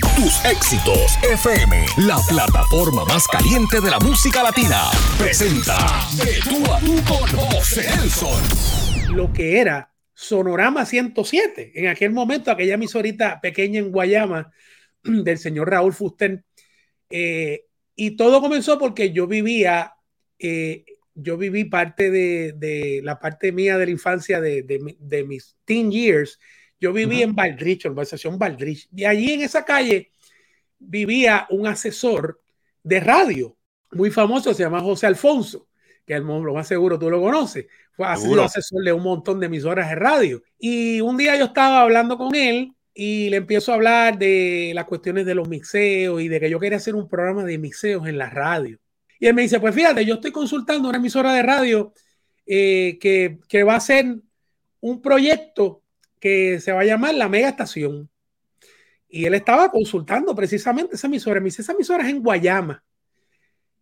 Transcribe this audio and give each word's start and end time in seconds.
Tus 0.00 0.44
éxitos 0.44 1.16
FM, 1.22 1.86
la 1.98 2.18
plataforma 2.28 3.04
más 3.04 3.28
caliente 3.28 3.80
de 3.80 3.90
la 3.90 3.98
música 4.00 4.42
latina, 4.42 4.90
presenta 5.18 5.76
De 6.16 6.40
tú 6.42 6.72
a 6.72 6.80
tú 6.80 6.94
con 7.04 7.28
José 7.38 7.82
Nelson. 7.96 9.14
Lo 9.14 9.32
que 9.32 9.60
era 9.60 9.92
Sonorama 10.12 10.84
107, 10.84 11.72
en 11.74 11.86
aquel 11.86 12.10
momento, 12.10 12.50
aquella 12.50 12.74
emisorita 12.74 13.40
pequeña 13.40 13.78
en 13.78 13.92
Guayama 13.92 14.52
del 15.02 15.38
señor 15.38 15.70
Raúl 15.70 15.92
Fuster. 15.92 16.44
Eh, 17.10 17.66
y 17.94 18.16
todo 18.16 18.40
comenzó 18.40 18.78
porque 18.78 19.12
yo 19.12 19.26
vivía, 19.26 19.94
eh, 20.38 20.84
yo 21.14 21.36
viví 21.36 21.64
parte 21.64 22.10
de, 22.10 23.00
la 23.04 23.20
parte 23.20 23.52
mía 23.52 23.78
de 23.78 23.86
la 23.86 23.92
infancia 23.92 24.40
de, 24.40 25.24
mis 25.26 25.56
teen 25.64 25.92
years. 25.92 26.38
Yo 26.84 26.92
viví 26.92 27.22
en 27.22 27.34
Valdrich, 27.34 27.86
urbanización 27.86 28.38
Valdrich. 28.38 28.90
Y 28.94 29.06
allí 29.06 29.32
en 29.32 29.40
esa 29.40 29.64
calle 29.64 30.10
vivía 30.78 31.46
un 31.48 31.66
asesor 31.66 32.42
de 32.82 33.00
radio 33.00 33.56
muy 33.92 34.10
famoso, 34.10 34.52
se 34.52 34.64
llama 34.64 34.80
José 34.80 35.06
Alfonso, 35.06 35.66
que 36.04 36.18
lo 36.18 36.52
más 36.52 36.68
seguro 36.68 36.98
tú 36.98 37.08
lo 37.08 37.22
conoces. 37.22 37.64
Fue 37.92 38.06
asesor 38.06 38.84
de 38.84 38.92
un 38.92 39.02
montón 39.02 39.40
de 39.40 39.46
emisoras 39.46 39.88
de 39.88 39.94
radio. 39.94 40.42
Y 40.58 41.00
un 41.00 41.16
día 41.16 41.38
yo 41.38 41.46
estaba 41.46 41.80
hablando 41.80 42.18
con 42.18 42.34
él 42.34 42.74
y 42.92 43.30
le 43.30 43.38
empiezo 43.38 43.72
a 43.72 43.76
hablar 43.76 44.18
de 44.18 44.72
las 44.74 44.84
cuestiones 44.84 45.24
de 45.24 45.34
los 45.34 45.48
mixeos 45.48 46.20
y 46.20 46.28
de 46.28 46.38
que 46.38 46.50
yo 46.50 46.60
quería 46.60 46.76
hacer 46.76 46.94
un 46.94 47.08
programa 47.08 47.44
de 47.44 47.56
mixeos 47.56 48.06
en 48.06 48.18
la 48.18 48.28
radio. 48.28 48.78
Y 49.18 49.26
él 49.26 49.32
me 49.32 49.40
dice, 49.40 49.58
pues 49.58 49.74
fíjate, 49.74 50.04
yo 50.04 50.16
estoy 50.16 50.32
consultando 50.32 50.90
una 50.90 50.98
emisora 50.98 51.32
de 51.32 51.42
radio 51.42 51.94
eh, 52.44 52.98
que, 53.00 53.38
que, 53.48 53.62
va 53.62 53.76
a 53.76 53.80
ser 53.80 54.18
un 54.80 55.00
proyecto 55.00 55.83
que 56.24 56.58
se 56.58 56.72
va 56.72 56.80
a 56.80 56.84
llamar 56.84 57.14
La 57.14 57.28
Mega 57.28 57.50
Estación. 57.50 58.08
Y 59.10 59.26
él 59.26 59.34
estaba 59.34 59.70
consultando 59.70 60.34
precisamente 60.34 60.96
esa 60.96 61.06
emisora. 61.06 61.38
Me 61.38 61.44
dice, 61.44 61.60
esa 61.60 61.72
emisora 61.72 62.02
es 62.02 62.08
en 62.08 62.22
Guayama. 62.22 62.82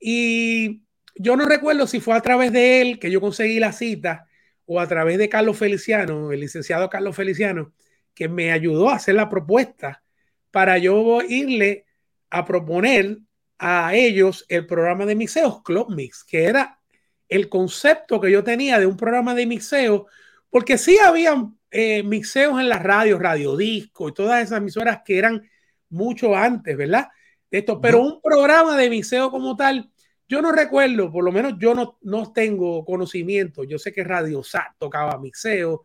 Y 0.01 0.83
yo 1.15 1.37
no 1.37 1.47
recuerdo 1.47 1.87
si 1.87 2.01
fue 2.01 2.17
a 2.17 2.21
través 2.21 2.53
de 2.53 2.81
él 2.81 2.99
que 2.99 3.13
yo 3.13 3.21
conseguí 3.21 3.61
la 3.61 3.71
cita 3.71 4.27
o 4.67 4.81
a 4.81 4.89
través 4.89 5.19
de 5.19 5.29
Carlos 5.29 5.57
Feliciano, 5.57 6.33
el 6.33 6.41
licenciado 6.41 6.91
Carlos 6.91 7.15
Feliciano, 7.15 7.73
que 8.13 8.29
me 8.29 8.51
ayudó 8.51 8.91
a 8.91 8.97
hacer 8.97 9.15
la 9.15 9.29
propuesta 9.29 10.03
para 10.51 10.79
yo 10.79 11.23
irle 11.23 11.87
a 12.29 12.45
proponer 12.45 13.19
a 13.57 13.95
ellos 13.95 14.45
el 14.49 14.67
programa 14.67 15.07
de 15.07 15.15
mixeos 15.15 15.63
Club 15.63 15.95
Mix, 15.95 16.25
que 16.25 16.47
era 16.47 16.81
el 17.29 17.49
concepto 17.49 18.21
que 18.21 18.33
yo 18.33 18.43
tenía 18.43 18.81
de 18.81 18.87
un 18.87 18.97
programa 18.97 19.33
de 19.33 19.47
mixeo, 19.47 20.09
porque 20.51 20.77
sí 20.77 20.99
habían 20.99 21.57
eh, 21.73 22.03
mixeos 22.03 22.61
en 22.61 22.69
las 22.69 22.83
radios, 22.83 23.19
Radio 23.19 23.57
Disco 23.57 24.09
y 24.09 24.15
todas 24.15 24.43
esas 24.43 24.59
emisoras 24.59 25.01
que 25.05 25.19
eran 25.19 25.43
mucho 25.89 26.37
antes, 26.37 26.77
¿verdad? 26.77 27.09
Esto, 27.51 27.81
pero 27.81 28.01
un 28.01 28.21
programa 28.23 28.77
de 28.77 28.91
mixeo 28.91 29.31
como 29.31 29.57
tal, 29.57 29.91
yo 30.29 30.41
no 30.41 30.53
recuerdo, 30.53 31.11
por 31.11 31.25
lo 31.25 31.33
menos 31.33 31.55
yo 31.59 31.75
no, 31.75 31.99
no 32.03 32.33
tengo 32.33 32.85
conocimiento. 32.85 33.65
Yo 33.65 33.79
sé 33.79 33.93
que 33.93 34.05
Radio 34.05 34.43
Sat 34.43 34.75
tocaba 34.79 35.19
mixeo 35.19 35.85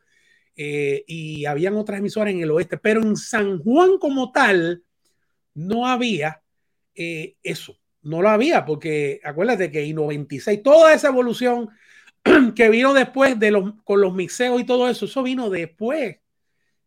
eh, 0.55 1.03
y 1.07 1.45
habían 1.45 1.75
otras 1.75 1.99
emisoras 1.99 2.33
en 2.33 2.41
el 2.41 2.51
oeste, 2.51 2.77
pero 2.77 3.01
en 3.01 3.15
San 3.15 3.59
Juan 3.59 3.97
como 3.97 4.31
tal 4.31 4.83
no 5.53 5.87
había 5.87 6.41
eh, 6.95 7.35
eso. 7.43 7.77
No 8.01 8.21
lo 8.21 8.29
había, 8.29 8.65
porque 8.65 9.19
acuérdate 9.23 9.69
que 9.71 9.83
en 9.83 9.95
96, 9.95 10.63
toda 10.63 10.93
esa 10.93 11.09
evolución 11.09 11.69
que 12.55 12.69
vino 12.69 12.93
después 12.93 13.39
de 13.39 13.51
los, 13.51 13.73
con 13.83 14.01
los 14.01 14.13
mixeos 14.13 14.59
y 14.61 14.65
todo 14.65 14.89
eso, 14.89 15.05
eso 15.05 15.23
vino 15.23 15.49
después 15.49 16.17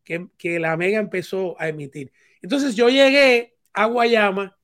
que, 0.05 0.29
que 0.37 0.59
la 0.59 0.77
Mega 0.77 0.99
empezó 0.99 1.61
a 1.61 1.69
emitir. 1.69 2.13
Entonces 2.43 2.75
yo 2.75 2.89
llegué 2.89 3.57
a 3.73 3.87
Guayama 3.87 4.57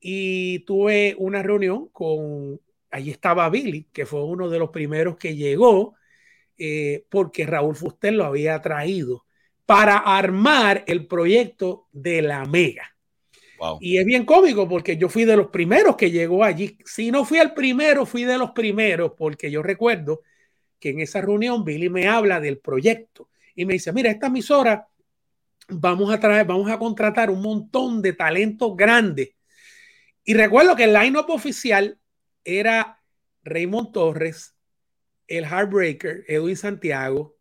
y 0.00 0.60
tuve 0.60 1.14
una 1.18 1.42
reunión 1.42 1.88
con, 1.88 2.60
ahí 2.90 3.10
estaba 3.10 3.48
Billy, 3.50 3.88
que 3.92 4.06
fue 4.06 4.22
uno 4.24 4.48
de 4.50 4.58
los 4.58 4.70
primeros 4.70 5.16
que 5.16 5.34
llegó, 5.34 5.94
eh, 6.58 7.06
porque 7.08 7.46
Raúl 7.46 7.74
Fuster 7.74 8.12
lo 8.12 8.24
había 8.24 8.60
traído 8.60 9.24
para 9.66 9.96
armar 9.96 10.84
el 10.86 11.06
proyecto 11.06 11.88
de 11.92 12.22
la 12.22 12.44
Mega. 12.44 12.93
Y 13.80 13.98
es 13.98 14.04
bien 14.04 14.24
cómico 14.24 14.68
porque 14.68 14.96
yo 14.96 15.08
fui 15.08 15.24
de 15.24 15.36
los 15.36 15.48
primeros 15.48 15.96
que 15.96 16.10
llegó 16.10 16.44
allí. 16.44 16.76
Si 16.84 17.10
no 17.10 17.24
fui 17.24 17.38
el 17.38 17.52
primero, 17.54 18.04
fui 18.06 18.24
de 18.24 18.38
los 18.38 18.50
primeros 18.50 19.12
porque 19.16 19.50
yo 19.50 19.62
recuerdo 19.62 20.22
que 20.78 20.90
en 20.90 21.00
esa 21.00 21.20
reunión 21.20 21.64
Billy 21.64 21.88
me 21.88 22.08
habla 22.08 22.40
del 22.40 22.58
proyecto 22.58 23.28
y 23.54 23.64
me 23.64 23.74
dice, 23.74 23.92
mira, 23.92 24.10
esta 24.10 24.26
emisora 24.26 24.88
vamos 25.68 26.12
a 26.12 26.20
traer, 26.20 26.46
vamos 26.46 26.70
a 26.70 26.78
contratar 26.78 27.30
un 27.30 27.40
montón 27.40 28.02
de 28.02 28.12
talentos 28.12 28.76
grandes 28.76 29.30
y 30.24 30.34
recuerdo 30.34 30.74
que 30.74 30.84
el 30.84 30.94
line-up 30.94 31.28
oficial 31.28 31.98
era 32.44 33.02
Raymond 33.42 33.92
Torres, 33.92 34.56
el 35.28 35.44
Heartbreaker, 35.44 36.24
Edwin 36.26 36.56
Santiago, 36.56 37.36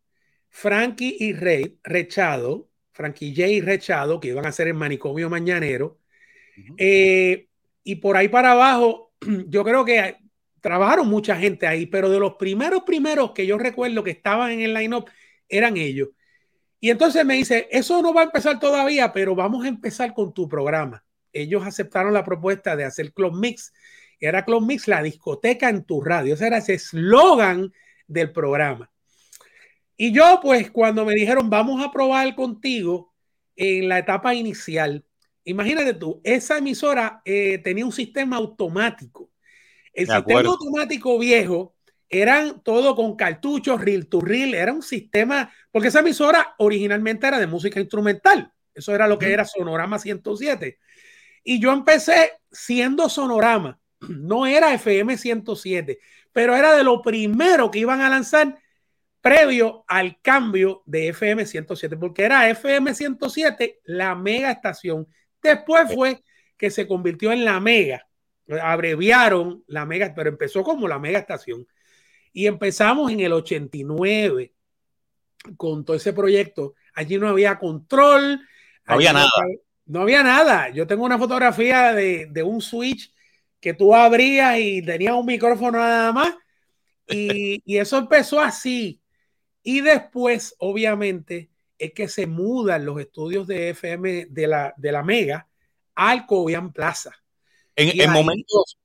Frankie 0.49 1.15
y 1.17 1.33
Rey, 1.33 1.79
Rechado, 1.83 2.69
Frankie 2.91 3.33
J 3.33 3.65
Rechado, 3.65 4.19
que 4.19 4.27
iban 4.29 4.45
a 4.45 4.51
ser 4.51 4.67
el 4.67 4.73
manicomio 4.73 5.29
mañanero. 5.29 5.99
Eh, 6.77 7.47
y 7.83 7.95
por 7.95 8.17
ahí 8.17 8.27
para 8.27 8.51
abajo, 8.51 9.13
yo 9.47 9.63
creo 9.63 9.85
que 9.85 10.17
trabajaron 10.61 11.07
mucha 11.07 11.35
gente 11.35 11.67
ahí, 11.67 11.85
pero 11.85 12.09
de 12.09 12.19
los 12.19 12.35
primeros 12.35 12.83
primeros 12.83 13.31
que 13.31 13.45
yo 13.45 13.57
recuerdo 13.57 14.03
que 14.03 14.11
estaban 14.11 14.51
en 14.51 14.61
el 14.61 14.73
line-up 14.73 15.09
eran 15.49 15.77
ellos. 15.77 16.09
Y 16.79 16.89
entonces 16.89 17.25
me 17.25 17.35
dice, 17.35 17.67
eso 17.71 18.01
no 18.01 18.13
va 18.13 18.21
a 18.21 18.25
empezar 18.25 18.59
todavía, 18.59 19.13
pero 19.13 19.35
vamos 19.35 19.65
a 19.65 19.69
empezar 19.69 20.13
con 20.13 20.33
tu 20.33 20.47
programa 20.47 21.03
ellos 21.33 21.65
aceptaron 21.65 22.13
la 22.13 22.23
propuesta 22.23 22.75
de 22.75 22.85
hacer 22.85 23.11
Club 23.11 23.35
Mix. 23.35 23.73
Era 24.19 24.45
Club 24.45 24.65
Mix, 24.65 24.87
la 24.87 25.01
discoteca 25.01 25.67
en 25.67 25.83
tu 25.83 26.01
radio. 26.01 26.35
Ese 26.35 26.47
era 26.47 26.59
ese 26.59 26.75
eslogan 26.75 27.73
del 28.07 28.31
programa. 28.31 28.89
Y 29.97 30.13
yo, 30.13 30.39
pues, 30.41 30.71
cuando 30.71 31.05
me 31.05 31.13
dijeron, 31.13 31.49
vamos 31.49 31.83
a 31.83 31.91
probar 31.91 32.33
contigo 32.35 33.13
en 33.55 33.89
la 33.89 33.99
etapa 33.99 34.33
inicial, 34.33 35.03
imagínate 35.45 35.93
tú, 35.93 36.21
esa 36.23 36.57
emisora 36.57 37.21
eh, 37.25 37.57
tenía 37.59 37.85
un 37.85 37.91
sistema 37.91 38.37
automático. 38.37 39.31
El 39.93 40.07
sistema 40.07 40.41
automático 40.41 41.19
viejo 41.19 41.75
eran 42.09 42.61
todo 42.61 42.95
con 42.95 43.15
cartuchos, 43.15 43.81
reel 43.81 44.07
to 44.07 44.21
reel, 44.21 44.53
era 44.53 44.71
un 44.71 44.83
sistema, 44.83 45.51
porque 45.71 45.87
esa 45.87 45.99
emisora 45.99 46.55
originalmente 46.57 47.27
era 47.27 47.39
de 47.39 47.47
música 47.47 47.79
instrumental. 47.79 48.51
Eso 48.73 48.93
era 48.93 49.07
lo 49.07 49.19
que 49.19 49.31
era 49.31 49.45
Sonorama 49.45 49.99
107. 49.99 50.79
Y 51.43 51.59
yo 51.59 51.71
empecé 51.71 52.33
siendo 52.51 53.09
sonorama, 53.09 53.79
no 54.09 54.45
era 54.45 54.73
FM 54.73 55.17
107, 55.17 55.99
pero 56.31 56.55
era 56.55 56.75
de 56.75 56.83
lo 56.83 57.01
primero 57.01 57.69
que 57.69 57.79
iban 57.79 58.01
a 58.01 58.09
lanzar 58.09 58.59
previo 59.21 59.85
al 59.87 60.19
cambio 60.21 60.83
de 60.85 61.09
FM 61.09 61.45
107, 61.45 61.97
porque 61.97 62.23
era 62.23 62.49
FM 62.49 62.93
107 62.93 63.79
la 63.85 64.15
mega 64.15 64.51
estación. 64.51 65.07
Después 65.43 65.93
fue 65.93 66.23
que 66.57 66.71
se 66.71 66.87
convirtió 66.87 67.31
en 67.31 67.43
la 67.43 67.59
mega, 67.59 68.07
abreviaron 68.61 69.63
la 69.67 69.85
mega, 69.85 70.13
pero 70.15 70.29
empezó 70.29 70.63
como 70.63 70.87
la 70.87 70.99
mega 70.99 71.19
estación. 71.19 71.67
Y 72.31 72.47
empezamos 72.47 73.11
en 73.11 73.19
el 73.19 73.33
89 73.33 74.53
con 75.57 75.85
todo 75.85 75.95
ese 75.95 76.13
proyecto. 76.13 76.75
Allí 76.95 77.17
no 77.17 77.29
había 77.29 77.59
control. 77.59 78.39
No 78.87 78.93
había 78.93 79.13
nada. 79.13 79.29
No 79.85 80.01
había 80.01 80.23
nada. 80.23 80.69
Yo 80.69 80.87
tengo 80.87 81.03
una 81.03 81.17
fotografía 81.17 81.93
de, 81.93 82.43
un 82.43 82.61
switch 82.61 83.13
que 83.59 83.73
tú 83.73 83.93
abrías 83.93 84.57
y 84.59 84.81
tenía 84.81 85.15
un 85.15 85.25
micrófono 85.25 85.77
nada 85.77 86.11
más. 86.11 86.33
Y, 87.05 87.61
eso 87.77 87.97
empezó 87.97 88.39
así. 88.39 89.01
Y 89.61 89.81
después, 89.81 90.55
obviamente, 90.57 91.51
es 91.83 91.93
que 91.93 92.07
se 92.07 92.27
mudan 92.27 92.85
los 92.85 92.99
estudios 92.99 93.47
de 93.47 93.69
FM 93.69 94.27
de 94.29 94.47
la, 94.47 94.73
de 94.77 94.91
la 94.91 95.03
Mega 95.03 95.47
al 95.95 96.25
Cobian 96.25 96.71
Plaza. 96.71 97.11
En, 97.75 98.11
momentos, 98.11 98.77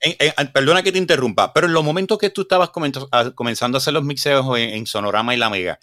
perdona 0.53 0.83
que 0.83 0.93
te 0.93 0.99
interrumpa, 0.99 1.53
pero 1.53 1.67
en 1.67 1.75
los 1.75 1.85
momentos 1.85 2.17
que 2.17 2.31
tú 2.31 2.43
estabas 2.43 2.71
comenzando 2.71 3.77
a 3.77 3.79
hacer 3.79 3.93
los 3.93 4.03
mixeos 4.03 4.47
en 4.57 4.87
Sonorama 4.87 5.35
y 5.35 5.39
la 5.39 5.51
Mega, 5.51 5.79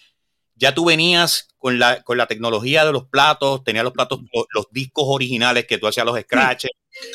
ya 0.56 0.74
tú 0.74 0.86
venías 0.86 1.50
con 1.58 1.80
la, 1.80 2.02
con 2.02 2.18
la 2.18 2.28
tecnología 2.28 2.86
de 2.86 2.92
los 2.92 3.06
platos, 3.06 3.64
tenías 3.64 3.84
los 3.84 3.94
platos, 3.94 4.22
los, 4.54 4.68
discos 4.72 5.06
originales 5.08 5.66
que 5.66 5.78
tú 5.78 5.88
hacías 5.88 6.06
los 6.06 6.20
scratches, 6.20 6.72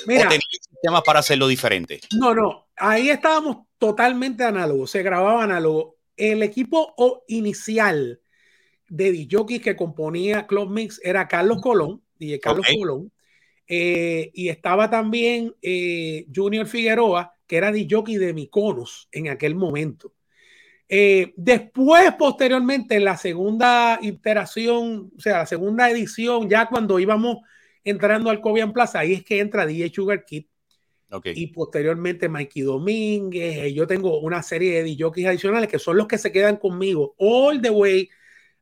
Mira, 0.06 0.26
o 0.26 0.28
tenías 0.28 0.60
sistemas 0.60 1.02
para 1.04 1.20
hacerlo 1.20 1.48
diferente. 1.48 2.00
No, 2.16 2.34
no, 2.34 2.68
ahí 2.76 3.10
estábamos 3.10 3.66
totalmente 3.78 4.44
análogos, 4.44 4.90
se 4.90 5.02
grababa 5.02 5.44
análogo. 5.44 5.96
El 6.16 6.42
equipo 6.42 6.94
inicial 7.28 8.19
de 8.90 9.12
DJ 9.12 9.60
que 9.62 9.76
componía 9.76 10.46
Club 10.46 10.68
Mix 10.70 11.00
era 11.02 11.26
Carlos 11.26 11.62
Colón, 11.62 12.02
DJ 12.18 12.40
Carlos 12.40 12.66
Colón, 12.78 13.10
eh, 13.66 14.30
y 14.34 14.48
estaba 14.48 14.90
también 14.90 15.54
eh, 15.62 16.26
Junior 16.34 16.66
Figueroa, 16.66 17.34
que 17.46 17.56
era 17.56 17.72
DJ 17.72 18.18
de 18.18 18.34
Miconos 18.34 19.08
en 19.12 19.28
aquel 19.28 19.54
momento. 19.54 20.12
Eh, 20.88 21.32
después, 21.36 22.12
posteriormente, 22.18 22.96
en 22.96 23.04
la 23.04 23.16
segunda 23.16 24.00
iteración, 24.02 25.12
o 25.16 25.20
sea, 25.20 25.38
la 25.38 25.46
segunda 25.46 25.88
edición, 25.88 26.50
ya 26.50 26.66
cuando 26.68 26.98
íbamos 26.98 27.38
entrando 27.84 28.28
al 28.28 28.40
Cobian 28.40 28.72
Plaza, 28.72 28.98
ahí 28.98 29.12
es 29.12 29.24
que 29.24 29.38
entra 29.38 29.66
DJ 29.66 29.92
Sugar 29.94 30.24
Kid. 30.24 30.46
Y 31.34 31.48
posteriormente 31.48 32.28
Mikey 32.28 32.62
Domínguez. 32.62 33.58
Eh, 33.58 33.74
yo 33.74 33.86
tengo 33.86 34.20
una 34.20 34.42
serie 34.42 34.82
de 34.82 34.94
DJs 34.94 35.26
adicionales 35.26 35.68
que 35.68 35.78
son 35.78 35.96
los 35.96 36.06
que 36.06 36.18
se 36.18 36.30
quedan 36.30 36.56
conmigo 36.56 37.14
all 37.18 37.60
the 37.60 37.70
way 37.70 38.08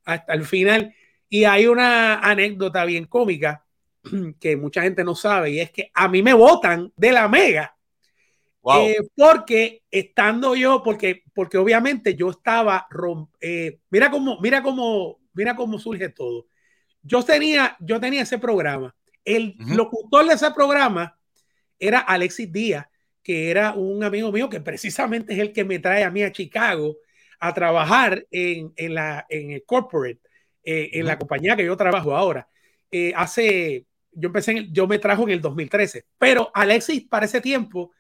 hasta 0.09 0.33
el 0.33 0.45
final. 0.45 0.95
Y 1.29 1.45
hay 1.45 1.67
una 1.67 2.21
anécdota 2.21 2.85
bien 2.85 3.05
cómica 3.05 3.65
que 4.41 4.57
mucha 4.57 4.83
gente 4.83 5.05
no 5.05 5.15
sabe 5.15 5.51
y 5.51 5.61
es 5.61 5.71
que 5.71 5.91
a 5.95 6.09
mí 6.09 6.23
me 6.23 6.33
votan 6.33 6.93
de 6.97 7.13
la 7.13 7.29
mega. 7.29 7.75
Eh, 8.81 8.99
porque 9.15 9.83
estando 9.91 10.55
yo, 10.55 10.83
porque, 10.83 11.23
porque 11.33 11.57
obviamente 11.57 12.15
yo 12.15 12.29
estaba, 12.31 12.87
eh, 13.41 13.79
mira 13.89 14.11
cómo, 14.11 14.39
mira 14.41 14.63
cómo, 14.63 15.21
mira 15.33 15.57
cómo 15.57 15.79
surge 15.79 16.11
todo. 16.11 16.47
Yo 17.03 17.23
tenía, 17.23 17.77
yo 17.81 17.99
tenía 17.99 18.23
ese 18.23 18.39
programa. 18.39 18.95
El 19.25 19.57
locutor 19.59 20.27
de 20.27 20.35
ese 20.35 20.51
programa 20.51 21.19
era 21.79 22.01
Alexis 22.01 22.51
Díaz, 22.51 22.87
que 23.23 23.51
era 23.51 23.73
un 23.73 24.03
amigo 24.05 24.33
mío 24.33 24.51
que 24.51 24.61
precisamente 24.61 25.33
es 25.33 25.39
el 25.39 25.53
que 25.53 25.65
me 25.65 25.79
trae 25.79 26.05
a 26.05 26.11
mí 26.11 26.23
a 26.23 26.33
Chicago 26.33 26.97
a 27.39 27.55
trabajar 27.55 28.27
en, 28.31 28.73
en 28.77 28.95
la, 28.95 29.27
en 29.29 29.53
el 29.53 29.65
corporate, 29.65 30.21
eh, 30.65 30.91
en 30.93 31.07
la 31.07 31.19
compañía 31.19 31.57
que 31.57 31.65
yo 31.65 31.77
trabajo 31.77 32.17
ahora. 32.17 32.49
Eh, 32.91 33.13
hace, 33.17 33.87
yo 34.13 34.29
empecé, 34.29 34.69
yo 34.71 34.87
me 34.87 34.99
trajo 34.99 35.25
en 35.25 35.31
el 35.31 35.41
2013, 35.41 36.07
pero 36.19 36.51
Alexis 36.55 37.07
para 37.07 37.27
ese 37.27 37.41
tiempo 37.41 37.93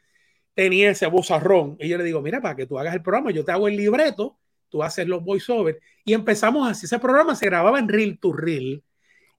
tenía 0.54 0.90
ese 0.90 1.06
vozarrón 1.06 1.76
y 1.78 1.88
yo 1.88 1.98
le 1.98 2.04
digo, 2.04 2.20
mira, 2.20 2.40
para 2.40 2.56
que 2.56 2.66
tú 2.66 2.78
hagas 2.78 2.94
el 2.94 3.02
programa, 3.02 3.30
yo 3.30 3.44
te 3.44 3.52
hago 3.52 3.68
el 3.68 3.76
libreto, 3.76 4.38
tú 4.68 4.82
haces 4.82 5.06
los 5.06 5.22
voiceovers 5.22 5.78
y 6.04 6.14
empezamos 6.14 6.68
así. 6.68 6.86
Ese 6.86 6.98
programa 6.98 7.34
se 7.34 7.46
grababa 7.46 7.78
en 7.78 7.88
reel 7.88 8.18
to 8.18 8.32
reel 8.32 8.82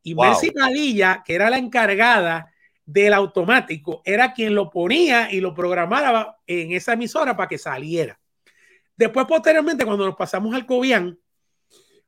y 0.03 0.15
Mercy 0.15 0.51
Padilla, 0.51 1.23
que 1.25 1.35
era 1.35 1.49
la 1.49 1.57
encargada 1.57 2.53
del 2.85 3.13
automático, 3.13 4.01
era 4.05 4.33
quien 4.33 4.55
lo 4.55 4.69
ponía 4.69 5.31
y 5.31 5.41
lo 5.41 5.53
programaba 5.53 6.37
en 6.47 6.71
esa 6.71 6.93
emisora 6.93 7.35
para 7.35 7.47
que 7.47 7.57
saliera. 7.57 8.19
Después, 8.99 9.25
posteriormente, 9.27 9.85
cuando 9.85 10.05
nos 10.05 10.17
pasamos 10.17 10.53
al 10.53 10.65
Cobian, 10.65 11.17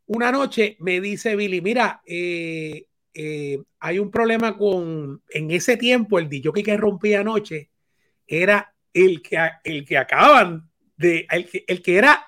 una 0.08 0.30
noche 0.30 0.76
me 0.82 1.00
dice 1.00 1.38
Billy, 1.38 1.62
mira, 1.62 2.02
eh, 2.06 2.86
eh, 3.14 3.64
hay 3.80 3.98
un 3.98 4.12
problema 4.12 4.58
con, 4.58 5.24
en 5.30 5.52
ese 5.52 5.78
tiempo, 5.78 6.20
el 6.20 6.28
DJ 6.28 6.52
que 6.52 6.76
rompía 6.76 7.22
anoche 7.22 7.72
era 8.28 8.76
el 8.94 9.22
que, 9.22 9.38
el 9.64 9.86
que 9.86 9.98
acaban 9.98 10.70
de, 10.98 11.26
el 11.32 11.50
que, 11.50 11.64
el 11.66 11.82
que 11.82 11.98
era 11.98 12.28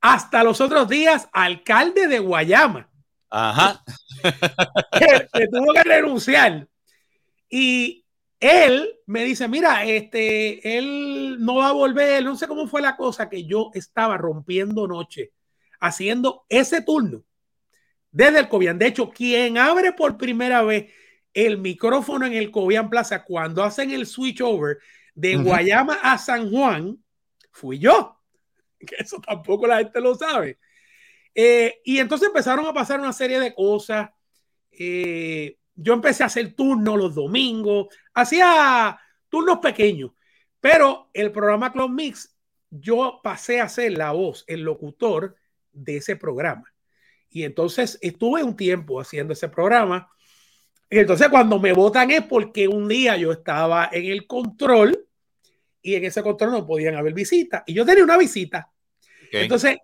hasta 0.00 0.42
los 0.42 0.62
otros 0.62 0.88
días 0.88 1.28
alcalde 1.30 2.08
de 2.08 2.18
Guayama. 2.18 2.90
Ajá. 3.28 3.84
que, 5.34 5.48
tuvo 5.48 5.74
que 5.74 5.84
renunciar. 5.84 6.66
Y 7.50 8.06
él 8.40 8.88
me 9.06 9.24
dice, 9.24 9.48
mira, 9.48 9.84
este, 9.84 10.78
él 10.78 11.36
no 11.40 11.56
va 11.56 11.68
a 11.68 11.72
volver, 11.72 12.24
no 12.24 12.36
sé 12.36 12.46
cómo 12.46 12.68
fue 12.68 12.80
la 12.80 12.96
cosa, 12.96 13.28
que 13.28 13.44
yo 13.44 13.70
estaba 13.74 14.16
rompiendo 14.16 14.86
noche, 14.86 15.32
haciendo 15.80 16.44
ese 16.48 16.82
turno 16.82 17.24
desde 18.10 18.40
el 18.40 18.48
Cobian. 18.48 18.78
De 18.78 18.86
hecho, 18.86 19.10
quien 19.10 19.58
abre 19.58 19.92
por 19.92 20.16
primera 20.16 20.62
vez 20.62 20.92
el 21.34 21.58
micrófono 21.58 22.26
en 22.26 22.34
el 22.34 22.50
Cobian 22.50 22.90
Plaza 22.90 23.24
cuando 23.24 23.62
hacen 23.62 23.90
el 23.90 24.06
switch 24.06 24.40
over 24.40 24.78
de 25.14 25.36
Guayama 25.36 25.98
a 26.02 26.16
San 26.18 26.50
Juan, 26.50 27.02
fui 27.52 27.78
yo. 27.78 28.14
Que 28.78 28.94
eso 29.00 29.20
tampoco 29.20 29.66
la 29.66 29.78
gente 29.78 30.00
lo 30.00 30.14
sabe. 30.14 30.56
Eh, 31.34 31.80
y 31.84 31.98
entonces 31.98 32.28
empezaron 32.28 32.64
a 32.64 32.72
pasar 32.72 33.00
una 33.00 33.12
serie 33.12 33.40
de 33.40 33.52
cosas. 33.52 34.10
Eh, 34.70 35.57
yo 35.78 35.94
empecé 35.94 36.22
a 36.22 36.26
hacer 36.26 36.54
turnos 36.54 36.98
los 36.98 37.14
domingos, 37.14 37.88
hacía 38.14 38.98
turnos 39.28 39.58
pequeños, 39.58 40.10
pero 40.60 41.08
el 41.12 41.30
programa 41.30 41.72
Club 41.72 41.90
Mix, 41.90 42.34
yo 42.70 43.20
pasé 43.22 43.60
a 43.60 43.68
ser 43.68 43.92
la 43.92 44.12
voz, 44.12 44.44
el 44.46 44.62
locutor 44.62 45.36
de 45.72 45.98
ese 45.98 46.16
programa. 46.16 46.64
Y 47.30 47.44
entonces 47.44 47.98
estuve 48.00 48.42
un 48.42 48.56
tiempo 48.56 49.00
haciendo 49.00 49.32
ese 49.32 49.48
programa. 49.48 50.10
Y 50.90 50.98
entonces 50.98 51.28
cuando 51.28 51.58
me 51.58 51.72
votan 51.72 52.10
es 52.10 52.22
porque 52.22 52.66
un 52.66 52.88
día 52.88 53.16
yo 53.16 53.32
estaba 53.32 53.88
en 53.92 54.06
el 54.06 54.26
control 54.26 55.06
y 55.80 55.94
en 55.94 56.04
ese 56.04 56.22
control 56.22 56.50
no 56.52 56.66
podían 56.66 56.96
haber 56.96 57.14
visitas. 57.14 57.62
Y 57.66 57.74
yo 57.74 57.86
tenía 57.86 58.04
una 58.04 58.18
visita. 58.18 58.70
Entonces 59.30 59.78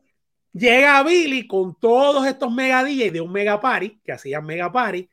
Llega 0.55 1.02
Billy 1.02 1.49
con 1.49 1.76
todos 1.81 2.25
estos 2.29 2.52
mega 2.52 2.85
DJs 2.85 3.12
de 3.12 3.20
un 3.20 3.32
mega 3.32 3.61
party, 3.61 4.00
que 4.05 4.12
hacían 4.12 4.46
mega 4.46 4.70
party, 4.70 5.08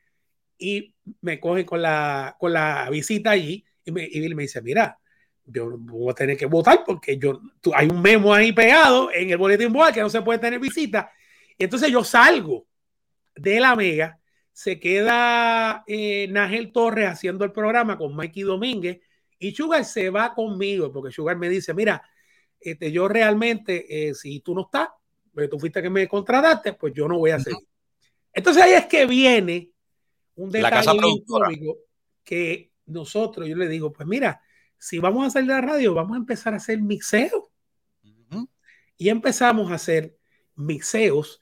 y 0.62 0.94
me 1.22 1.40
cogen 1.40 1.66
con 1.66 1.82
la, 1.82 2.38
con 2.40 2.54
la 2.54 2.88
visita 2.92 3.32
allí, 3.32 3.66
y, 3.84 3.92
me, 3.92 4.08
Billy 4.08 4.36
me 4.36 4.44
dice, 4.44 4.62
mira, 4.62 4.98
yo 5.44 5.76
voy 5.76 6.12
a 6.12 6.14
tener 6.14 6.38
que 6.38 6.46
votar 6.46 6.84
porque 6.86 7.18
yo, 7.18 7.42
hay 7.74 7.88
un 7.88 8.00
memo 8.00 8.32
ahí 8.32 8.54
pegado 8.54 9.12
en 9.12 9.32
el 9.32 9.38
boletín 9.38 9.74
board 9.74 9.94
que 9.94 10.02
no 10.02 10.10
se 10.10 10.22
puede 10.22 10.38
tener 10.38 10.60
visita. 10.60 11.12
Y 11.58 11.64
entonces 11.64 11.90
yo 11.90 12.04
salgo 12.04 12.68
de 13.36 13.60
la 13.60 13.76
mega, 13.76 14.20
se 14.54 14.80
queda 14.80 15.84
eh, 15.88 16.28
Nagel 16.30 16.72
Torres 16.72 17.10
haciendo 17.10 17.44
el 17.44 17.52
programa 17.52 17.98
con 17.98 18.16
Mikey 18.16 18.44
Domínguez 18.44 19.00
y 19.40 19.52
Sugar 19.54 19.84
se 19.84 20.12
va 20.12 20.36
conmigo 20.36 20.94
porque 20.94 21.12
Sugar 21.12 21.38
me 21.38 21.50
dice, 21.50 21.74
mira, 21.74 22.04
este, 22.60 22.92
yo 22.92 23.08
realmente, 23.08 24.10
eh, 24.10 24.14
si 24.14 24.42
tú 24.42 24.54
no 24.54 24.62
estás, 24.62 24.90
porque 25.34 25.48
tú 25.48 25.60
fuiste 25.60 25.82
que 25.82 25.90
me 25.90 26.08
contrataste, 26.08 26.74
pues 26.74 26.94
yo 26.94 27.08
no 27.08 27.18
voy 27.18 27.32
a 27.32 27.40
seguir. 27.40 27.68
Entonces 28.32 28.62
ahí 28.62 28.74
es 28.74 28.86
que 28.86 29.08
viene 29.08 29.72
un 30.36 30.50
detalle 30.50 30.92
histórico 31.16 31.78
que 32.24 32.72
nosotros, 32.86 33.48
yo 33.48 33.56
le 33.56 33.68
digo, 33.68 33.92
pues 33.92 34.08
mira, 34.08 34.42
si 34.78 35.00
vamos 35.00 35.28
a 35.28 35.30
salir 35.30 35.50
de 35.50 35.56
la 35.56 35.62
radio, 35.62 35.94
vamos 35.94 36.16
a 36.16 36.20
empezar 36.20 36.54
a 36.54 36.58
hacer 36.58 36.82
mixeos. 36.82 37.50
Y 38.98 39.10
empezamos 39.10 39.72
a 39.72 39.76
hacer 39.76 40.16
mixeos 40.56 41.42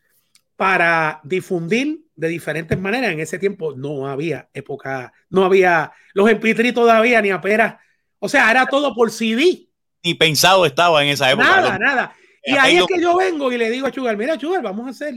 para 0.56 1.20
difundir 1.24 2.06
de 2.16 2.28
diferentes 2.28 2.78
maneras. 2.80 3.12
En 3.12 3.20
ese 3.20 3.38
tiempo 3.38 3.76
no 3.76 4.08
había 4.08 4.50
época, 4.54 5.14
no 5.30 5.44
había 5.44 5.92
los 6.14 6.30
MP3 6.30 6.74
todavía, 6.74 7.22
ni 7.22 7.32
apenas. 7.32 7.76
O 8.20 8.30
sea, 8.30 8.50
era 8.52 8.66
todo 8.66 8.94
por 8.94 9.12
CD. 9.12 9.70
Ni 10.04 10.14
pensado 10.14 10.66
estaba 10.66 11.04
en 11.04 11.10
esa 11.10 11.32
época. 11.32 11.48
Nada, 11.48 11.80
nada. 11.80 12.16
Y 12.44 12.54
ahí 12.54 12.78
es 12.78 12.86
que 12.86 13.02
yo 13.02 13.18
vengo 13.18 13.52
y 13.52 13.58
le 13.58 13.70
digo 13.70 13.88
a 13.88 13.92
Chugal, 13.92 14.18
mira, 14.18 14.38
Chugal, 14.38 14.62
vamos 14.62 14.88
a 14.88 14.90
hacer 14.92 15.14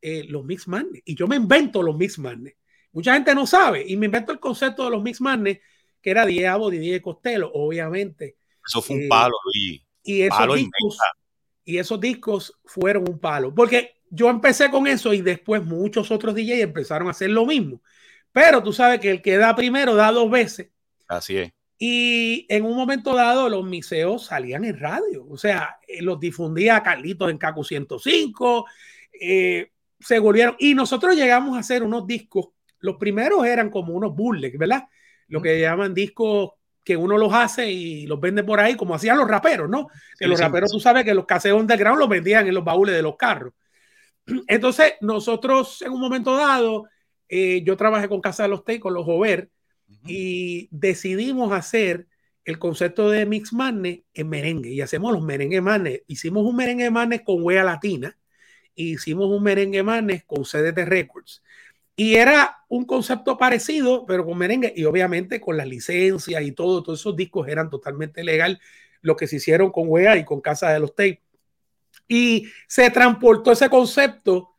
eh, 0.00 0.24
los 0.28 0.44
mix 0.44 0.68
manes. 0.68 1.02
Y 1.04 1.14
yo 1.14 1.26
me 1.26 1.36
invento 1.36 1.82
los 1.82 1.96
mix 1.96 2.18
manes. 2.18 2.54
Mucha 2.94 3.12
gente 3.12 3.34
no 3.34 3.46
sabe. 3.46 3.84
Y 3.86 3.96
me 3.96 4.06
invento 4.06 4.32
el 4.32 4.40
concepto 4.40 4.84
de 4.84 4.90
los 4.90 5.02
mix 5.02 5.20
manes, 5.20 5.58
que 6.00 6.10
era 6.10 6.24
Diego, 6.24 6.70
Didier 6.70 7.02
Costello, 7.02 7.50
obviamente. 7.52 8.36
Eso 8.66 8.80
fue 8.80 8.96
un 8.96 9.02
eh, 9.02 9.08
palo, 9.08 9.36
y, 9.52 9.84
y 10.02 10.22
esos 10.22 10.54
discos, 10.54 10.98
y 11.64 11.76
esos 11.76 12.00
discos 12.00 12.58
fueron 12.64 13.06
un 13.08 13.18
palo. 13.18 13.54
Porque 13.54 13.96
yo 14.08 14.30
empecé 14.30 14.70
con 14.70 14.86
eso 14.86 15.12
y 15.12 15.20
después 15.20 15.62
muchos 15.64 16.10
otros 16.10 16.34
DJs 16.34 16.60
empezaron 16.60 17.08
a 17.08 17.10
hacer 17.10 17.30
lo 17.30 17.44
mismo. 17.44 17.82
Pero 18.32 18.62
tú 18.62 18.72
sabes 18.72 19.00
que 19.00 19.10
el 19.10 19.22
que 19.22 19.36
da 19.36 19.54
primero 19.54 19.94
da 19.94 20.10
dos 20.12 20.30
veces. 20.30 20.70
Así 21.08 21.36
es. 21.36 21.52
Y 21.78 22.46
en 22.48 22.64
un 22.64 22.76
momento 22.76 23.14
dado 23.14 23.48
los 23.48 23.64
miseos 23.64 24.26
salían 24.26 24.64
en 24.64 24.78
radio, 24.78 25.26
o 25.28 25.36
sea, 25.36 25.78
eh, 25.86 26.00
los 26.00 26.20
difundía 26.20 26.82
Carlitos 26.82 27.30
en 27.30 27.38
CACU 27.38 27.64
105, 27.64 28.66
eh, 29.20 29.72
se 29.98 30.18
volvieron, 30.18 30.56
y 30.58 30.74
nosotros 30.74 31.16
llegamos 31.16 31.56
a 31.56 31.60
hacer 31.60 31.82
unos 31.82 32.06
discos, 32.06 32.50
los 32.84 32.96
primeros 32.96 33.46
eran 33.46 33.70
como 33.70 33.94
unos 33.94 34.14
bullets, 34.14 34.58
¿verdad? 34.58 34.84
Lo 35.28 35.40
que 35.40 35.58
llaman 35.58 35.94
discos 35.94 36.50
que 36.84 36.98
uno 36.98 37.16
los 37.16 37.32
hace 37.32 37.70
y 37.70 38.06
los 38.06 38.20
vende 38.20 38.44
por 38.44 38.60
ahí, 38.60 38.76
como 38.76 38.94
hacían 38.94 39.16
los 39.16 39.26
raperos, 39.26 39.70
¿no? 39.70 39.88
Que 40.18 40.26
los 40.26 40.38
raperos, 40.38 40.70
tú 40.70 40.78
sabes 40.78 41.02
que 41.02 41.14
los 41.14 41.24
caseos 41.24 41.58
underground 41.58 41.98
los 41.98 42.10
vendían 42.10 42.46
en 42.46 42.52
los 42.52 42.62
baúles 42.62 42.94
de 42.94 43.00
los 43.00 43.16
carros. 43.16 43.54
Entonces, 44.48 44.92
nosotros 45.00 45.80
en 45.80 45.92
un 45.92 46.00
momento 46.00 46.36
dado, 46.36 46.84
eh, 47.26 47.62
yo 47.64 47.74
trabajé 47.78 48.06
con 48.06 48.20
Casa 48.20 48.42
de 48.42 48.50
los 48.50 48.64
Tay, 48.64 48.78
con 48.78 48.92
los 48.92 49.06
Jover, 49.06 49.50
y 50.06 50.68
decidimos 50.70 51.52
hacer 51.52 52.06
el 52.44 52.58
concepto 52.58 53.08
de 53.08 53.24
Mix 53.24 53.54
Madness 53.54 54.00
en 54.12 54.28
merengue 54.28 54.70
y 54.70 54.82
hacemos 54.82 55.10
los 55.10 55.22
merengue 55.22 55.62
manes. 55.62 56.02
Hicimos 56.06 56.44
un 56.44 56.56
merengue 56.56 56.90
manes 56.90 57.22
con 57.22 57.42
huella 57.42 57.64
latina, 57.64 58.18
hicimos 58.74 59.30
un 59.30 59.42
merengue 59.42 59.82
manes 59.82 60.24
con 60.24 60.44
CDT 60.44 60.84
Records. 60.84 61.42
Y 61.96 62.16
era 62.16 62.58
un 62.68 62.84
concepto 62.84 63.38
parecido, 63.38 64.04
pero 64.06 64.24
con 64.24 64.36
merengue 64.36 64.72
y 64.76 64.84
obviamente 64.84 65.40
con 65.40 65.56
las 65.56 65.68
licencias 65.68 66.42
y 66.42 66.52
todo, 66.52 66.82
todos 66.82 67.00
esos 67.00 67.16
discos 67.16 67.46
eran 67.48 67.70
totalmente 67.70 68.24
legal, 68.24 68.60
lo 69.00 69.16
que 69.16 69.26
se 69.26 69.36
hicieron 69.36 69.70
con 69.70 69.84
Wea 69.88 70.16
y 70.16 70.24
con 70.24 70.40
Casa 70.40 70.70
de 70.70 70.80
los 70.80 70.94
Tapes. 70.94 71.20
Y 72.08 72.48
se 72.66 72.90
transportó 72.90 73.52
ese 73.52 73.68
concepto 73.70 74.54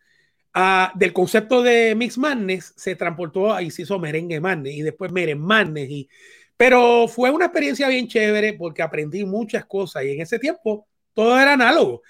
del 0.95 1.11
concepto 1.11 1.61
de 1.61 1.95
Mix 1.95 2.17
Madness 2.17 2.73
se 2.77 2.95
transportó 2.95 3.59
y 3.59 3.71
se 3.71 3.81
hizo 3.81 3.99
Merengue 3.99 4.39
Madness 4.39 4.75
y 4.75 4.81
después 4.83 5.11
Meren 5.11 5.39
Madness. 5.39 5.89
Y, 5.89 6.09
pero 6.55 7.07
fue 7.09 7.29
una 7.29 7.45
experiencia 7.45 7.89
bien 7.89 8.07
chévere 8.07 8.53
porque 8.53 8.81
aprendí 8.81 9.25
muchas 9.25 9.65
cosas 9.65 10.05
y 10.05 10.11
en 10.11 10.21
ese 10.21 10.39
tiempo 10.39 10.87
todo 11.13 11.37
era 11.37 11.53
análogo. 11.53 12.03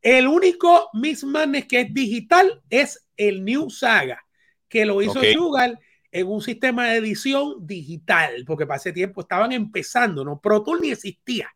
El 0.00 0.26
único 0.26 0.90
Mix 0.94 1.22
Madness 1.22 1.66
que 1.66 1.82
es 1.82 1.94
digital 1.94 2.60
es 2.68 3.06
el 3.16 3.44
New 3.44 3.70
Saga, 3.70 4.24
que 4.72 4.86
lo 4.86 5.02
hizo 5.02 5.20
Sugar 5.22 5.78
en 6.10 6.26
un 6.26 6.40
sistema 6.40 6.88
de 6.88 6.96
edición 6.96 7.56
digital, 7.60 8.42
porque 8.46 8.66
para 8.66 8.78
ese 8.78 8.90
tiempo 8.90 9.20
estaban 9.20 9.52
empezando, 9.52 10.24
¿no? 10.24 10.40
Pro 10.40 10.62
Tool 10.62 10.80
ni 10.80 10.90
existía. 10.90 11.54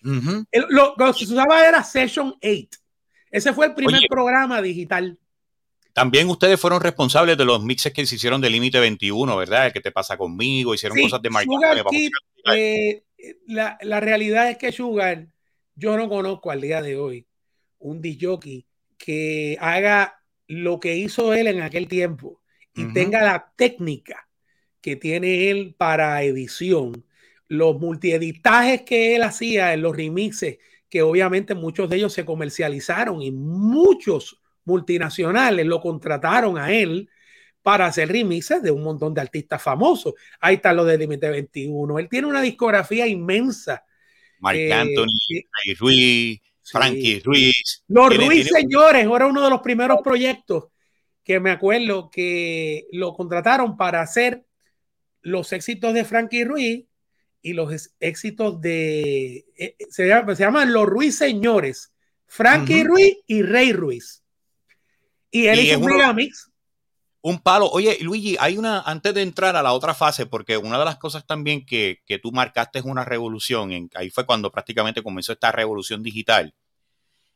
lo, 0.00 0.94
que 0.96 1.12
se 1.12 1.34
usaba 1.34 1.68
era 1.68 1.84
Session 1.84 2.34
8. 2.42 2.78
Ese 3.30 3.52
fue 3.52 3.66
el 3.66 3.74
primer 3.74 4.00
programa 4.08 4.62
digital. 4.62 5.18
También 5.92 6.30
ustedes 6.30 6.58
fueron 6.58 6.80
responsables 6.80 7.36
de 7.36 7.44
los 7.44 7.62
mixes 7.62 7.92
que 7.92 8.06
se 8.06 8.14
hicieron 8.14 8.40
de 8.40 8.48
Límite 8.48 8.80
21, 8.80 9.36
¿verdad? 9.36 9.66
El 9.66 9.72
que 9.74 9.80
te 9.82 9.92
pasa 9.92 10.16
conmigo, 10.16 10.72
hicieron 10.72 10.98
cosas 10.98 11.20
de 11.20 11.28
marketing. 11.28 12.10
Eh, 12.54 13.02
la, 13.48 13.76
la, 13.82 14.00
realidad 14.00 14.48
es 14.48 14.56
que 14.56 14.72
Sugar, 14.72 15.26
yo 15.74 15.94
no 15.98 16.08
conozco 16.08 16.50
al 16.50 16.62
día 16.62 16.80
de 16.80 16.96
hoy 16.96 17.26
un 17.78 18.00
DJ 18.00 18.64
que 18.96 19.58
haga 19.60 20.22
lo 20.46 20.80
que 20.80 20.96
hizo 20.96 21.34
él 21.34 21.48
en 21.48 21.60
aquel 21.60 21.86
tiempo 21.86 22.40
y 22.76 22.92
tenga 22.92 23.22
la 23.22 23.52
técnica 23.56 24.28
que 24.80 24.96
tiene 24.96 25.50
él 25.50 25.74
para 25.76 26.22
edición, 26.22 27.04
los 27.48 27.78
multieditajes 27.80 28.82
que 28.82 29.16
él 29.16 29.22
hacía 29.22 29.72
en 29.72 29.82
los 29.82 29.96
remixes, 29.96 30.58
que 30.88 31.02
obviamente 31.02 31.54
muchos 31.54 31.88
de 31.88 31.96
ellos 31.96 32.12
se 32.12 32.24
comercializaron 32.24 33.22
y 33.22 33.32
muchos 33.32 34.40
multinacionales 34.64 35.66
lo 35.66 35.80
contrataron 35.80 36.58
a 36.58 36.72
él 36.72 37.08
para 37.62 37.86
hacer 37.86 38.08
remixes 38.08 38.62
de 38.62 38.70
un 38.70 38.82
montón 38.82 39.12
de 39.12 39.22
artistas 39.22 39.60
famosos. 39.60 40.14
Ahí 40.38 40.56
está 40.56 40.72
lo 40.72 40.84
de 40.84 40.98
Límite 40.98 41.30
21. 41.30 41.98
Él 41.98 42.08
tiene 42.08 42.28
una 42.28 42.40
discografía 42.40 43.08
inmensa. 43.08 43.84
Marc 44.38 44.56
eh, 44.56 44.72
Anthony, 44.72 45.08
eh, 45.66 45.74
Ruiz, 45.78 46.40
Frankie 46.62 47.20
Ruiz. 47.24 47.82
Los 47.88 48.16
Ruiz 48.16 48.48
Señores, 48.48 49.04
era 49.04 49.26
uno 49.26 49.42
de 49.42 49.50
los 49.50 49.62
primeros 49.62 49.98
proyectos 50.04 50.66
que 51.26 51.40
me 51.40 51.50
acuerdo 51.50 52.08
que 52.08 52.86
lo 52.92 53.12
contrataron 53.12 53.76
para 53.76 54.00
hacer 54.00 54.46
los 55.20 55.52
éxitos 55.52 55.92
de 55.92 56.04
Frankie 56.04 56.44
Ruiz 56.44 56.86
y 57.42 57.52
los 57.52 57.90
éxitos 58.00 58.60
de. 58.60 59.44
Eh, 59.58 59.76
se, 59.90 60.06
llaman 60.06 60.72
los 60.72 60.86
Ruiz 60.86 61.18
Señores, 61.18 61.92
Frankie 62.26 62.84
Ruiz 62.84 63.18
y 63.26 63.42
Rey 63.42 63.72
Ruiz. 63.72 64.22
Y 65.30 65.48
él 65.48 65.60
hizo 65.60 65.80
un 65.80 65.86
megamix 65.86 66.50
un 67.26 67.40
palo. 67.40 67.66
Oye, 67.66 67.98
Luigi, 68.02 68.36
hay 68.38 68.56
una, 68.56 68.82
antes 68.82 69.12
de 69.12 69.22
entrar 69.22 69.56
a 69.56 69.62
la 69.62 69.72
otra 69.72 69.94
fase, 69.94 70.26
porque 70.26 70.56
una 70.56 70.78
de 70.78 70.84
las 70.84 70.96
cosas 70.96 71.26
también 71.26 71.66
que, 71.66 72.00
tú 72.22 72.30
marcaste 72.30 72.78
es 72.78 72.84
una 72.84 73.04
revolución, 73.04 73.72
en, 73.72 73.90
ahí 73.96 74.10
fue 74.10 74.24
cuando 74.24 74.52
prácticamente 74.52 75.02
comenzó 75.02 75.32
esta 75.32 75.50
revolución 75.50 76.04
digital. 76.04 76.54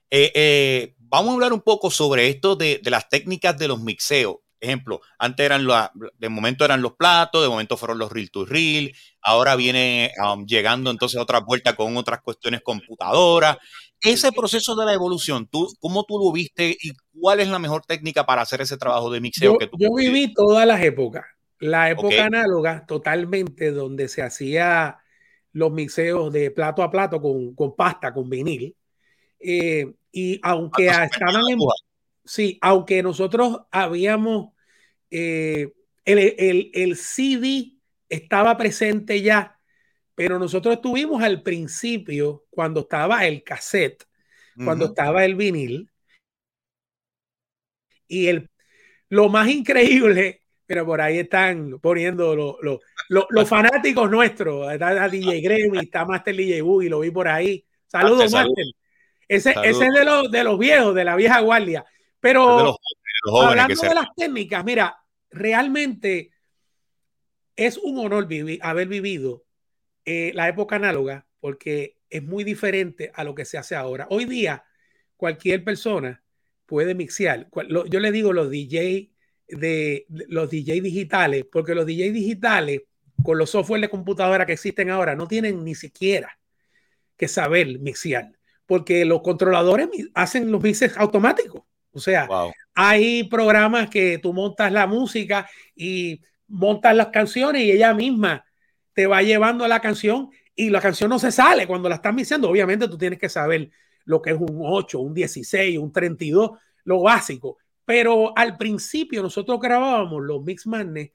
Eh, 0.09 0.30
eh, 0.37 0.94
vamos 1.11 1.31
a 1.31 1.35
hablar 1.35 1.52
un 1.52 1.61
poco 1.61 1.90
sobre 1.90 2.29
esto 2.29 2.57
de, 2.57 2.81
las 2.85 3.09
técnicas 3.09 3.59
de 3.59 3.69
los 3.69 3.83
mixeos. 3.83 4.37
Ejemplo, 4.61 5.00
antes 5.19 5.45
eran 5.45 5.64
los, 5.64 5.76
de 6.19 6.29
momento 6.29 6.64
eran 6.67 6.83
los 6.83 6.93
platos, 6.93 7.43
de 7.43 7.49
momento 7.49 7.79
fueron 7.79 7.99
los 7.99 8.12
reel 8.12 8.31
to 8.31 8.45
reel, 8.45 8.95
ahora 9.23 9.57
viene 9.57 10.12
um, 10.23 10.45
llegando 10.45 10.90
entonces 10.90 11.19
otra 11.19 11.40
vuelta 11.40 11.75
con 11.75 11.97
otras 11.97 12.21
cuestiones 12.21 12.61
computadoras. 12.62 13.57
Ese 14.02 14.33
proceso 14.33 14.76
de 14.76 14.85
la 14.85 14.93
evolución, 14.93 15.49
¿tú, 15.50 15.67
¿cómo 15.81 16.05
tú 16.05 16.19
lo 16.19 16.31
viste 16.31 16.76
y 16.81 16.93
cuál 17.19 17.40
es 17.40 17.49
la 17.49 17.59
mejor 17.59 17.85
técnica 17.87 18.26
para 18.26 18.43
hacer 18.43 18.61
ese 18.61 18.76
trabajo 18.76 19.11
de 19.11 19.21
mixeo 19.21 19.52
yo, 19.52 19.59
que 19.59 19.67
tú 19.67 19.76
Yo 19.79 19.95
viví 19.95 20.33
todas 20.35 20.67
las 20.67 20.83
épocas. 20.83 21.25
La 21.59 21.90
época 21.90 22.26
análoga, 22.26 22.85
totalmente, 22.87 23.71
donde 23.71 24.09
se 24.09 24.23
hacía 24.23 24.99
los 25.52 25.73
mixeos 25.73 26.33
de 26.33 26.50
plato 26.50 26.83
a 26.83 26.90
plato 26.90 27.21
con, 27.21 27.55
con 27.55 27.75
pasta, 27.75 28.12
con 28.12 28.29
vinil. 28.29 28.76
Eh, 29.38 29.95
y 30.12 30.40
aunque 30.43 30.87
estaban 30.87 31.43
en, 31.50 31.59
sí, 32.25 32.59
aunque 32.61 33.02
nosotros 33.02 33.61
habíamos 33.71 34.52
eh, 35.11 35.73
el, 36.05 36.19
el, 36.19 36.71
el, 36.75 36.97
CD 36.97 37.76
estaba 38.09 38.57
presente 38.57 39.23
ya, 39.23 39.59
pero 40.14 40.38
nosotros 40.38 40.75
estuvimos 40.75 41.23
al 41.23 41.43
principio 41.43 42.47
cuando 42.50 42.81
estaba 42.81 43.26
el 43.26 43.43
cassette, 43.43 44.05
cuando 44.64 44.87
estaba 44.87 45.25
el 45.25 45.37
vinil, 45.37 45.90
y 48.07 48.26
el, 48.26 48.50
lo 49.09 49.29
más 49.29 49.49
increíble, 49.49 50.43
pero 50.67 50.85
por 50.85 51.00
ahí 51.00 51.21
están 51.21 51.79
poniendo 51.81 52.37
los 53.09 53.49
fanáticos 53.49 54.11
nuestros. 54.11 54.71
Está 54.73 55.09
DJ 55.09 55.40
Grammy, 55.40 55.79
está 55.79 56.05
Master 56.05 56.37
DJ 56.37 56.59
y 56.59 56.88
lo 56.88 57.00
vi 57.00 57.11
por 57.11 57.29
ahí. 57.29 57.64
Saludos, 57.87 58.33
Master. 58.33 58.67
Ese, 59.30 59.54
ese, 59.62 59.87
es 59.87 59.94
de 59.94 60.04
los, 60.04 60.28
de 60.28 60.42
los 60.42 60.58
viejos, 60.58 60.92
de 60.92 61.04
la 61.04 61.14
vieja 61.14 61.38
guardia. 61.40 61.84
Pero 62.18 62.76
hablando 63.40 63.80
de 63.80 63.94
las 63.94 64.08
técnicas, 64.16 64.64
mira, 64.64 64.99
realmente 65.30 66.32
es 67.54 67.78
un 67.78 67.99
honor 67.99 68.26
vivir, 68.26 68.58
haber 68.60 68.88
vivido 68.88 69.44
eh, 70.04 70.32
la 70.34 70.49
época 70.49 70.75
análoga 70.75 71.28
porque 71.38 71.99
es 72.10 72.25
muy 72.25 72.42
diferente 72.42 73.12
a 73.14 73.22
lo 73.22 73.37
que 73.37 73.44
se 73.44 73.56
hace 73.56 73.76
ahora. 73.76 74.08
Hoy 74.10 74.25
día, 74.25 74.64
cualquier 75.16 75.62
persona 75.62 76.25
puede 76.66 76.96
mixear. 76.96 77.49
Yo 77.88 78.00
le 78.00 78.10
digo 78.10 78.32
los 78.32 78.50
DJ 78.50 79.12
de 79.46 80.06
los 80.08 80.50
DJ 80.50 80.80
digitales, 80.80 81.44
porque 81.50 81.76
los 81.76 81.87
DJ 81.87 82.10
digitales 82.10 82.82
con 83.22 83.38
los 83.38 83.50
software 83.50 83.80
de 83.80 83.90
computadora 83.90 84.44
que 84.44 84.54
existen 84.54 84.90
ahora 84.90 85.14
no 85.14 85.28
tienen 85.28 85.62
ni 85.62 85.76
siquiera 85.76 86.37
que 87.16 87.28
saber 87.28 87.78
mixear, 87.78 88.32
porque 88.71 89.05
los 89.05 89.23
controladores 89.23 89.89
hacen 90.15 90.53
los 90.53 90.62
mixes 90.62 90.97
automáticos. 90.97 91.62
O 91.91 91.99
sea, 91.99 92.29
hay 92.73 93.25
programas 93.25 93.91
que 93.91 94.19
tú 94.19 94.33
montas 94.33 94.71
la 94.71 94.87
música 94.87 95.50
y 95.75 96.21
montas 96.47 96.95
las 96.95 97.09
canciones 97.09 97.62
y 97.62 97.73
ella 97.73 97.93
misma 97.95 98.45
te 98.93 99.09
va 99.09 99.23
llevando 99.23 99.67
la 99.67 99.81
canción 99.81 100.31
y 100.55 100.71
la 100.71 100.81
canción 100.81 101.11
no 101.11 101.19
se 101.19 101.33
sale 101.33 101.67
cuando 101.67 101.89
la 101.89 101.97
estás 101.97 102.15
mixando. 102.15 102.49
Obviamente 102.49 102.87
tú 102.87 102.97
tienes 102.97 103.19
que 103.19 103.29
saber 103.29 103.73
lo 104.05 104.23
que 104.23 104.31
es 104.31 104.37
un 104.37 104.61
8, 104.62 105.00
un 105.00 105.15
16, 105.15 105.77
un 105.77 105.91
32, 105.91 106.53
lo 106.85 107.03
básico. 107.03 107.59
Pero 107.85 108.33
al 108.39 108.57
principio 108.57 109.21
nosotros 109.21 109.59
grabábamos 109.59 110.23
los 110.23 110.45
Mix 110.45 110.69
Madness, 110.69 111.11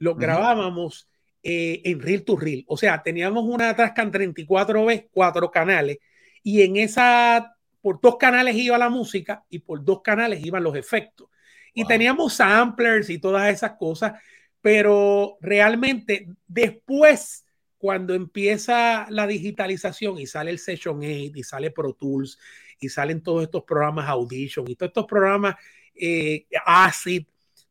los 0.00 0.16
grabábamos 0.16 1.08
eh, 1.44 1.82
en 1.84 2.00
reel 2.00 2.24
to 2.24 2.34
reel. 2.34 2.64
O 2.66 2.76
sea, 2.76 3.00
teníamos 3.00 3.44
una 3.44 3.76
Tascam 3.76 4.10
34B, 4.10 5.06
cuatro 5.12 5.52
canales, 5.52 5.98
y 6.46 6.62
en 6.62 6.76
esa, 6.76 7.56
por 7.82 8.00
dos 8.00 8.18
canales 8.18 8.54
iba 8.54 8.78
la 8.78 8.88
música 8.88 9.44
y 9.50 9.58
por 9.58 9.84
dos 9.84 10.00
canales 10.00 10.46
iban 10.46 10.62
los 10.62 10.76
efectos. 10.76 11.28
Y 11.74 11.84
teníamos 11.84 12.34
samplers 12.34 13.10
y 13.10 13.18
todas 13.18 13.52
esas 13.52 13.72
cosas, 13.72 14.12
pero 14.60 15.38
realmente 15.40 16.28
después 16.46 17.44
cuando 17.78 18.14
empieza 18.14 19.08
la 19.10 19.26
digitalización 19.26 20.20
y 20.20 20.28
sale 20.28 20.52
el 20.52 20.60
Session 20.60 20.98
8 20.98 21.04
y 21.34 21.42
sale 21.42 21.72
Pro 21.72 21.94
Tools 21.94 22.38
y 22.78 22.90
salen 22.90 23.24
todos 23.24 23.42
estos 23.42 23.64
programas 23.64 24.08
Audition 24.08 24.70
y 24.70 24.76
todos 24.76 24.90
estos 24.90 25.06
programas 25.06 25.56
eh, 25.96 26.46
ACID, 26.64 27.26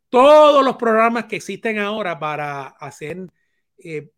todos 0.10 0.66
los 0.66 0.76
programas 0.76 1.28
que 1.28 1.38
existen 1.38 1.80
ahora 1.80 2.20
para 2.20 2.68
hacer 2.68 3.26
eh, 3.78 4.10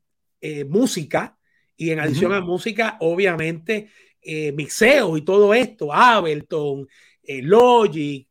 eh, 0.42 0.64
música 0.64 1.38
y 1.78 1.92
en 1.92 2.00
adición 2.00 2.34
a 2.34 2.42
música, 2.42 2.98
obviamente, 3.02 3.92
mixeos 4.24 5.18
y 5.18 5.22
todo 5.22 5.54
esto, 5.54 5.94
Ableton, 5.94 6.88
Logic, 7.24 8.28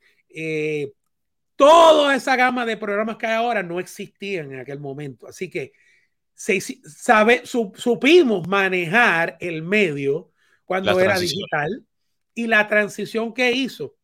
toda 1.57 2.15
esa 2.15 2.37
gama 2.37 2.67
de 2.67 2.77
programas 2.77 3.17
que 3.17 3.27
hay 3.27 3.35
ahora 3.35 3.63
no 3.63 3.81
existían 3.81 4.53
en 4.53 4.61
aquel 4.61 4.79
momento. 4.79 5.27
Así 5.27 5.51
que 5.51 5.73
se, 6.35 6.61
sabe, 6.61 7.43
supimos 7.45 8.47
manejar 8.47 9.37
el 9.41 9.63
medio 9.63 10.31
cuando 10.65 11.01
era 11.01 11.19
digital 11.19 11.85
y 12.35 12.47
la 12.47 12.69
transición 12.69 13.33
que 13.33 13.51
hizo. 13.53 13.97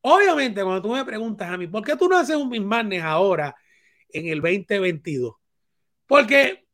Obviamente, 0.00 0.62
cuando 0.62 0.82
tú 0.82 0.92
me 0.92 1.04
preguntas 1.04 1.48
a 1.48 1.56
mí, 1.56 1.68
¿por 1.68 1.84
qué 1.84 1.96
tú 1.96 2.08
no 2.08 2.18
haces 2.18 2.36
un 2.36 2.48
Mismanes 2.48 3.02
ahora 3.02 3.54
en 4.08 4.26
el 4.26 4.40
2022? 4.40 5.34
Porque 6.06 6.66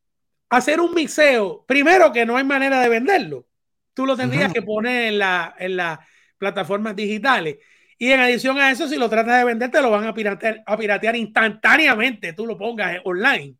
hacer 0.48 0.80
un 0.80 0.94
mixeo, 0.94 1.64
primero 1.66 2.12
que 2.12 2.24
no 2.24 2.36
hay 2.36 2.44
manera 2.44 2.80
de 2.80 2.88
venderlo, 2.88 3.46
tú 3.94 4.06
lo 4.06 4.16
tendrías 4.16 4.52
que 4.52 4.62
poner 4.62 5.08
en, 5.08 5.18
la, 5.18 5.54
en 5.58 5.76
las 5.76 5.98
plataformas 6.38 6.96
digitales. 6.96 7.58
Y 7.98 8.10
en 8.10 8.20
adición 8.20 8.58
a 8.58 8.70
eso, 8.70 8.88
si 8.88 8.96
lo 8.96 9.08
tratas 9.08 9.38
de 9.38 9.44
vender, 9.44 9.70
te 9.70 9.80
lo 9.80 9.90
van 9.90 10.04
a 10.04 10.14
piratear, 10.14 10.62
a 10.66 10.76
piratear 10.76 11.14
instantáneamente, 11.16 12.32
tú 12.32 12.46
lo 12.46 12.58
pongas 12.58 12.98
online. 13.04 13.56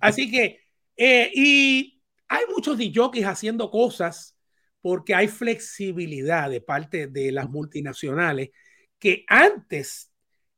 Así 0.00 0.30
que 0.30 0.68
eh, 0.98 1.30
y 1.32 2.02
hay 2.26 2.44
muchos 2.52 2.76
DJs 2.76 3.24
haciendo 3.24 3.70
cosas 3.70 4.36
porque 4.80 5.14
hay 5.14 5.28
flexibilidad 5.28 6.50
de 6.50 6.60
parte 6.60 7.06
de 7.06 7.30
las 7.30 7.48
multinacionales 7.48 8.50
que 8.98 9.24
antes 9.28 10.12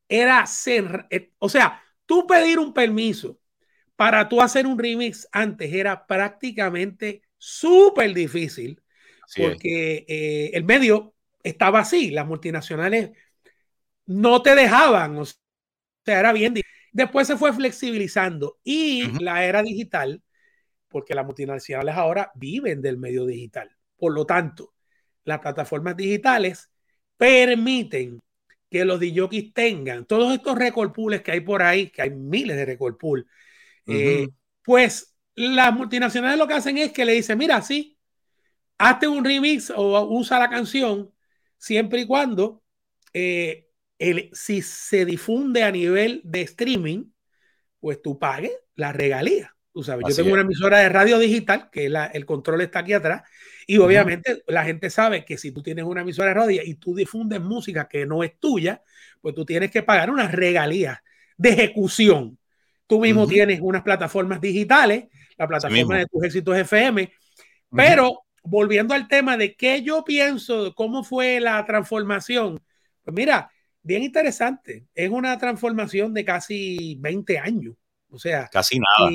era 0.09 0.45
ser, 0.47 1.05
eh, 1.11 1.31
o 1.37 1.47
sea, 1.47 1.81
tú 2.07 2.25
pedir 2.25 2.57
un 2.57 2.73
permiso 2.73 3.39
para 3.95 4.27
tú 4.27 4.41
hacer 4.41 4.65
un 4.65 4.79
remix 4.79 5.27
antes 5.31 5.71
era 5.71 6.07
prácticamente 6.07 7.21
súper 7.37 8.13
difícil 8.15 8.81
porque 9.35 10.05
eh, 10.07 10.51
el 10.53 10.63
medio 10.63 11.13
estaba 11.43 11.79
así, 11.79 12.11
las 12.11 12.27
multinacionales 12.27 13.11
no 14.05 14.41
te 14.41 14.55
dejaban, 14.55 15.17
o 15.17 15.25
sea, 15.25 16.19
era 16.19 16.33
bien 16.33 16.53
Después 16.91 17.25
se 17.25 17.37
fue 17.37 17.53
flexibilizando 17.53 18.59
y 18.63 19.07
la 19.23 19.45
era 19.45 19.63
digital, 19.63 20.21
porque 20.89 21.15
las 21.15 21.25
multinacionales 21.25 21.95
ahora 21.95 22.31
viven 22.35 22.81
del 22.81 22.97
medio 22.97 23.25
digital. 23.25 23.71
Por 23.95 24.13
lo 24.13 24.25
tanto, 24.25 24.73
las 25.23 25.39
plataformas 25.39 25.95
digitales 25.95 26.69
permiten 27.15 28.19
que 28.69 28.83
los 28.83 28.99
DJs 28.99 29.53
tengan 29.53 30.05
todos 30.05 30.33
estos 30.33 30.57
record 30.57 30.91
pools 30.91 31.21
que 31.21 31.31
hay 31.31 31.41
por 31.41 31.61
ahí, 31.61 31.89
que 31.89 32.01
hay 32.01 32.09
miles 32.09 32.57
de 32.57 32.65
record 32.65 32.97
pools, 32.97 33.25
eh, 33.87 34.27
pues 34.63 35.15
las 35.35 35.73
multinacionales 35.73 36.37
lo 36.37 36.47
que 36.47 36.53
hacen 36.53 36.77
es 36.77 36.91
que 36.91 37.05
le 37.05 37.13
dicen, 37.13 37.37
mira, 37.37 37.61
sí, 37.61 37.97
hazte 38.81 39.07
un 39.07 39.23
remix 39.23 39.71
o 39.75 40.07
usa 40.09 40.39
la 40.39 40.49
canción 40.49 41.11
siempre 41.57 42.01
y 42.01 42.07
cuando 42.07 42.63
eh, 43.13 43.69
si 44.33 44.63
se 44.63 45.05
difunde 45.05 45.63
a 45.63 45.71
nivel 45.71 46.21
de 46.23 46.41
streaming, 46.41 47.05
pues 47.79 48.01
tú 48.01 48.17
pagues 48.17 48.51
la 48.75 48.91
regalía. 48.91 49.55
Tú 49.71 49.83
sabes, 49.83 50.05
yo 50.09 50.15
tengo 50.15 50.33
una 50.33 50.41
emisora 50.41 50.79
de 50.79 50.89
radio 50.89 51.17
digital, 51.17 51.69
que 51.71 51.85
el 51.85 52.25
control 52.25 52.59
está 52.61 52.79
aquí 52.79 52.91
atrás, 52.91 53.23
y 53.65 53.77
obviamente 53.77 54.43
la 54.47 54.65
gente 54.65 54.89
sabe 54.89 55.23
que 55.23 55.37
si 55.37 55.53
tú 55.53 55.63
tienes 55.63 55.85
una 55.85 56.01
emisora 56.01 56.29
de 56.29 56.33
radio 56.33 56.61
y 56.65 56.73
tú 56.75 56.93
difundes 56.93 57.39
música 57.39 57.87
que 57.87 58.05
no 58.05 58.23
es 58.23 58.37
tuya, 58.37 58.83
pues 59.21 59.33
tú 59.33 59.45
tienes 59.45 59.71
que 59.71 59.83
pagar 59.83 60.09
unas 60.09 60.31
regalías 60.31 60.99
de 61.37 61.49
ejecución. 61.51 62.37
Tú 62.85 62.99
mismo 62.99 63.27
tienes 63.27 63.61
unas 63.61 63.83
plataformas 63.83 64.41
digitales, 64.41 65.05
la 65.37 65.47
plataforma 65.47 65.99
de 65.99 66.07
tus 66.07 66.23
éxitos 66.25 66.57
FM, 66.57 67.09
pero 67.73 68.23
volviendo 68.43 68.93
al 68.93 69.07
tema 69.07 69.37
de 69.37 69.55
qué 69.55 69.83
yo 69.83 70.03
pienso, 70.03 70.73
cómo 70.75 71.03
fue 71.03 71.39
la 71.39 71.63
transformación, 71.65 72.61
pues 73.03 73.15
mira, 73.15 73.51
bien 73.83 74.03
interesante. 74.03 74.85
Es 74.93 75.09
una 75.09 75.37
transformación 75.37 76.13
de 76.13 76.25
casi 76.25 76.97
20 76.99 77.39
años. 77.39 77.75
O 78.09 78.19
sea, 78.19 78.47
casi 78.51 78.79
nada. 78.79 79.11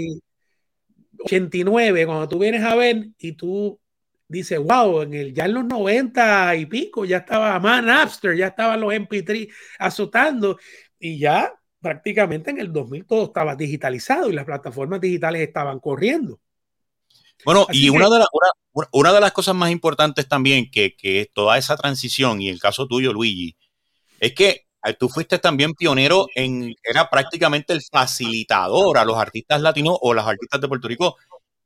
89, 1.24 2.06
cuando 2.06 2.28
tú 2.28 2.38
vienes 2.38 2.62
a 2.62 2.74
ver 2.74 3.08
y 3.18 3.32
tú 3.32 3.80
dices, 4.28 4.58
wow, 4.58 5.02
en 5.02 5.14
el, 5.14 5.34
ya 5.34 5.46
en 5.46 5.54
los 5.54 5.64
90 5.64 6.56
y 6.56 6.66
pico 6.66 7.04
ya 7.04 7.18
estaba 7.18 7.58
más 7.58 7.82
Napster, 7.82 8.36
ya 8.36 8.48
estaban 8.48 8.80
los 8.80 8.92
MP3 8.92 9.50
azotando 9.78 10.58
y 10.98 11.18
ya 11.18 11.52
prácticamente 11.80 12.50
en 12.50 12.58
el 12.58 12.72
2000 12.72 13.06
todo 13.06 13.26
estaba 13.26 13.54
digitalizado 13.54 14.28
y 14.28 14.34
las 14.34 14.44
plataformas 14.44 15.00
digitales 15.00 15.42
estaban 15.42 15.78
corriendo. 15.78 16.40
Bueno, 17.44 17.66
y 17.70 17.88
una, 17.90 18.08
de 18.08 18.24
una, 18.92 19.12
de 19.12 19.20
las 19.20 19.32
cosas 19.32 19.54
más 19.54 19.70
importantes 19.70 20.26
también 20.28 20.70
que, 20.70 20.96
que 20.96 21.30
toda 21.32 21.58
esa 21.58 21.76
transición, 21.76 22.40
y 22.40 22.48
el 22.48 22.58
caso 22.58 22.86
tuyo, 22.86 23.12
Luigi, 23.12 23.56
es 24.20 24.34
que 24.34 24.66
eh, 24.84 24.94
tú 24.94 25.08
fuiste 25.08 25.38
también 25.38 25.74
pionero 25.74 26.26
en, 26.34 26.74
era 26.84 27.10
prácticamente 27.10 27.72
el 27.72 27.82
facilitador 27.82 28.98
a 28.98 29.04
los 29.04 29.16
artistas 29.16 29.60
latinos 29.60 29.98
o 30.00 30.14
las 30.14 30.26
artistas 30.26 30.60
de 30.60 30.68
Puerto 30.68 30.88
Rico 30.88 31.16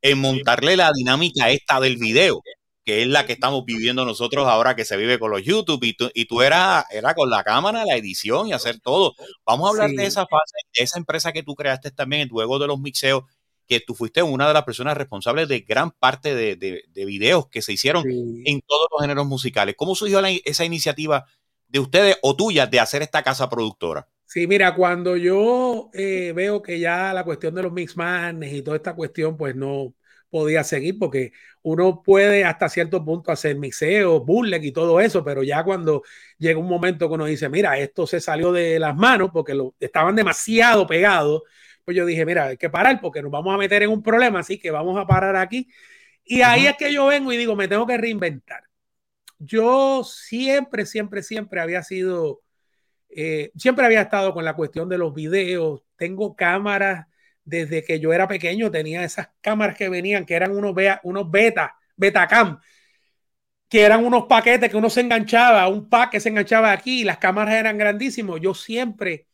en 0.02 0.18
montarle 0.18 0.76
la 0.76 0.90
dinámica 0.94 1.50
esta 1.50 1.80
del 1.80 1.98
video, 1.98 2.40
que 2.84 3.02
es 3.02 3.08
la 3.08 3.26
que 3.26 3.34
estamos 3.34 3.64
viviendo 3.66 4.04
nosotros 4.06 4.46
ahora 4.48 4.74
que 4.74 4.86
se 4.86 4.96
vive 4.96 5.18
con 5.18 5.30
los 5.30 5.42
YouTube 5.42 5.84
y 5.84 5.92
tú, 5.92 6.10
y 6.14 6.24
tú 6.24 6.40
eras 6.40 6.86
era 6.90 7.14
con 7.14 7.28
la 7.28 7.44
cámara, 7.44 7.84
la 7.84 7.96
edición 7.96 8.48
y 8.48 8.52
hacer 8.54 8.80
todo. 8.80 9.14
Vamos 9.44 9.66
a 9.66 9.70
hablar 9.70 9.90
de 9.90 10.06
esa 10.06 10.22
fase, 10.22 10.54
de 10.74 10.84
esa 10.84 10.98
empresa 10.98 11.32
que 11.32 11.42
tú 11.42 11.54
creaste 11.54 11.90
también, 11.90 12.22
el 12.22 12.30
juego 12.30 12.58
de 12.58 12.68
los 12.68 12.80
mixeos, 12.80 13.24
que 13.70 13.78
tú 13.78 13.94
fuiste 13.94 14.20
una 14.20 14.48
de 14.48 14.52
las 14.52 14.64
personas 14.64 14.96
responsables 14.96 15.46
de 15.46 15.60
gran 15.60 15.92
parte 15.92 16.34
de, 16.34 16.56
de, 16.56 17.04
videos 17.04 17.46
que 17.46 17.62
se 17.62 17.72
hicieron 17.72 18.02
en 18.04 18.60
todos 18.66 18.88
los 18.90 19.00
géneros 19.00 19.28
musicales. 19.28 19.76
¿Cómo 19.78 19.94
surgió 19.94 20.20
esa 20.44 20.64
iniciativa 20.64 21.24
de 21.68 21.78
ustedes 21.78 22.18
o 22.22 22.34
tuya 22.34 22.66
de 22.66 22.80
hacer 22.80 23.02
esta 23.02 23.22
casa 23.22 23.48
productora? 23.48 24.08
Sí, 24.24 24.48
mira, 24.48 24.74
cuando 24.74 25.16
yo 25.16 25.88
eh, 25.92 26.32
veo 26.34 26.60
que 26.62 26.80
ya 26.80 27.14
la 27.14 27.22
cuestión 27.22 27.54
de 27.54 27.62
los 27.62 27.72
mixmanes 27.72 28.52
y 28.52 28.62
toda 28.62 28.76
esta 28.76 28.96
cuestión, 28.96 29.36
pues 29.36 29.54
no 29.54 29.94
podía 30.30 30.64
seguir 30.64 30.98
porque 30.98 31.30
uno 31.62 32.02
puede 32.02 32.44
hasta 32.44 32.68
cierto 32.68 33.04
punto 33.04 33.30
hacer 33.30 33.56
mixeos, 33.56 34.26
bootleg 34.26 34.64
y 34.64 34.72
todo 34.72 35.00
eso, 35.00 35.22
pero 35.24 35.44
ya 35.44 35.62
cuando 35.62 36.02
llega 36.38 36.58
un 36.58 36.66
momento 36.66 37.06
que 37.06 37.14
uno 37.14 37.26
dice, 37.26 37.48
mira, 37.48 37.78
esto 37.78 38.04
se 38.08 38.20
salió 38.20 38.50
de 38.50 38.80
las 38.80 38.96
manos 38.96 39.30
porque 39.32 39.54
lo, 39.54 39.76
estaban 39.78 40.16
demasiado 40.16 40.88
pegados, 40.88 41.42
pues 41.90 41.96
yo 41.96 42.06
dije, 42.06 42.24
mira, 42.24 42.46
hay 42.46 42.56
que 42.56 42.70
parar 42.70 43.00
porque 43.00 43.22
nos 43.22 43.30
vamos 43.30 43.54
a 43.54 43.58
meter 43.58 43.82
en 43.82 43.90
un 43.90 44.02
problema, 44.02 44.40
así 44.40 44.58
que 44.58 44.70
vamos 44.70 44.98
a 44.98 45.06
parar 45.06 45.36
aquí. 45.36 45.68
Y 46.24 46.42
ahí 46.42 46.66
es 46.66 46.76
que 46.76 46.92
yo 46.92 47.06
vengo 47.06 47.32
y 47.32 47.36
digo, 47.36 47.56
me 47.56 47.68
tengo 47.68 47.86
que 47.86 47.98
reinventar 47.98 48.62
yo 49.40 50.04
siempre, 50.04 50.86
siempre, 50.86 51.22
siempre 51.22 51.60
había 51.60 51.82
sido, 51.82 52.42
eh, 53.08 53.50
siempre 53.56 53.86
había 53.86 54.02
estado 54.02 54.34
con 54.34 54.44
la 54.44 54.54
cuestión 54.54 54.88
de 54.88 54.98
los 54.98 55.14
videos. 55.14 55.82
Tengo 55.96 56.36
cámaras 56.36 57.06
desde 57.44 57.82
que 57.82 58.00
yo 58.00 58.12
era 58.12 58.28
pequeño, 58.28 58.70
tenía 58.70 59.02
esas 59.02 59.30
cámaras 59.40 59.76
que 59.76 59.88
venían, 59.88 60.26
que 60.26 60.34
eran 60.34 60.52
unos, 60.52 60.74
unos 61.04 61.30
beta, 61.30 61.74
betacam, 61.96 62.60
que 63.68 63.82
eran 63.82 64.04
unos 64.04 64.26
paquetes 64.26 64.70
que 64.70 64.76
uno 64.76 64.90
se 64.90 65.00
enganchaba, 65.00 65.68
un 65.68 65.88
pack 65.88 66.10
que 66.12 66.20
se 66.20 66.28
enganchaba 66.28 66.72
aquí, 66.72 67.00
y 67.00 67.04
las 67.04 67.18
cámaras 67.18 67.54
eran 67.54 67.78
grandísimos. 67.78 68.40
Yo 68.40 68.54
siempre 68.54 69.26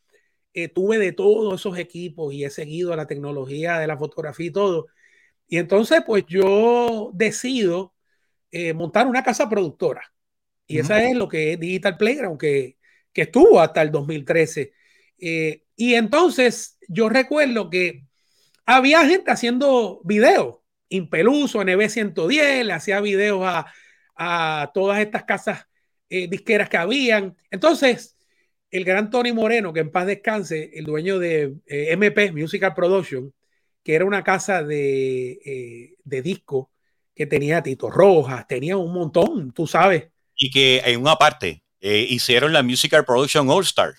eh, 0.56 0.68
tuve 0.68 0.98
de 0.98 1.12
todos 1.12 1.60
esos 1.60 1.78
equipos 1.78 2.32
y 2.32 2.42
he 2.42 2.50
seguido 2.50 2.96
la 2.96 3.06
tecnología 3.06 3.78
de 3.78 3.86
la 3.86 3.98
fotografía 3.98 4.46
y 4.46 4.50
todo. 4.50 4.86
Y 5.48 5.58
entonces, 5.58 6.02
pues 6.06 6.24
yo 6.26 7.10
decido 7.14 7.94
eh, 8.50 8.72
montar 8.72 9.06
una 9.06 9.22
casa 9.22 9.50
productora. 9.50 10.02
Y 10.66 10.78
esa 10.78 11.04
es 11.04 11.14
lo 11.14 11.28
que 11.28 11.52
es 11.52 11.60
Digital 11.60 11.98
Playground, 11.98 12.40
que, 12.40 12.78
que 13.12 13.22
estuvo 13.22 13.60
hasta 13.60 13.82
el 13.82 13.92
2013. 13.92 14.72
Eh, 15.18 15.62
y 15.76 15.94
entonces 15.94 16.78
yo 16.88 17.10
recuerdo 17.10 17.68
que 17.68 18.06
había 18.64 19.06
gente 19.06 19.30
haciendo 19.30 20.00
videos. 20.04 20.56
Impeluso, 20.88 21.60
NB110, 21.60 22.64
le 22.64 22.72
hacía 22.72 23.00
videos 23.02 23.42
a, 23.44 23.66
a 24.16 24.70
todas 24.72 25.00
estas 25.00 25.24
casas 25.24 25.66
eh, 26.08 26.28
disqueras 26.28 26.70
que 26.70 26.78
habían. 26.78 27.36
Entonces, 27.50 28.15
el 28.76 28.84
gran 28.84 29.10
Tony 29.10 29.32
Moreno, 29.32 29.72
que 29.72 29.80
en 29.80 29.90
paz 29.90 30.06
descanse, 30.06 30.70
el 30.74 30.84
dueño 30.84 31.18
de 31.18 31.54
MP, 31.66 32.32
Musical 32.32 32.74
Production, 32.74 33.32
que 33.82 33.94
era 33.94 34.04
una 34.04 34.24
casa 34.24 34.62
de, 34.62 35.96
de 36.04 36.22
disco 36.22 36.70
que 37.16 37.26
tenía 37.26 37.62
Tito 37.62 37.90
Rojas, 37.90 38.46
tenía 38.46 38.76
un 38.76 38.92
montón, 38.92 39.50
tú 39.52 39.66
sabes. 39.66 40.08
Y 40.36 40.50
que 40.50 40.82
en 40.84 41.00
una 41.00 41.16
parte 41.16 41.62
eh, 41.80 42.06
hicieron 42.10 42.52
la 42.52 42.62
Musical 42.62 43.06
Production 43.06 43.48
All 43.48 43.64
Star, 43.64 43.94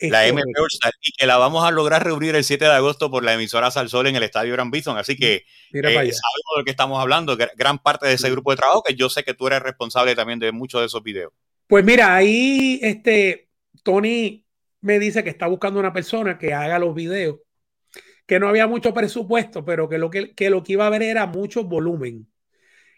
la 0.00 0.26
MP 0.26 0.40
All 0.58 0.68
Star, 0.72 0.92
y 1.02 1.12
que 1.12 1.26
la 1.26 1.36
vamos 1.36 1.62
a 1.62 1.70
lograr 1.70 2.02
reunir 2.02 2.34
el 2.34 2.42
7 2.42 2.64
de 2.64 2.70
agosto 2.70 3.10
por 3.10 3.22
la 3.22 3.34
emisora 3.34 3.70
Salsol 3.70 4.06
en 4.06 4.16
el 4.16 4.22
Estadio 4.22 4.54
Gran 4.54 4.70
Bison. 4.70 4.96
Así 4.96 5.14
que 5.14 5.34
eh, 5.34 5.42
sabemos 5.72 6.12
de 6.12 6.58
lo 6.58 6.64
que 6.64 6.70
estamos 6.70 6.98
hablando, 6.98 7.36
gran 7.36 7.78
parte 7.78 8.06
de 8.06 8.14
ese 8.14 8.30
grupo 8.30 8.50
de 8.50 8.56
trabajo, 8.56 8.82
que 8.82 8.94
yo 8.94 9.10
sé 9.10 9.24
que 9.24 9.34
tú 9.34 9.46
eres 9.46 9.60
responsable 9.60 10.16
también 10.16 10.38
de 10.38 10.50
muchos 10.50 10.80
de 10.80 10.86
esos 10.86 11.02
videos. 11.02 11.32
Pues 11.66 11.84
mira, 11.84 12.16
ahí 12.16 12.78
este, 12.82 13.48
Tony 13.82 14.46
me 14.80 14.98
dice 14.98 15.24
que 15.24 15.30
está 15.30 15.46
buscando 15.46 15.80
una 15.80 15.92
persona 15.92 16.38
que 16.38 16.52
haga 16.54 16.78
los 16.78 16.94
videos, 16.94 17.40
que 18.26 18.38
no 18.38 18.48
había 18.48 18.66
mucho 18.66 18.94
presupuesto, 18.94 19.64
pero 19.64 19.88
que 19.88 19.98
lo 19.98 20.10
que, 20.10 20.34
que 20.34 20.50
lo 20.50 20.62
que 20.62 20.74
iba 20.74 20.86
a 20.86 20.90
ver 20.90 21.02
era 21.02 21.26
mucho 21.26 21.64
volumen. 21.64 22.26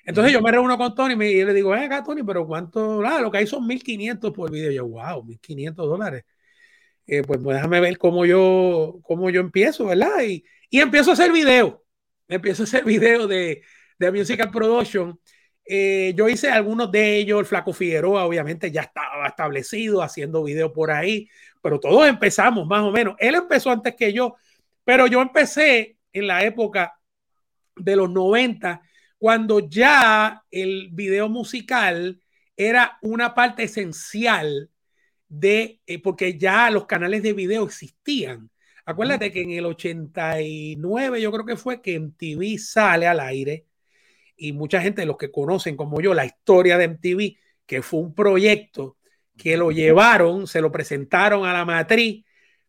Entonces 0.04 0.32
yo 0.32 0.40
me 0.40 0.52
reúno 0.52 0.78
con 0.78 0.94
Tony 0.94 1.14
y 1.14 1.44
le 1.44 1.52
digo, 1.52 1.70
ven 1.70 1.84
acá, 1.84 2.04
Tony, 2.04 2.22
pero 2.22 2.46
¿cuánto? 2.46 3.04
Ah, 3.04 3.20
lo 3.20 3.30
que 3.30 3.38
hay 3.38 3.46
son 3.46 3.66
1.500 3.66 4.32
por 4.32 4.50
video. 4.50 4.70
yo, 4.70 4.86
wow, 4.86 5.24
1.500 5.24 5.74
dólares. 5.74 6.24
Eh, 7.06 7.22
pues, 7.22 7.40
pues, 7.42 7.56
déjame 7.56 7.80
ver 7.80 7.98
cómo 7.98 8.24
yo, 8.24 8.98
cómo 9.02 9.30
yo 9.30 9.40
empiezo, 9.40 9.86
¿verdad? 9.86 10.22
Y, 10.24 10.44
y 10.70 10.80
empiezo 10.80 11.10
a 11.10 11.12
hacer 11.14 11.32
video. 11.32 11.84
Empiezo 12.28 12.62
a 12.62 12.66
hacer 12.66 12.84
video 12.84 13.26
de, 13.26 13.62
de 13.98 14.12
Musical 14.12 14.50
Production. 14.50 15.20
Eh, 15.68 16.12
yo 16.16 16.28
hice 16.28 16.48
algunos 16.50 16.92
de 16.92 17.16
ellos, 17.16 17.40
el 17.40 17.46
Flaco 17.46 17.72
Figueroa 17.72 18.24
obviamente 18.24 18.70
ya 18.70 18.82
estaba 18.82 19.26
establecido 19.26 20.00
haciendo 20.00 20.44
video 20.44 20.72
por 20.72 20.92
ahí, 20.92 21.28
pero 21.60 21.80
todos 21.80 22.06
empezamos 22.06 22.66
más 22.66 22.82
o 22.82 22.92
menos. 22.92 23.16
Él 23.18 23.34
empezó 23.34 23.70
antes 23.70 23.96
que 23.96 24.12
yo, 24.12 24.36
pero 24.84 25.06
yo 25.08 25.20
empecé 25.20 25.98
en 26.12 26.26
la 26.28 26.44
época 26.44 26.98
de 27.74 27.96
los 27.96 28.10
90 28.10 28.80
cuando 29.18 29.60
ya 29.68 30.42
el 30.50 30.88
video 30.92 31.28
musical 31.28 32.20
era 32.56 32.98
una 33.02 33.34
parte 33.34 33.64
esencial 33.64 34.70
de, 35.28 35.80
eh, 35.86 36.00
porque 36.00 36.38
ya 36.38 36.70
los 36.70 36.86
canales 36.86 37.22
de 37.22 37.32
video 37.32 37.64
existían. 37.64 38.50
Acuérdate 38.84 39.32
que 39.32 39.42
en 39.42 39.50
el 39.50 39.66
89 39.66 41.20
yo 41.20 41.32
creo 41.32 41.44
que 41.44 41.56
fue 41.56 41.82
que 41.82 41.96
MTV 41.96 42.58
sale 42.58 43.06
al 43.08 43.18
aire 43.20 43.66
y 44.36 44.52
mucha 44.52 44.80
gente, 44.80 45.06
los 45.06 45.16
que 45.16 45.30
conocen 45.30 45.76
como 45.76 46.00
yo 46.00 46.14
la 46.14 46.26
historia 46.26 46.78
de 46.78 46.84
MTV, 46.88 47.38
que 47.66 47.82
fue 47.82 48.00
un 48.00 48.14
proyecto 48.14 48.96
que 49.36 49.56
lo 49.56 49.70
llevaron, 49.70 50.46
se 50.46 50.60
lo 50.60 50.72
presentaron 50.72 51.46
a 51.46 51.52
la 51.52 51.64
matriz 51.64 52.24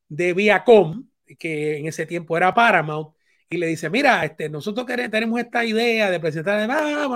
de 0.08 0.34
Viacom, 0.34 1.08
que 1.40 1.78
en 1.78 1.88
ese 1.88 2.06
tiempo 2.06 2.38
era 2.38 2.54
Paramount, 2.54 3.16
y 3.50 3.58
le 3.58 3.68
dice, 3.68 3.90
mira, 3.90 4.26
este, 4.26 4.50
nosotros 4.50 4.86
queremos, 4.86 5.12
tenemos 5.12 5.40
esta 5.40 5.64
idea 5.64 6.12
de 6.12 6.20
presentar, 6.20 6.70
ah, 6.70 7.08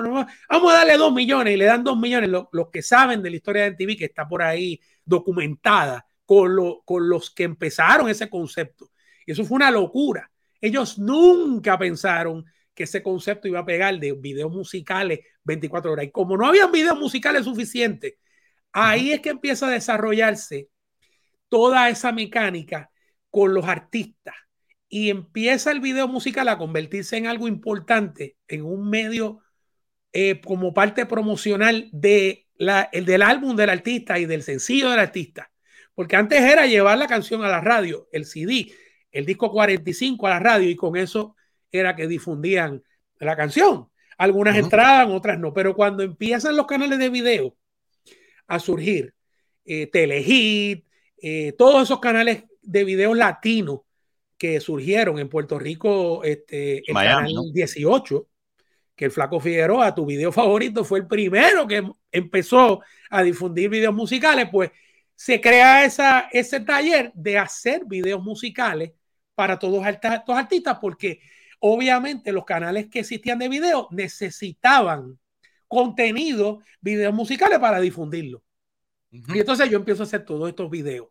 vamos 0.50 0.74
a 0.74 0.78
darle 0.78 0.98
dos 0.98 1.14
millones 1.14 1.54
y 1.54 1.58
le 1.58 1.66
dan 1.66 1.84
dos 1.84 1.98
millones. 1.98 2.30
Los, 2.30 2.70
que 2.72 2.82
saben 2.82 3.22
de 3.22 3.30
la 3.30 3.36
historia 3.36 3.64
de 3.64 3.74
TV, 3.74 3.98
que 3.98 4.06
está 4.06 4.28
por 4.28 4.42
ahí 4.42 4.80
documentada 5.04 6.06
con, 6.26 6.56
con 6.86 7.10
los 7.10 7.32
que 7.32 7.44
empezaron 7.44 8.08
ese 8.08 8.30
concepto. 8.30 8.92
Y 9.26 9.34
eso 9.34 9.44
fue 9.44 9.58
una 9.58 9.72
locura. 9.72 10.32
Ellos 10.62 10.98
nunca 10.98 11.78
pensaron 11.78 12.46
que 12.82 12.86
ese 12.86 13.04
concepto 13.04 13.48
iba 13.48 13.60
a 13.60 13.66
pegar 13.66 14.00
de 14.00 14.14
videos 14.14 14.52
musicales 14.52 15.20
24 15.44 15.92
horas. 15.92 16.06
Y 16.06 16.12
como 16.12 16.36
no 16.36 16.48
había 16.48 16.66
videos 16.66 17.00
musicales 17.00 17.46
suficientes, 17.46 18.16
ahí 18.72 19.12
es 19.12 19.22
que 19.22 19.30
empieza 19.30 19.68
a 19.68 19.70
desarrollarse 19.70 20.70
toda 21.48 21.90
esa 21.90 22.12
mecánica 22.12 22.90
con 23.30 23.54
los 23.54 23.66
artistas 23.66 24.34
y 24.90 25.12
empieza 25.12 25.72
el 25.72 25.80
video 25.80 26.08
musical 26.08 26.48
a 26.48 26.58
convertirse 26.58 27.18
en 27.18 27.28
algo 27.28 27.48
importante, 27.48 28.38
en 28.48 28.66
un 28.66 28.90
medio 28.90 29.42
eh, 30.12 30.42
como 30.42 30.74
parte 30.74 31.06
promocional 31.06 31.88
de 31.92 32.48
la, 32.56 32.90
el 32.92 33.06
del 33.06 33.22
álbum 33.22 33.56
del 33.56 33.70
artista 33.70 34.18
y 34.18 34.26
del 34.26 34.42
sencillo 34.42 34.90
del 34.90 35.00
artista. 35.00 35.52
Porque 35.94 36.16
antes 36.16 36.42
era 36.42 36.66
llevar 36.66 36.98
la 36.98 37.08
canción 37.08 37.44
a 37.44 37.48
la 37.48 37.62
radio, 37.62 38.08
el 38.12 38.26
CD, 38.26 38.74
el 39.12 39.28
disco 39.28 39.52
45 39.52 40.26
a 40.26 40.32
la 40.32 40.40
radio 40.40 40.68
y 40.68 40.76
con 40.76 40.98
eso 40.98 41.36
era 41.72 41.96
que 41.96 42.08
difundían 42.08 42.84
la 43.20 43.36
canción. 43.36 43.90
Algunas 44.18 44.56
entraban, 44.58 45.12
otras 45.12 45.40
no, 45.40 45.54
pero 45.54 45.76
cuando 45.76 46.04
empiezan 46.04 46.56
los 46.56 46.68
canales 46.68 47.00
de 47.00 47.10
video 47.10 47.56
a 48.48 48.60
surgir, 48.60 49.14
eh, 49.66 49.88
Telehit, 49.88 50.86
eh, 51.22 51.54
todos 51.58 51.84
esos 51.84 52.00
canales 52.00 52.44
de 52.62 52.84
video 52.84 53.14
latinos 53.14 53.82
que 54.38 54.60
surgieron 54.60 55.20
en 55.20 55.30
Puerto 55.30 55.58
Rico, 55.60 56.24
este, 56.24 56.80
el 56.80 56.94
canal 56.94 57.32
18, 57.54 58.28
que 58.96 59.06
el 59.06 59.12
Flaco 59.12 59.40
Figueroa, 59.40 59.96
tu 59.96 60.06
video 60.06 60.32
favorito, 60.32 60.84
fue 60.84 61.00
el 61.00 61.08
primero 61.08 61.68
que 61.68 61.84
empezó 62.12 62.82
a 63.10 63.24
difundir 63.24 63.70
videos 63.70 63.94
musicales, 63.94 64.50
pues 64.52 64.72
se 65.16 65.40
crea 65.40 65.86
esa, 65.86 66.28
ese 66.32 66.60
taller 66.60 67.12
de 67.14 67.38
hacer 67.38 67.86
videos 67.86 68.24
musicales 68.24 68.92
para 69.36 69.60
todos 69.60 69.86
estos 69.86 70.36
artistas, 70.36 70.78
porque 70.82 71.22
obviamente 71.62 72.32
los 72.32 72.44
canales 72.44 72.88
que 72.88 73.00
existían 73.00 73.40
de 73.40 73.48
video 73.48 73.88
necesitaban 73.92 75.20
contenido, 75.68 76.60
videos 76.82 77.14
musicales 77.14 77.60
para 77.60 77.80
difundirlo. 77.80 78.44
Y 79.10 79.40
entonces 79.40 79.70
yo 79.70 79.78
empiezo 79.78 80.04
a 80.04 80.06
hacer 80.06 80.26
todos 80.26 80.50
estos 80.50 80.70
videos. 80.70 81.08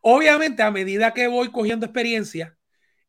Obviamente, 0.00 0.62
a 0.62 0.70
medida 0.70 1.12
que 1.12 1.28
voy 1.28 1.52
cogiendo 1.52 1.86
experiencia, 1.86 2.56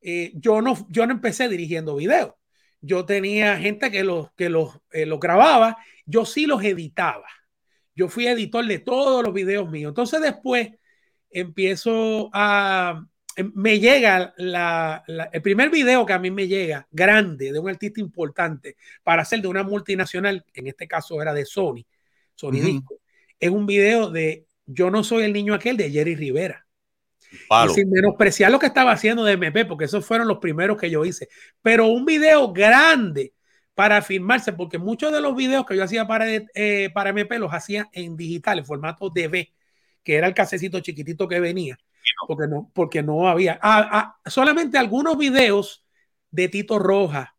eh, 0.02 0.32
yo, 0.36 0.62
no, 0.62 0.86
yo 0.90 1.08
no 1.08 1.14
empecé 1.14 1.50
dirigiendo 1.50 1.96
videos. 1.96 2.34
Yo 2.82 3.06
tenía 3.06 3.58
gente 3.58 3.90
que 3.90 4.04
los, 4.04 4.32
que 4.34 4.50
los, 4.50 4.80
eh, 4.92 5.06
los 5.06 5.20
grababa, 5.20 5.78
yo 6.06 6.26
sí 6.26 6.46
los 6.46 6.64
editaba. 6.64 7.28
Yo 7.96 8.10
fui 8.10 8.28
editor 8.28 8.66
de 8.66 8.80
todos 8.80 9.24
los 9.24 9.34
videos 9.34 9.72
míos. 9.72 9.92
Entonces 9.92 10.22
después 10.22 10.70
empiezo 11.30 12.30
a, 12.34 13.08
me 13.54 13.80
llega 13.80 14.34
la, 14.38 15.04
el 15.08 15.42
primer 15.42 15.70
video 15.70 16.06
que 16.06 16.14
a 16.14 16.20
mí 16.20 16.30
me 16.32 16.48
llega 16.48 16.88
grande 16.92 17.52
de 17.52 17.60
un 17.60 17.70
artista 17.70 18.00
importante 18.00 18.78
para 19.04 19.24
hacer 19.24 19.42
de 19.42 19.48
una 19.48 19.64
multinacional, 19.64 20.46
en 20.54 20.68
este 20.68 20.88
caso 20.88 21.22
era 21.22 21.34
de 21.34 21.46
Sony, 21.46 21.86
Sony 22.36 22.62
Disco, 22.62 23.00
es 23.40 23.50
un 23.50 23.66
video 23.66 24.10
de 24.10 24.46
Yo 24.66 24.90
no 24.90 25.04
soy 25.04 25.24
el 25.24 25.34
niño 25.34 25.54
aquel 25.54 25.78
de 25.78 25.92
Jerry 25.92 26.16
Rivera. 26.16 26.66
Sin 27.74 27.90
menospreciar 27.90 28.52
lo 28.52 28.60
que 28.60 28.68
estaba 28.68 28.92
haciendo 28.92 29.24
de 29.24 29.34
MP, 29.34 29.66
porque 29.66 29.86
esos 29.86 30.06
fueron 30.06 30.28
los 30.28 30.38
primeros 30.38 30.78
que 30.78 30.90
yo 30.90 31.04
hice. 31.04 31.30
Pero 31.62 31.88
un 31.88 32.06
video 32.06 32.54
grande 32.54 33.34
para 33.74 34.02
filmarse, 34.02 34.54
porque 34.54 34.78
muchos 34.78 35.12
de 35.12 35.20
los 35.20 35.36
videos 35.36 35.66
que 35.66 35.76
yo 35.76 35.84
hacía 35.84 36.06
para, 36.06 36.28
eh, 36.30 36.92
para 36.94 37.10
MP 37.10 37.40
los 37.40 37.52
hacía 37.52 37.90
en 37.92 38.16
digital, 38.16 38.60
en 38.60 38.66
formato 38.66 39.10
DV, 39.10 39.52
que 40.04 40.16
era 40.16 40.28
el 40.28 40.34
casecito 40.34 40.80
chiquitito 40.80 41.28
que 41.28 41.40
venía, 41.40 41.78
porque 42.28 42.48
no, 42.48 42.72
porque 42.74 43.04
no 43.04 43.28
había. 43.28 43.60
Ah, 43.62 44.18
ah, 44.24 44.30
solamente 44.30 44.78
algunos 44.78 45.18
videos 45.18 45.86
de 46.32 46.50
Tito 46.50 46.80
Roja, 46.80 47.36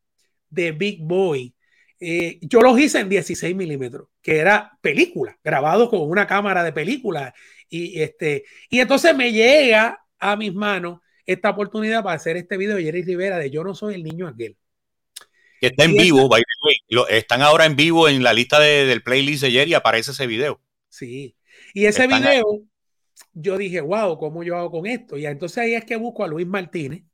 de 0.48 0.72
Big 0.72 1.00
Boy, 1.02 1.54
eh, 2.00 2.38
yo 2.42 2.60
los 2.60 2.78
hice 2.78 3.00
en 3.00 3.08
16 3.08 3.54
milímetros, 3.56 4.08
que 4.20 4.38
era 4.38 4.78
película, 4.80 5.38
grabado 5.42 5.88
con 5.88 6.02
una 6.02 6.26
cámara 6.26 6.62
de 6.62 6.72
película 6.72 7.34
y, 7.68 8.00
este, 8.02 8.44
y 8.68 8.80
entonces 8.80 9.16
me 9.16 9.32
llega 9.32 10.04
a 10.18 10.36
mis 10.36 10.54
manos 10.54 11.00
esta 11.26 11.50
oportunidad 11.50 12.02
para 12.02 12.16
hacer 12.16 12.36
este 12.36 12.56
video 12.56 12.76
de 12.76 12.84
Jerry 12.84 13.02
Rivera 13.02 13.38
de 13.38 13.50
Yo 13.50 13.64
no 13.64 13.74
soy 13.74 13.94
el 13.94 14.04
niño 14.04 14.28
aquel. 14.28 14.56
Que 15.60 15.68
está 15.68 15.84
en 15.84 15.94
vivo, 15.94 16.28
by 16.28 16.42
the 16.42 16.96
way. 16.98 17.06
están 17.08 17.40
ahora 17.40 17.64
en 17.64 17.76
vivo 17.76 18.08
en 18.08 18.22
la 18.22 18.34
lista 18.34 18.60
del 18.60 19.02
playlist 19.02 19.42
de 19.42 19.50
Jerry, 19.50 19.74
aparece 19.74 20.10
ese 20.10 20.26
video. 20.26 20.60
Sí. 20.88 21.36
Y 21.72 21.86
ese 21.86 22.06
video, 22.06 22.44
yo 23.32 23.58
dije, 23.58 23.80
wow, 23.80 24.18
¿cómo 24.18 24.42
yo 24.42 24.56
hago 24.56 24.70
con 24.70 24.86
esto? 24.86 25.16
Y 25.16 25.26
entonces 25.26 25.58
ahí 25.58 25.74
es 25.74 25.84
que 25.84 25.96
busco 25.96 26.24
a 26.24 26.28
Luis 26.28 26.46
Martínez, 26.46 27.04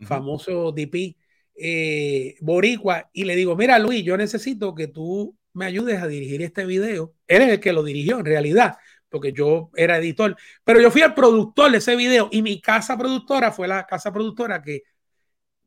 famoso 0.00 0.72
DP 0.72 1.16
eh, 1.54 2.36
boricua, 2.40 3.10
y 3.12 3.24
le 3.24 3.36
digo, 3.36 3.56
mira 3.56 3.78
Luis, 3.78 4.04
yo 4.04 4.16
necesito 4.16 4.74
que 4.74 4.88
tú 4.88 5.36
me 5.52 5.66
ayudes 5.66 6.00
a 6.00 6.06
dirigir 6.06 6.42
este 6.42 6.64
video. 6.64 7.14
Él 7.26 7.42
es 7.42 7.48
el 7.50 7.60
que 7.60 7.72
lo 7.72 7.82
dirigió 7.82 8.18
en 8.18 8.24
realidad, 8.24 8.76
porque 9.08 9.32
yo 9.32 9.70
era 9.74 9.98
editor, 9.98 10.36
pero 10.64 10.80
yo 10.80 10.90
fui 10.90 11.02
el 11.02 11.14
productor 11.14 11.70
de 11.70 11.78
ese 11.78 11.96
video 11.96 12.28
y 12.30 12.42
mi 12.42 12.60
casa 12.60 12.96
productora 12.96 13.50
fue 13.52 13.68
la 13.68 13.86
casa 13.86 14.12
productora 14.12 14.62
que 14.62 14.82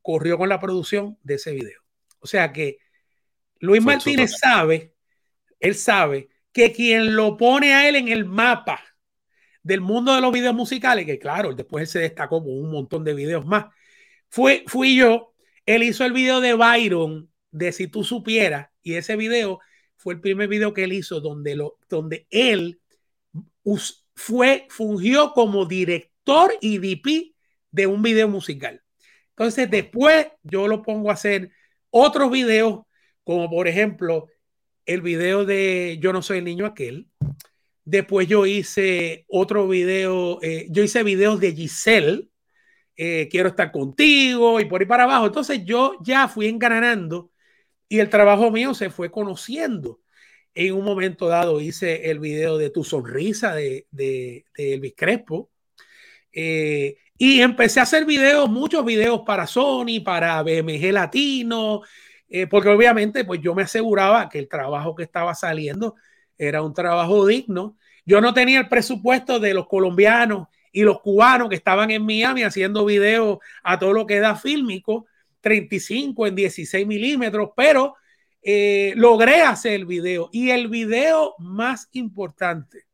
corrió 0.00 0.38
con 0.38 0.48
la 0.48 0.58
producción 0.58 1.18
de 1.22 1.34
ese 1.34 1.52
video. 1.52 1.80
O 2.20 2.26
sea 2.26 2.52
que 2.52 2.78
Luis 3.58 3.82
Martínez 3.82 4.32
sabe, 4.38 4.94
él 5.60 5.74
sabe 5.74 6.28
que 6.52 6.72
quien 6.72 7.14
lo 7.14 7.36
pone 7.36 7.74
a 7.74 7.88
él 7.88 7.96
en 7.96 8.08
el 8.08 8.24
mapa 8.24 8.80
del 9.62 9.80
mundo 9.80 10.14
de 10.14 10.20
los 10.20 10.32
videos 10.32 10.54
musicales, 10.54 11.06
que 11.06 11.18
claro, 11.18 11.54
después 11.54 11.82
él 11.82 11.88
se 11.88 11.98
destacó 12.00 12.42
con 12.42 12.52
un 12.52 12.70
montón 12.70 13.04
de 13.04 13.14
videos 13.14 13.46
más, 13.46 13.66
fue, 14.28 14.64
fui 14.66 14.96
yo, 14.96 15.34
él 15.66 15.82
hizo 15.82 16.04
el 16.04 16.12
video 16.12 16.40
de 16.40 16.54
Byron, 16.54 17.30
de 17.50 17.72
Si 17.72 17.86
tú 17.86 18.02
supieras, 18.02 18.70
y 18.82 18.94
ese 18.94 19.16
video 19.16 19.60
fue 19.96 20.14
el 20.14 20.20
primer 20.20 20.48
video 20.48 20.72
que 20.72 20.84
él 20.84 20.92
hizo 20.92 21.20
donde, 21.20 21.54
lo, 21.54 21.78
donde 21.88 22.26
él 22.30 22.80
fue, 24.14 24.66
fungió 24.70 25.32
como 25.32 25.66
director 25.66 26.52
y 26.60 26.78
DP 26.78 27.34
de 27.70 27.86
un 27.86 28.02
video 28.02 28.28
musical. 28.28 28.82
Entonces, 29.30 29.70
después 29.70 30.28
yo 30.42 30.68
lo 30.68 30.82
pongo 30.82 31.10
a 31.10 31.14
hacer 31.14 31.50
otros 31.90 32.30
videos, 32.30 32.82
como 33.24 33.48
por 33.50 33.68
ejemplo 33.68 34.28
el 34.86 35.00
video 35.02 35.44
de 35.44 35.98
Yo 36.00 36.12
no 36.12 36.22
soy 36.22 36.38
el 36.38 36.44
niño 36.44 36.66
aquel. 36.66 37.08
Después 37.84 38.28
yo 38.28 38.46
hice 38.46 39.24
otro 39.28 39.66
video, 39.66 40.38
eh, 40.42 40.66
yo 40.70 40.84
hice 40.84 41.02
videos 41.02 41.40
de 41.40 41.52
Giselle, 41.52 42.28
eh, 42.96 43.28
quiero 43.30 43.48
estar 43.48 43.72
contigo 43.72 44.60
y 44.60 44.66
por 44.66 44.80
ahí 44.80 44.86
para 44.86 45.04
abajo. 45.04 45.26
Entonces 45.26 45.64
yo 45.64 45.96
ya 46.04 46.28
fui 46.28 46.46
engranando 46.46 47.30
y 47.88 47.98
el 47.98 48.08
trabajo 48.08 48.50
mío 48.50 48.74
se 48.74 48.90
fue 48.90 49.10
conociendo. 49.10 50.00
En 50.54 50.74
un 50.74 50.84
momento 50.84 51.28
dado 51.28 51.60
hice 51.60 52.10
el 52.10 52.20
video 52.20 52.58
de 52.58 52.70
Tu 52.70 52.84
Sonrisa 52.84 53.54
de, 53.54 53.86
de, 53.90 54.44
Elvis 54.56 54.94
Crespo. 54.96 55.50
Eh, 56.32 56.96
y 57.18 57.40
empecé 57.40 57.80
a 57.80 57.84
hacer 57.84 58.04
videos, 58.06 58.48
muchos 58.48 58.84
videos 58.84 59.22
para 59.26 59.46
Sony, 59.46 60.00
para 60.04 60.42
BMG 60.42 60.92
Latino, 60.92 61.82
porque 62.50 62.68
obviamente 62.70 63.24
pues 63.24 63.40
yo 63.40 63.54
me 63.54 63.62
aseguraba 63.62 64.28
que 64.28 64.38
el 64.38 64.48
trabajo 64.48 64.94
que 64.94 65.02
estaba 65.04 65.34
saliendo 65.34 65.94
era 66.46 66.62
un 66.62 66.74
trabajo 66.74 67.26
digno. 67.26 67.76
Yo 68.04 68.20
no 68.20 68.34
tenía 68.34 68.60
el 68.60 68.68
presupuesto 68.68 69.38
de 69.38 69.54
los 69.54 69.68
colombianos 69.68 70.48
y 70.72 70.82
los 70.82 71.00
cubanos 71.00 71.48
que 71.48 71.54
estaban 71.54 71.90
en 71.90 72.04
Miami 72.04 72.42
haciendo 72.42 72.84
videos 72.84 73.38
a 73.62 73.78
todo 73.78 73.92
lo 73.92 74.06
que 74.06 74.20
da 74.20 74.34
fílmico, 74.34 75.06
35 75.40 76.26
en 76.26 76.34
16 76.34 76.86
milímetros, 76.86 77.50
pero 77.54 77.94
eh, 78.42 78.92
logré 78.96 79.42
hacer 79.42 79.74
el 79.74 79.86
video 79.86 80.28
y 80.32 80.50
el 80.50 80.68
video 80.68 81.34
más 81.38 81.88
importante, 81.92 82.86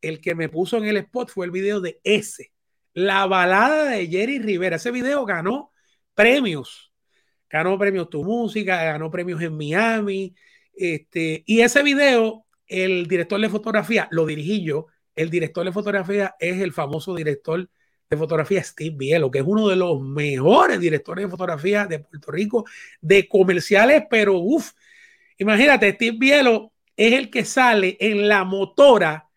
el 0.00 0.20
que 0.20 0.34
me 0.34 0.48
puso 0.48 0.78
en 0.78 0.86
el 0.86 0.96
spot 0.98 1.30
fue 1.30 1.46
el 1.46 1.52
video 1.52 1.80
de 1.80 2.00
ese, 2.02 2.52
la 2.94 3.26
balada 3.26 3.90
de 3.90 4.06
Jerry 4.06 4.38
Rivera. 4.38 4.76
Ese 4.76 4.90
video 4.90 5.24
ganó 5.26 5.72
premios, 6.14 6.94
ganó 7.50 7.78
premios 7.78 8.08
Tu 8.08 8.24
Música, 8.24 8.82
ganó 8.84 9.10
premios 9.10 9.42
en 9.42 9.56
Miami. 9.56 10.34
Este, 10.74 11.42
y 11.46 11.60
ese 11.60 11.82
video, 11.82 12.45
el 12.66 13.06
director 13.06 13.40
de 13.40 13.48
fotografía 13.48 14.08
lo 14.10 14.26
dirigí 14.26 14.64
yo. 14.64 14.86
El 15.14 15.30
director 15.30 15.64
de 15.64 15.72
fotografía 15.72 16.36
es 16.38 16.60
el 16.60 16.72
famoso 16.72 17.14
director 17.14 17.68
de 18.08 18.16
fotografía 18.16 18.62
Steve 18.62 18.94
Bielo, 18.96 19.30
que 19.30 19.38
es 19.38 19.44
uno 19.46 19.68
de 19.68 19.76
los 19.76 20.00
mejores 20.00 20.78
directores 20.78 21.24
de 21.24 21.30
fotografía 21.30 21.86
de 21.86 22.00
Puerto 22.00 22.30
Rico, 22.30 22.64
de 23.00 23.26
comerciales, 23.26 24.04
pero 24.08 24.38
uff, 24.38 24.72
Imagínate, 25.38 25.92
Steve 25.92 26.16
Bielo 26.18 26.72
es 26.96 27.12
el 27.12 27.30
que 27.30 27.44
sale 27.44 27.96
en 28.00 28.28
la 28.28 28.44
motora 28.44 29.28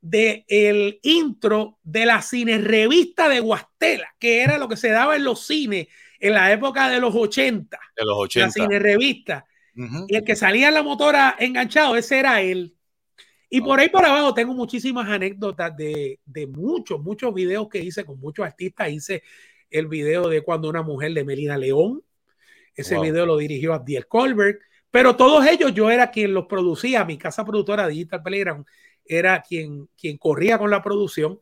del 0.00 0.44
el 0.48 1.00
intro 1.02 1.78
de 1.82 2.06
la 2.06 2.20
cine 2.22 2.58
revista 2.58 3.28
de 3.28 3.40
Guastela, 3.40 4.14
que 4.18 4.42
era 4.42 4.58
lo 4.58 4.68
que 4.68 4.76
se 4.76 4.90
daba 4.90 5.16
en 5.16 5.24
los 5.24 5.46
cines 5.46 5.88
en 6.18 6.34
la 6.34 6.52
época 6.52 6.88
de 6.88 7.00
los 7.00 7.14
80. 7.14 7.78
De 7.96 8.04
los 8.04 8.16
80. 8.18 8.46
La 8.46 8.52
cine 8.52 8.78
revista. 8.78 9.46
Y 10.08 10.14
el 10.14 10.24
que 10.24 10.36
salía 10.36 10.68
en 10.68 10.74
la 10.74 10.82
motora 10.82 11.34
enganchado, 11.38 11.96
ese 11.96 12.18
era 12.18 12.40
él. 12.40 12.73
Y 13.54 13.60
por 13.60 13.78
ahí 13.78 13.88
por 13.88 14.04
abajo 14.04 14.34
tengo 14.34 14.52
muchísimas 14.52 15.08
anécdotas 15.08 15.76
de, 15.76 16.18
de 16.26 16.48
muchos, 16.48 17.00
muchos 17.00 17.32
videos 17.32 17.68
que 17.68 17.78
hice 17.78 18.04
con 18.04 18.18
muchos 18.18 18.44
artistas. 18.44 18.90
Hice 18.90 19.22
el 19.70 19.86
video 19.86 20.28
de 20.28 20.42
Cuando 20.42 20.68
una 20.68 20.82
mujer 20.82 21.12
de 21.14 21.22
Melina 21.22 21.56
León. 21.56 22.02
Ese 22.74 22.98
video 22.98 23.26
lo 23.26 23.36
dirigió 23.36 23.72
Abdiel 23.72 24.08
Colbert. 24.08 24.60
Pero 24.90 25.14
todos 25.14 25.46
ellos 25.46 25.72
yo 25.72 25.88
era 25.88 26.10
quien 26.10 26.34
los 26.34 26.46
producía. 26.46 27.04
Mi 27.04 27.16
casa 27.16 27.44
productora 27.44 27.86
Digital 27.86 28.24
Playground 28.24 28.66
era 29.04 29.40
quien, 29.40 29.88
quien 29.96 30.18
corría 30.18 30.58
con 30.58 30.68
la 30.68 30.82
producción. 30.82 31.38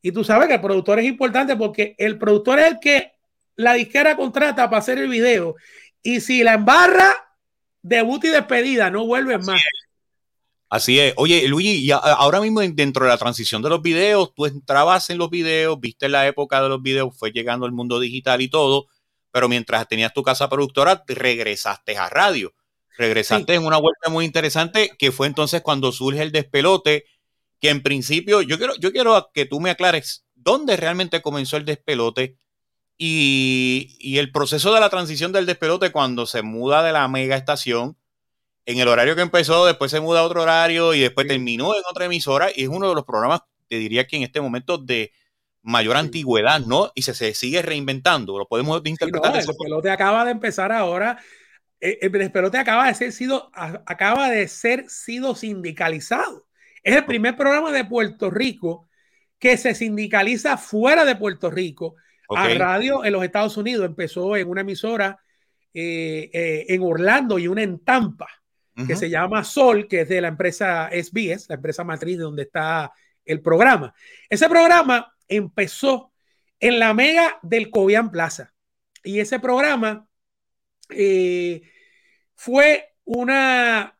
Y 0.00 0.12
tú 0.12 0.22
sabes 0.22 0.46
que 0.46 0.54
el 0.54 0.60
productor 0.60 1.00
es 1.00 1.06
importante 1.06 1.56
porque 1.56 1.96
el 1.98 2.16
productor 2.16 2.60
es 2.60 2.66
el 2.66 2.78
que 2.78 3.10
la 3.56 3.74
disquera 3.74 4.16
contrata 4.16 4.70
para 4.70 4.78
hacer 4.78 4.98
el 4.98 5.08
video. 5.08 5.56
Y 6.00 6.20
si 6.20 6.44
la 6.44 6.54
embarra, 6.54 7.12
debut 7.82 8.22
y 8.22 8.28
despedida, 8.28 8.88
no 8.88 9.04
vuelves 9.04 9.44
más. 9.44 9.60
Así 10.68 10.98
es. 10.98 11.14
Oye, 11.16 11.46
Luigi, 11.46 11.86
y 11.86 11.90
ahora 11.92 12.40
mismo 12.40 12.60
dentro 12.60 13.04
de 13.04 13.10
la 13.10 13.18
transición 13.18 13.62
de 13.62 13.68
los 13.68 13.82
videos, 13.82 14.34
tú 14.34 14.46
entrabas 14.46 15.10
en 15.10 15.18
los 15.18 15.30
videos, 15.30 15.78
viste 15.80 16.08
la 16.08 16.26
época 16.26 16.60
de 16.60 16.68
los 16.68 16.82
videos, 16.82 17.16
fue 17.16 17.30
llegando 17.30 17.66
el 17.66 17.72
mundo 17.72 18.00
digital 18.00 18.40
y 18.42 18.48
todo, 18.48 18.86
pero 19.30 19.48
mientras 19.48 19.86
tenías 19.86 20.12
tu 20.12 20.24
casa 20.24 20.48
productora, 20.48 21.04
regresaste 21.06 21.96
a 21.96 22.08
radio. 22.08 22.52
Regresaste 22.98 23.54
en 23.54 23.64
una 23.64 23.76
vuelta 23.76 24.10
muy 24.10 24.24
interesante, 24.24 24.90
que 24.98 25.12
fue 25.12 25.28
entonces 25.28 25.62
cuando 25.62 25.92
surge 25.92 26.22
el 26.22 26.32
despelote, 26.32 27.04
que 27.60 27.68
en 27.68 27.82
principio, 27.82 28.42
yo 28.42 28.58
quiero, 28.58 28.74
yo 28.76 28.90
quiero 28.90 29.30
que 29.32 29.46
tú 29.46 29.60
me 29.60 29.70
aclares 29.70 30.24
dónde 30.34 30.76
realmente 30.76 31.22
comenzó 31.22 31.56
el 31.56 31.64
despelote 31.64 32.38
y, 32.98 33.96
y 34.00 34.18
el 34.18 34.32
proceso 34.32 34.74
de 34.74 34.80
la 34.80 34.90
transición 34.90 35.30
del 35.30 35.46
despelote 35.46 35.92
cuando 35.92 36.26
se 36.26 36.42
muda 36.42 36.82
de 36.82 36.92
la 36.92 37.06
mega 37.06 37.36
estación 37.36 37.96
en 38.66 38.80
el 38.80 38.88
horario 38.88 39.14
que 39.14 39.22
empezó, 39.22 39.64
después 39.64 39.92
se 39.92 40.00
muda 40.00 40.20
a 40.20 40.24
otro 40.24 40.42
horario 40.42 40.92
y 40.92 41.00
después 41.00 41.28
terminó 41.28 41.74
en 41.74 41.82
otra 41.88 42.06
emisora 42.06 42.48
y 42.54 42.64
es 42.64 42.68
uno 42.68 42.88
de 42.88 42.96
los 42.96 43.04
programas, 43.04 43.42
te 43.68 43.76
diría 43.76 44.06
que 44.06 44.16
en 44.16 44.24
este 44.24 44.40
momento 44.40 44.76
de 44.76 45.12
mayor 45.62 45.96
antigüedad, 45.96 46.60
¿no? 46.60 46.90
Y 46.94 47.02
se, 47.02 47.14
se, 47.14 47.32
sigue 47.32 47.62
reinventando, 47.62 48.36
lo 48.36 48.46
podemos 48.46 48.82
interpretar. 48.84 49.30
Sí, 49.30 49.32
no, 49.32 49.40
el 49.40 49.46
despelote 49.46 49.90
acaba 49.90 50.24
de 50.24 50.32
empezar 50.32 50.72
ahora, 50.72 51.16
eh, 51.80 51.98
el 52.02 52.10
despelote 52.10 52.58
acaba 52.58 52.88
de 52.88 52.94
ser 52.94 53.12
sido, 53.12 53.50
acaba 53.54 54.30
de 54.30 54.48
ser 54.48 54.90
sido 54.90 55.36
sindicalizado. 55.36 56.46
Es 56.82 56.96
el 56.96 57.04
primer 57.04 57.36
programa 57.36 57.70
de 57.70 57.84
Puerto 57.84 58.30
Rico 58.30 58.88
que 59.38 59.56
se 59.56 59.76
sindicaliza 59.76 60.56
fuera 60.56 61.04
de 61.04 61.14
Puerto 61.14 61.50
Rico. 61.50 61.94
A 62.28 62.48
radio 62.48 63.04
en 63.04 63.12
los 63.12 63.22
Estados 63.22 63.56
Unidos 63.56 63.86
empezó 63.86 64.36
en 64.36 64.48
una 64.48 64.62
emisora 64.62 65.20
eh, 65.72 66.28
eh, 66.32 66.66
en 66.68 66.82
Orlando 66.82 67.38
y 67.38 67.46
una 67.46 67.62
en 67.62 67.78
Tampa 67.84 68.26
que 68.86 68.96
se 68.96 69.08
llama 69.08 69.42
Sol, 69.42 69.88
que 69.88 70.02
es 70.02 70.08
de 70.08 70.20
la 70.20 70.28
empresa 70.28 70.90
SBS, 70.92 71.48
la 71.48 71.54
empresa 71.54 71.82
matriz 71.82 72.18
de 72.18 72.24
donde 72.24 72.42
está 72.42 72.92
el 73.24 73.40
programa. 73.40 73.94
Ese 74.28 74.48
programa 74.48 75.14
empezó 75.28 76.12
en 76.60 76.78
la 76.78 76.92
mega 76.92 77.38
del 77.42 77.70
Cobian 77.70 78.10
Plaza. 78.10 78.54
Y 79.02 79.20
ese 79.20 79.40
programa 79.40 80.08
eh, 80.90 81.62
fue 82.34 82.94
una... 83.04 83.98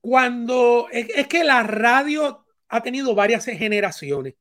Cuando... 0.00 0.88
Es, 0.90 1.26
que 1.28 1.44
la 1.44 1.62
radio 1.62 2.46
ha 2.68 2.82
tenido 2.82 3.14
varias 3.14 3.44
generaciones. 3.44 4.34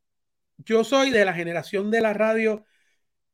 Yo 0.57 0.83
soy 0.83 1.11
de 1.11 1.25
la 1.25 1.33
generación 1.33 1.91
de 1.91 2.01
la 2.01 2.13
radio, 2.13 2.65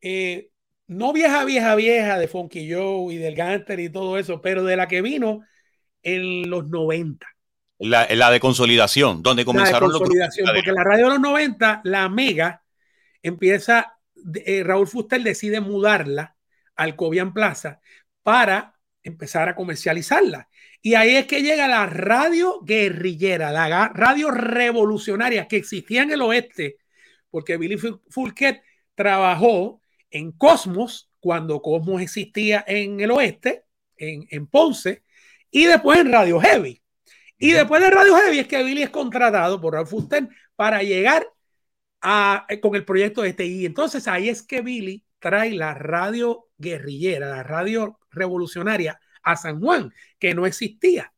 eh, 0.02 0.52
no 0.88 1.14
vieja, 1.14 1.44
vieja, 1.46 1.76
vieja, 1.76 2.20
de 2.20 2.28
Funky 2.28 2.72
Joe 2.72 3.14
y 3.14 3.18
del 3.18 3.36
Ganter 3.36 3.80
y 3.80 3.90
todo 3.90 4.18
eso, 4.18 4.42
pero 4.42 4.64
de 4.64 4.76
la 4.76 4.88
que 4.88 5.02
vino 5.02 5.42
en 6.06 6.50
los 6.50 6.70
90. 6.70 7.28
La, 7.80 8.08
la 8.10 8.32
de 8.32 8.40
consolidación, 8.40 9.22
donde 9.22 9.44
comenzaron 9.44 9.92
la 9.92 9.98
consolidación, 10.00 10.48
porque 10.54 10.72
la 10.72 10.84
radio 10.84 11.06
de 11.06 11.12
los 11.16 11.20
90, 11.20 11.82
la 11.84 12.08
Mega, 12.08 12.64
empieza, 13.22 13.98
eh, 14.46 14.64
Raúl 14.64 14.88
Fuster 14.88 15.22
decide 15.22 15.60
mudarla 15.60 16.38
al 16.76 16.96
Cobian 16.96 17.34
Plaza 17.34 17.82
para 18.24 18.76
empezar 19.04 19.50
a 19.50 19.56
comercializarla. 19.56 20.48
Y 20.82 20.94
ahí 20.94 21.16
es 21.16 21.26
que 21.26 21.42
llega 21.42 21.68
la 21.68 21.88
radio 21.88 22.62
guerrillera, 22.62 23.52
la 23.52 23.90
radio 23.90 24.32
revolucionaria 24.32 25.48
que 25.48 25.58
existía 25.58 26.04
en 26.04 26.12
el 26.12 26.22
oeste, 26.22 26.78
porque 27.30 27.58
Billy 27.58 27.78
Fulquet 27.78 28.62
trabajó 28.94 29.82
en 30.12 30.32
Cosmos 30.32 31.10
cuando 31.20 31.62
Cosmos 31.62 32.02
existía 32.02 32.64
en 32.68 33.02
el 33.02 33.12
oeste, 33.12 33.66
en, 33.98 34.28
en 34.30 34.48
Ponce, 34.48 35.04
y 35.56 35.64
después 35.68 35.98
en 36.00 36.12
Radio 36.12 36.38
Heavy. 36.42 36.84
Y 37.38 37.54
después 37.54 37.82
de 37.82 37.90
Radio 37.90 38.14
Heavy 38.18 38.40
es 38.40 38.48
que 38.48 38.62
Billy 38.62 38.84
es 38.84 38.90
contratado 38.90 39.62
por 39.62 39.74
Ralph 39.74 39.90
Fuster 39.90 40.28
para 40.54 40.84
llegar 40.84 41.26
a, 42.02 42.46
eh, 42.50 42.60
con 42.60 42.76
el 42.76 42.84
proyecto 42.84 43.22
de 43.22 43.30
este. 43.30 43.46
Y 43.46 43.66
entonces 43.66 44.06
ahí 44.10 44.28
es 44.28 44.44
que 44.44 44.60
Billy 44.60 45.06
trae 45.18 45.54
la 45.54 45.74
radio 45.74 46.50
guerrillera, 46.58 47.30
la 47.30 47.44
radio 47.44 48.00
revolucionaria 48.12 49.00
a 49.24 49.38
San 49.38 49.62
Juan, 49.62 49.94
que 50.20 50.36
no 50.36 50.46
existía. 50.46 51.14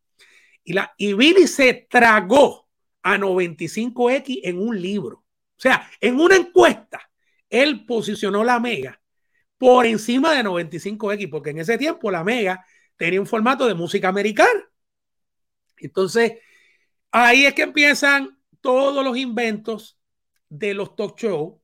Y, 0.63 0.73
la, 0.73 0.93
y 0.97 1.13
Billy 1.13 1.47
se 1.47 1.87
tragó 1.89 2.69
a 3.01 3.17
95X 3.17 4.41
en 4.43 4.59
un 4.59 4.79
libro. 4.79 5.25
O 5.57 5.59
sea, 5.59 5.89
en 5.99 6.19
una 6.19 6.35
encuesta, 6.35 7.09
él 7.49 7.87
posicionó 7.87 8.43
la 8.43 8.59
Mega 8.59 9.01
por 9.57 9.87
encima 9.87 10.35
de 10.35 10.43
95X, 10.43 11.27
porque 11.27 11.49
en 11.49 11.57
ese 11.57 11.79
tiempo 11.79 12.11
la 12.11 12.23
Mega 12.23 12.63
tenía 12.97 13.21
un 13.21 13.27
formato 13.27 13.67
de 13.67 13.75
música 13.75 14.09
americana. 14.09 14.67
Entonces, 15.77 16.33
ahí 17.11 17.45
es 17.45 17.53
que 17.53 17.63
empiezan 17.63 18.37
todos 18.61 19.03
los 19.03 19.17
inventos 19.17 19.99
de 20.49 20.73
los 20.73 20.95
talk 20.95 21.17
shows. 21.19 21.61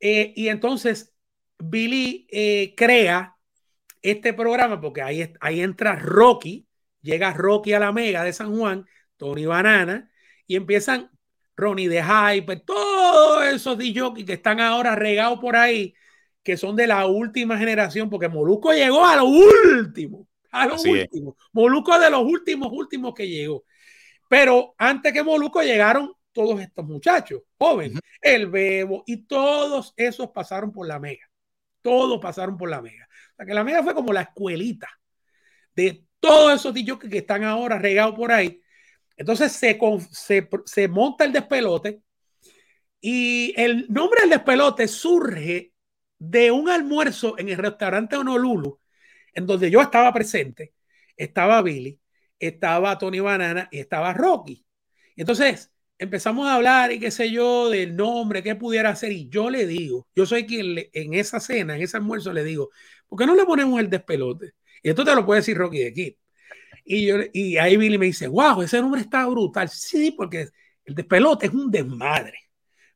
Eh, 0.00 0.32
y 0.36 0.48
entonces, 0.48 1.14
Billy 1.58 2.26
eh, 2.30 2.74
crea 2.76 3.36
este 4.02 4.32
programa 4.32 4.80
porque 4.80 5.02
ahí, 5.02 5.32
ahí 5.40 5.60
entra 5.60 5.96
Rocky, 5.96 6.68
llega 7.00 7.32
Rocky 7.32 7.72
a 7.72 7.80
la 7.80 7.92
Mega 7.92 8.24
de 8.24 8.32
San 8.32 8.56
Juan, 8.56 8.84
Tony 9.16 9.46
Banana, 9.46 10.10
y 10.46 10.56
empiezan 10.56 11.10
Ronnie 11.56 11.88
de 11.88 12.02
Hyper, 12.02 12.60
todos 12.60 13.44
esos 13.46 13.76
DJs 13.78 14.24
que 14.24 14.34
están 14.34 14.60
ahora 14.60 14.94
regados 14.94 15.40
por 15.40 15.56
ahí, 15.56 15.94
que 16.42 16.56
son 16.56 16.76
de 16.76 16.86
la 16.86 17.06
última 17.06 17.58
generación, 17.58 18.08
porque 18.08 18.28
Molusco 18.28 18.72
llegó 18.72 19.04
a 19.04 19.16
lo 19.16 19.24
último 19.24 20.27
a 20.50 20.66
los 20.66 20.84
últimos. 20.84 21.34
Moluco 21.52 21.98
de 21.98 22.10
los 22.10 22.22
últimos, 22.22 22.68
últimos 22.72 23.14
que 23.14 23.28
llegó. 23.28 23.64
Pero 24.28 24.74
antes 24.78 25.12
que 25.12 25.22
Moluco 25.22 25.62
llegaron 25.62 26.12
todos 26.32 26.60
estos 26.60 26.84
muchachos 26.84 27.42
jóvenes, 27.58 28.00
el 28.20 28.46
Bebo 28.46 29.02
y 29.06 29.24
todos 29.24 29.94
esos 29.96 30.30
pasaron 30.30 30.70
por 30.70 30.86
la 30.86 30.98
Mega. 30.98 31.28
Todos 31.82 32.20
pasaron 32.20 32.56
por 32.56 32.68
la 32.68 32.82
Mega. 32.82 33.08
O 33.32 33.36
sea 33.36 33.46
que 33.46 33.54
la 33.54 33.64
Mega 33.64 33.82
fue 33.82 33.94
como 33.94 34.12
la 34.12 34.22
escuelita 34.22 34.88
de 35.74 36.04
todos 36.20 36.54
esos 36.54 36.74
dichos 36.74 36.98
que, 36.98 37.18
están 37.18 37.44
ahora 37.44 37.78
regados 37.78 38.14
por 38.14 38.32
ahí. 38.32 38.60
Entonces 39.16 39.52
se, 39.52 39.78
se, 40.10 40.48
se 40.64 40.88
monta 40.88 41.24
el 41.24 41.32
despelote 41.32 42.02
y 43.00 43.54
el 43.56 43.86
nombre 43.88 44.20
del 44.22 44.30
despelote 44.30 44.88
surge 44.88 45.72
de 46.18 46.50
un 46.50 46.68
almuerzo 46.68 47.38
en 47.38 47.48
el 47.48 47.56
restaurante 47.56 48.16
Honolulu 48.16 48.80
en 49.34 49.46
donde 49.46 49.70
yo 49.70 49.80
estaba 49.80 50.12
presente, 50.12 50.74
estaba 51.16 51.62
Billy, 51.62 51.98
estaba 52.38 52.98
Tony 52.98 53.20
Banana 53.20 53.68
y 53.70 53.78
estaba 53.78 54.12
Rocky. 54.14 54.64
Entonces 55.16 55.72
empezamos 55.98 56.46
a 56.46 56.54
hablar 56.54 56.92
y 56.92 57.00
qué 57.00 57.10
sé 57.10 57.30
yo 57.30 57.70
del 57.70 57.96
nombre, 57.96 58.42
qué 58.42 58.54
pudiera 58.54 58.90
hacer. 58.90 59.12
Y 59.12 59.28
yo 59.28 59.50
le 59.50 59.66
digo, 59.66 60.06
yo 60.14 60.26
soy 60.26 60.46
quien 60.46 60.88
en 60.92 61.14
esa 61.14 61.40
cena, 61.40 61.76
en 61.76 61.82
ese 61.82 61.96
almuerzo, 61.96 62.32
le 62.32 62.44
digo, 62.44 62.70
¿por 63.08 63.18
qué 63.18 63.26
no 63.26 63.34
le 63.34 63.44
ponemos 63.44 63.78
el 63.80 63.90
despelote? 63.90 64.52
Y 64.82 64.90
esto 64.90 65.04
te 65.04 65.14
lo 65.14 65.26
puede 65.26 65.40
decir 65.40 65.56
Rocky 65.56 65.78
de 65.78 65.88
aquí. 65.88 66.18
Y, 66.84 67.06
yo, 67.06 67.16
y 67.32 67.58
ahí 67.58 67.76
Billy 67.76 67.98
me 67.98 68.06
dice, 68.06 68.28
wow, 68.28 68.62
ese 68.62 68.80
nombre 68.80 69.00
está 69.00 69.26
brutal. 69.26 69.68
Sí, 69.68 70.12
porque 70.12 70.48
el 70.84 70.94
despelote 70.94 71.46
es 71.46 71.52
un 71.52 71.70
desmadre. 71.70 72.38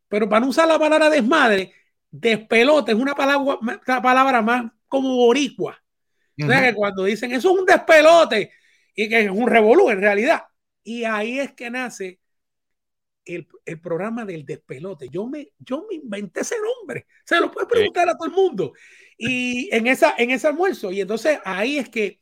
Pero 0.09 0.29
para 0.29 0.41
no 0.41 0.49
usar 0.49 0.69
la 0.69 0.79
palabra 0.79 1.11
desmadre, 1.11 1.73
despelote 2.11 2.93
es 2.93 2.99
una 2.99 3.15
palabra, 3.15 3.59
una 3.61 4.03
palabra 4.03 4.43
más 4.43 4.71
como 4.89 5.17
boricua 5.17 5.82
que 6.37 6.75
cuando 6.75 7.05
dicen 7.05 7.33
eso 7.33 7.53
es 7.53 7.61
un 7.61 7.67
despelote 7.67 8.51
y 8.95 9.09
que 9.09 9.23
es 9.23 9.31
un 9.31 9.49
revolú 9.49 9.91
en 9.91 10.01
realidad. 10.01 10.43
Y 10.83 11.05
ahí 11.05 11.39
es 11.39 11.53
que 11.53 11.71
nace 11.71 12.21
el, 13.25 13.47
el, 13.65 13.81
programa 13.81 14.25
del 14.25 14.45
despelote. 14.45 15.09
Yo 15.09 15.27
me, 15.27 15.49
yo 15.59 15.87
me 15.89 15.97
inventé 15.97 16.41
ese 16.41 16.57
nombre. 16.61 17.07
Se 17.25 17.39
lo 17.39 17.51
puede 17.51 17.67
preguntar 17.67 18.09
a 18.09 18.17
todo 18.17 18.27
el 18.27 18.35
mundo. 18.35 18.73
Y 19.17 19.75
en, 19.75 19.87
esa, 19.87 20.15
en 20.19 20.31
ese 20.31 20.49
almuerzo. 20.49 20.91
Y 20.91 21.01
entonces 21.01 21.39
ahí 21.45 21.79
es 21.79 21.89
que 21.89 22.21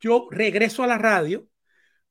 yo 0.00 0.28
regreso 0.30 0.82
a 0.82 0.86
la 0.86 0.98
radio, 0.98 1.48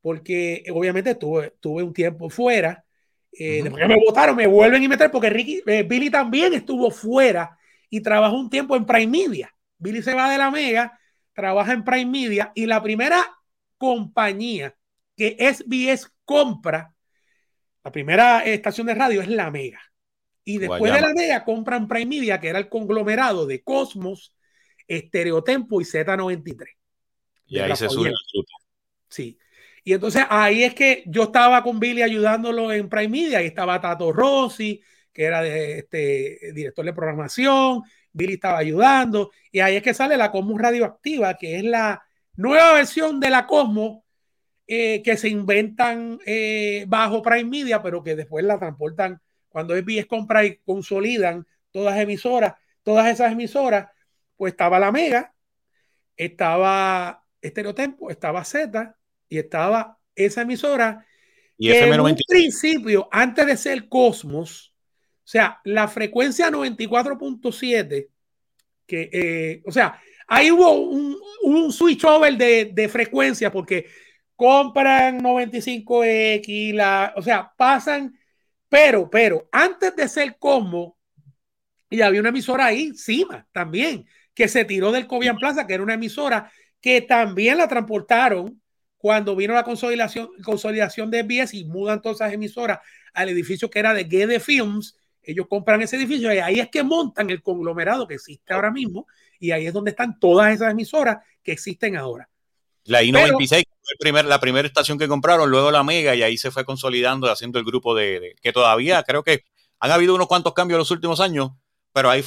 porque 0.01 0.63
obviamente 0.71 1.15
tuve, 1.15 1.55
tuve 1.59 1.83
un 1.83 1.93
tiempo 1.93 2.29
fuera. 2.29 2.85
Eh, 3.31 3.61
Después 3.63 3.81
que 3.81 3.87
me 3.87 4.03
votaron, 4.05 4.35
me 4.35 4.47
vuelven 4.47 4.83
a 4.83 4.87
meter 4.87 5.09
porque 5.09 5.29
Ricky, 5.29 5.63
eh, 5.65 5.83
Billy 5.83 6.09
también 6.09 6.53
estuvo 6.53 6.91
fuera 6.91 7.57
y 7.89 8.01
trabajó 8.01 8.37
un 8.37 8.49
tiempo 8.49 8.75
en 8.75 8.85
Prime 8.85 9.07
Media. 9.07 9.55
Billy 9.77 10.03
se 10.03 10.13
va 10.13 10.31
de 10.31 10.37
la 10.37 10.51
Mega 10.51 10.99
trabaja 11.33 11.73
en 11.73 11.83
Prime 11.83 12.09
Media 12.09 12.51
y 12.55 12.65
la 12.65 12.81
primera 12.81 13.35
compañía 13.77 14.75
que 15.15 15.37
SBS 15.39 16.11
compra, 16.25 16.93
la 17.83 17.91
primera 17.91 18.43
estación 18.43 18.87
de 18.87 18.95
radio 18.95 19.21
es 19.21 19.27
La 19.27 19.51
Mega. 19.51 19.81
Y 20.45 20.57
después 20.57 20.91
de 20.93 21.01
la 21.01 21.13
Mega 21.13 21.43
compran 21.43 21.87
Prime 21.87 22.05
Media, 22.05 22.39
que 22.39 22.49
era 22.49 22.59
el 22.59 22.69
conglomerado 22.69 23.45
de 23.45 23.63
Cosmos, 23.63 24.35
Estereotempo 24.87 25.81
y 25.81 25.85
Z93. 25.85 26.65
Y 27.47 27.59
ahí 27.59 27.75
se 27.75 27.89
sube 27.89 28.09
el 28.09 28.15
grupo. 28.33 28.49
Sí. 29.09 29.37
Y 29.83 29.93
entonces 29.93 30.23
ahí 30.29 30.63
es 30.63 30.73
que 30.73 31.03
yo 31.05 31.23
estaba 31.23 31.61
con 31.61 31.79
Billy 31.79 32.01
ayudándolo 32.01 32.71
en 32.71 32.89
Prime 32.89 33.09
Media, 33.09 33.39
ahí 33.39 33.47
estaba 33.47 33.81
Tato 33.81 34.11
Rossi, 34.11 34.81
que 35.11 35.23
era 35.23 35.41
de, 35.41 35.79
este, 35.79 36.53
director 36.53 36.85
de 36.85 36.93
programación, 36.93 37.83
Billy 38.13 38.33
estaba 38.33 38.59
ayudando, 38.59 39.31
y 39.51 39.59
ahí 39.59 39.75
es 39.75 39.83
que 39.83 39.93
sale 39.93 40.15
la 40.15 40.31
Cosmos 40.31 40.61
Radioactiva, 40.61 41.35
que 41.35 41.57
es 41.57 41.63
la 41.63 42.03
nueva 42.35 42.73
versión 42.73 43.19
de 43.19 43.29
la 43.29 43.45
Cosmos 43.45 44.03
eh, 44.65 45.01
que 45.03 45.17
se 45.17 45.27
inventan 45.27 46.19
eh, 46.25 46.85
bajo 46.87 47.21
Prime 47.21 47.49
Media, 47.49 47.81
pero 47.81 48.01
que 48.01 48.15
después 48.15 48.45
la 48.45 48.57
transportan 48.57 49.21
cuando 49.49 49.75
SBS 49.75 50.05
compra 50.05 50.45
y 50.45 50.57
consolidan 50.57 51.45
todas 51.71 51.99
emisoras, 51.99 52.53
todas 52.81 53.07
esas 53.07 53.31
emisoras, 53.31 53.89
pues 54.37 54.53
estaba 54.53 54.79
la 54.79 54.91
Mega, 54.91 55.33
estaba 56.15 57.23
Estereotempo, 57.41 58.09
estaba 58.09 58.43
Z 58.45 58.95
y 59.27 59.37
estaba 59.37 59.99
esa 60.15 60.41
emisora. 60.41 61.05
Y 61.57 61.71
en 61.71 61.99
un 61.99 62.17
principio, 62.27 63.07
antes 63.11 63.45
de 63.45 63.57
ser 63.57 63.89
Cosmos, 63.89 64.72
o 65.23 65.27
sea, 65.27 65.59
la 65.63 65.87
frecuencia 65.87 66.49
94.7, 66.49 68.09
que, 68.85 69.09
eh, 69.11 69.63
o 69.65 69.71
sea, 69.71 70.01
ahí 70.27 70.51
hubo 70.51 70.71
un, 70.71 71.17
un 71.43 71.71
switch 71.71 72.03
over 72.03 72.37
de, 72.37 72.71
de 72.73 72.89
frecuencia 72.89 73.51
porque 73.51 73.87
compran 74.35 75.21
95X, 75.21 76.73
la, 76.73 77.13
o 77.15 77.21
sea, 77.21 77.51
pasan, 77.55 78.17
pero, 78.67 79.09
pero, 79.09 79.47
antes 79.51 79.95
de 79.95 80.07
ser 80.07 80.37
Cosmos, 80.37 80.93
y 81.89 82.01
había 82.01 82.19
una 82.19 82.29
emisora 82.29 82.65
ahí 82.65 82.87
encima 82.87 83.47
también, 83.51 84.05
que 84.33 84.47
se 84.47 84.65
tiró 84.65 84.91
del 84.91 85.07
Cobian 85.07 85.37
Plaza, 85.37 85.67
que 85.67 85.75
era 85.75 85.83
una 85.83 85.93
emisora 85.93 86.51
que 86.81 87.01
también 87.01 87.57
la 87.57 87.67
transportaron 87.67 88.61
cuando 88.97 89.35
vino 89.35 89.53
la 89.53 89.63
consolidación, 89.63 90.29
consolidación 90.43 91.11
de 91.11 91.21
SBS 91.23 91.53
y 91.53 91.65
mudan 91.65 92.01
todas 92.01 92.21
esas 92.21 92.33
emisoras 92.33 92.79
al 93.13 93.29
edificio 93.29 93.69
que 93.69 93.79
era 93.79 93.93
de 93.93 94.05
Gede 94.05 94.39
Films. 94.39 94.97
Ellos 95.23 95.47
compran 95.49 95.81
ese 95.81 95.95
edificio 95.95 96.33
y 96.33 96.37
ahí 96.37 96.59
es 96.59 96.69
que 96.69 96.83
montan 96.83 97.29
el 97.29 97.41
conglomerado 97.41 98.07
que 98.07 98.15
existe 98.15 98.53
ahora 98.53 98.71
mismo 98.71 99.07
y 99.39 99.51
ahí 99.51 99.67
es 99.67 99.73
donde 99.73 99.91
están 99.91 100.19
todas 100.19 100.53
esas 100.53 100.71
emisoras 100.71 101.17
que 101.41 101.51
existen 101.51 101.95
ahora. 101.95 102.29
La 102.85 103.01
I-96 103.01 103.63
fue 103.99 104.23
la 104.23 104.39
primera 104.39 104.67
estación 104.67 104.97
que 104.97 105.07
compraron, 105.07 105.49
luego 105.49 105.71
la 105.71 105.83
Mega 105.83 106.15
y 106.15 106.23
ahí 106.23 106.37
se 106.37 106.51
fue 106.51 106.65
consolidando 106.65 107.31
haciendo 107.31 107.59
el 107.59 107.65
grupo 107.65 107.95
de, 107.95 108.35
que 108.41 108.51
todavía 108.51 109.03
creo 109.03 109.23
que 109.23 109.45
han 109.79 109.91
habido 109.91 110.15
unos 110.15 110.27
cuantos 110.27 110.53
cambios 110.53 110.77
en 110.77 110.79
los 110.79 110.91
últimos 110.91 111.19
años, 111.19 111.51
pero 111.93 112.09
ahí, 112.09 112.23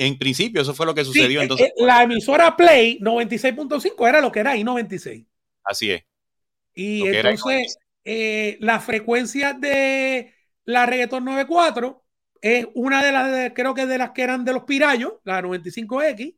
en 0.00 0.18
principio 0.18 0.62
eso 0.62 0.74
fue 0.74 0.86
lo 0.86 0.94
que 0.94 1.04
sucedió. 1.04 1.40
Eh, 1.40 1.44
entonces, 1.44 1.68
eh, 1.68 1.84
la 1.84 2.02
emisora 2.02 2.56
Play 2.56 2.98
96.5 3.00 4.08
era 4.08 4.20
lo 4.20 4.32
que 4.32 4.40
era 4.40 4.56
I-96. 4.56 5.26
Así 5.64 5.90
es. 5.90 6.04
Y 6.74 7.06
entonces 7.06 7.78
eh, 8.04 8.56
la 8.60 8.80
frecuencia 8.80 9.52
de 9.52 10.34
la 10.64 10.86
reggaeton 10.86 11.24
94 11.24 12.05
es 12.40 12.66
una 12.74 13.04
de 13.04 13.12
las, 13.12 13.52
creo 13.54 13.74
que 13.74 13.86
de 13.86 13.98
las 13.98 14.10
que 14.10 14.22
eran 14.22 14.44
de 14.44 14.52
los 14.52 14.64
pirayos, 14.64 15.14
la 15.24 15.42
95X. 15.42 16.36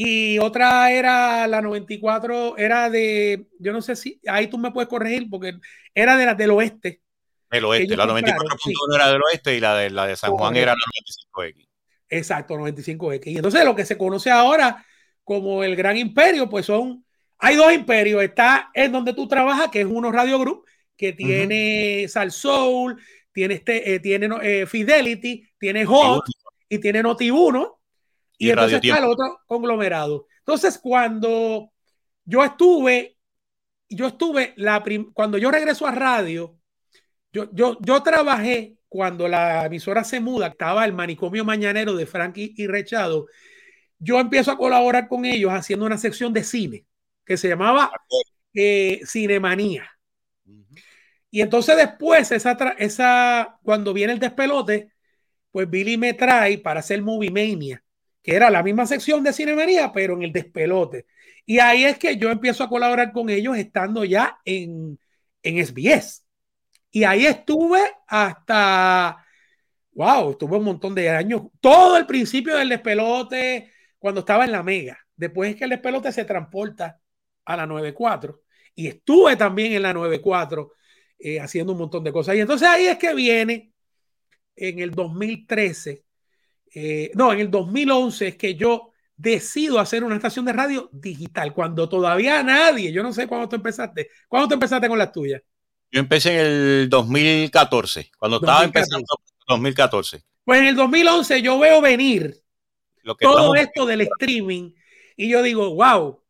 Y 0.00 0.38
otra 0.38 0.92
era 0.92 1.46
la 1.48 1.60
94, 1.60 2.56
era 2.56 2.88
de, 2.88 3.48
yo 3.58 3.72
no 3.72 3.82
sé 3.82 3.96
si, 3.96 4.20
ahí 4.28 4.46
tú 4.46 4.56
me 4.56 4.70
puedes 4.70 4.88
corregir, 4.88 5.28
porque 5.28 5.54
era 5.92 6.16
de 6.16 6.24
las 6.24 6.36
del 6.36 6.50
oeste. 6.50 7.02
El 7.50 7.64
oeste, 7.64 7.96
la 7.96 8.06
94.1 8.06 8.94
era 8.94 9.10
del 9.10 9.20
oeste 9.22 9.56
y 9.56 9.60
la 9.60 9.74
de, 9.74 9.90
la 9.90 10.06
de 10.06 10.14
San 10.14 10.30
Juan 10.30 10.54
era 10.54 10.72
la 10.72 11.42
95X. 11.42 11.66
Exacto, 12.10 12.54
95X. 12.54 13.26
Y 13.26 13.36
entonces 13.36 13.64
lo 13.64 13.74
que 13.74 13.84
se 13.84 13.98
conoce 13.98 14.30
ahora 14.30 14.84
como 15.24 15.64
el 15.64 15.74
Gran 15.74 15.96
Imperio, 15.96 16.48
pues 16.48 16.66
son 16.66 17.04
hay 17.38 17.56
dos 17.56 17.72
imperios. 17.72 18.22
Está 18.22 18.70
en 18.74 18.92
donde 18.92 19.14
tú 19.14 19.28
trabajas, 19.28 19.68
que 19.70 19.80
es 19.80 19.86
uno 19.86 20.10
Radio 20.12 20.38
Group, 20.38 20.64
que 20.96 21.12
tiene 21.12 22.06
Sal 22.08 22.32
Soul, 22.32 23.00
tiene, 23.38 23.54
este, 23.54 23.94
eh, 23.94 24.00
tiene 24.00 24.28
eh, 24.42 24.66
Fidelity, 24.66 25.48
tiene 25.60 25.84
Hot 25.84 26.24
y 26.68 26.80
tiene 26.80 27.04
Noti1. 27.04 27.72
Y, 28.36 28.50
entonces 28.50 28.80
está 28.82 28.98
el 28.98 29.04
otro 29.04 29.38
conglomerado. 29.46 30.26
Entonces, 30.40 30.76
cuando 30.76 31.70
yo 32.24 32.42
estuve, 32.42 33.16
yo 33.88 34.08
estuve, 34.08 34.54
la 34.56 34.82
cuando 35.12 35.38
yo 35.38 35.52
regreso 35.52 35.86
a 35.86 35.92
radio, 35.92 36.58
yo, 37.32 37.48
yo, 37.52 37.78
yo 37.80 38.02
trabajé 38.02 38.76
cuando 38.88 39.28
la 39.28 39.66
emisora 39.66 40.02
se 40.02 40.18
muda, 40.18 40.48
estaba 40.48 40.84
el 40.84 40.92
manicomio 40.92 41.44
mañanero 41.44 41.94
de 41.94 42.06
Frankie 42.06 42.54
y 42.56 42.66
Rechado. 42.66 43.26
Yo 44.00 44.18
empiezo 44.18 44.50
a 44.50 44.58
colaborar 44.58 45.06
con 45.06 45.24
ellos 45.24 45.52
haciendo 45.52 45.86
una 45.86 45.98
sección 45.98 46.32
de 46.32 46.42
cine 46.42 46.86
que 47.24 47.36
se 47.36 47.48
llamaba 47.48 47.92
eh, 48.52 49.00
Cinemanía. 49.06 49.88
Y 51.30 51.42
entonces 51.42 51.76
después, 51.76 52.32
esa, 52.32 52.56
esa, 52.78 53.58
cuando 53.62 53.92
viene 53.92 54.14
el 54.14 54.18
despelote, 54.18 54.92
pues 55.50 55.68
Billy 55.68 55.96
me 55.96 56.14
trae 56.14 56.58
para 56.58 56.80
hacer 56.80 57.02
Movie 57.02 57.30
Mania, 57.30 57.82
que 58.22 58.34
era 58.34 58.50
la 58.50 58.62
misma 58.62 58.86
sección 58.86 59.22
de 59.22 59.32
Cinemanía, 59.32 59.92
pero 59.92 60.14
en 60.14 60.22
el 60.22 60.32
despelote. 60.32 61.06
Y 61.46 61.58
ahí 61.60 61.84
es 61.84 61.98
que 61.98 62.16
yo 62.16 62.30
empiezo 62.30 62.64
a 62.64 62.68
colaborar 62.68 63.12
con 63.12 63.30
ellos 63.30 63.56
estando 63.56 64.04
ya 64.04 64.38
en, 64.44 64.98
en 65.42 65.58
SBS. 65.58 66.24
Y 66.90 67.04
ahí 67.04 67.26
estuve 67.26 67.80
hasta, 68.06 69.24
wow, 69.92 70.30
estuve 70.32 70.56
un 70.58 70.64
montón 70.64 70.94
de 70.94 71.10
años, 71.10 71.42
todo 71.60 71.96
el 71.96 72.06
principio 72.06 72.56
del 72.56 72.70
despelote, 72.70 73.72
cuando 73.98 74.20
estaba 74.20 74.44
en 74.44 74.52
la 74.52 74.62
Mega. 74.62 74.98
Después 75.16 75.50
es 75.50 75.56
que 75.56 75.64
el 75.64 75.70
despelote 75.70 76.12
se 76.12 76.24
transporta 76.24 77.00
a 77.44 77.56
la 77.56 77.66
94 77.66 78.42
y 78.74 78.86
estuve 78.88 79.36
también 79.36 79.72
en 79.72 79.82
la 79.82 79.92
94 79.92 80.72
eh, 81.18 81.40
haciendo 81.40 81.72
un 81.72 81.78
montón 81.78 82.04
de 82.04 82.12
cosas. 82.12 82.36
Y 82.36 82.40
entonces 82.40 82.68
ahí 82.68 82.86
es 82.86 82.98
que 82.98 83.14
viene 83.14 83.72
en 84.54 84.78
el 84.78 84.90
2013, 84.90 86.04
eh, 86.74 87.10
no, 87.14 87.32
en 87.32 87.40
el 87.40 87.50
2011 87.50 88.28
es 88.28 88.36
que 88.36 88.54
yo 88.54 88.92
decido 89.16 89.80
hacer 89.80 90.04
una 90.04 90.16
estación 90.16 90.44
de 90.44 90.52
radio 90.52 90.88
digital, 90.92 91.52
cuando 91.52 91.88
todavía 91.88 92.42
nadie, 92.42 92.92
yo 92.92 93.02
no 93.02 93.12
sé 93.12 93.26
cuándo 93.26 93.48
tú 93.48 93.56
empezaste, 93.56 94.10
¿cuándo 94.28 94.48
tú 94.48 94.54
empezaste 94.54 94.88
con 94.88 94.98
las 94.98 95.12
tuyas? 95.12 95.42
Yo 95.90 96.00
empecé 96.00 96.34
en 96.34 96.46
el 96.46 96.88
2014, 96.88 98.10
cuando 98.18 98.36
estaba 98.38 98.64
empezando 98.64 99.06
2014. 99.48 100.22
Pues 100.44 100.60
en 100.60 100.66
el 100.66 100.76
2011 100.76 101.42
yo 101.42 101.58
veo 101.58 101.80
venir 101.80 102.34
Lo 103.02 103.16
que 103.16 103.24
todo 103.24 103.54
esto 103.54 103.86
del 103.86 104.02
streaming 104.02 104.72
y 105.16 105.28
yo 105.28 105.42
digo, 105.42 105.74
wow, 105.74 106.22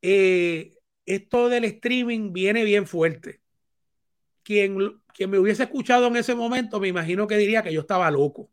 eh, 0.00 0.72
esto 1.04 1.48
del 1.48 1.64
streaming 1.64 2.32
viene 2.32 2.62
bien 2.62 2.86
fuerte. 2.86 3.40
Quien, 4.44 5.00
quien 5.12 5.30
me 5.30 5.38
hubiese 5.38 5.64
escuchado 5.64 6.06
en 6.06 6.16
ese 6.16 6.34
momento, 6.36 6.78
me 6.78 6.88
imagino 6.88 7.26
que 7.26 7.36
diría 7.36 7.62
que 7.62 7.72
yo 7.72 7.80
estaba 7.80 8.10
loco. 8.10 8.50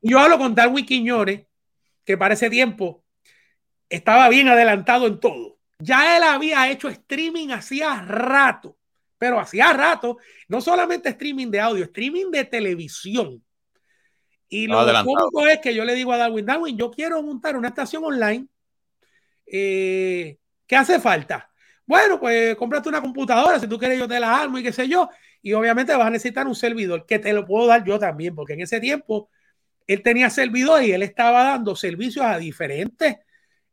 Yo 0.00 0.18
hablo 0.18 0.38
con 0.38 0.54
Darwin 0.54 0.86
Quiñones, 0.86 1.46
que 2.04 2.16
para 2.16 2.34
ese 2.34 2.48
tiempo 2.48 3.04
estaba 3.88 4.28
bien 4.28 4.48
adelantado 4.48 5.06
en 5.06 5.18
todo. 5.18 5.58
Ya 5.78 6.16
él 6.16 6.22
había 6.22 6.70
hecho 6.70 6.88
streaming 6.88 7.48
hacía 7.48 8.02
rato, 8.02 8.78
pero 9.18 9.40
hacía 9.40 9.72
rato, 9.72 10.18
no 10.48 10.60
solamente 10.60 11.08
streaming 11.08 11.48
de 11.48 11.60
audio, 11.60 11.84
streaming 11.84 12.30
de 12.30 12.44
televisión. 12.44 13.42
Y 14.48 14.66
lo 14.66 14.84
único 14.84 15.46
es 15.46 15.58
que 15.58 15.74
yo 15.74 15.84
le 15.84 15.94
digo 15.94 16.12
a 16.12 16.16
Darwin, 16.16 16.46
Darwin, 16.46 16.76
yo 16.76 16.90
quiero 16.90 17.22
montar 17.22 17.56
una 17.56 17.68
estación 17.68 18.04
online 18.04 18.46
eh, 19.50 20.38
¿Qué 20.66 20.76
hace 20.76 21.00
falta? 21.00 21.49
Bueno, 21.90 22.20
pues 22.20 22.54
cómprate 22.54 22.88
una 22.88 23.00
computadora, 23.00 23.58
si 23.58 23.66
tú 23.66 23.76
quieres 23.76 23.98
yo 23.98 24.06
te 24.06 24.20
la 24.20 24.42
armo 24.42 24.58
y 24.58 24.62
qué 24.62 24.72
sé 24.72 24.86
yo. 24.86 25.08
Y 25.42 25.54
obviamente 25.54 25.92
vas 25.96 26.06
a 26.06 26.10
necesitar 26.10 26.46
un 26.46 26.54
servidor 26.54 27.04
que 27.04 27.18
te 27.18 27.32
lo 27.32 27.44
puedo 27.44 27.66
dar 27.66 27.84
yo 27.84 27.98
también, 27.98 28.32
porque 28.32 28.52
en 28.52 28.60
ese 28.60 28.78
tiempo 28.78 29.28
él 29.88 30.00
tenía 30.00 30.30
servidor 30.30 30.84
y 30.84 30.92
él 30.92 31.02
estaba 31.02 31.42
dando 31.42 31.74
servicios 31.74 32.24
a 32.24 32.38
diferentes 32.38 33.16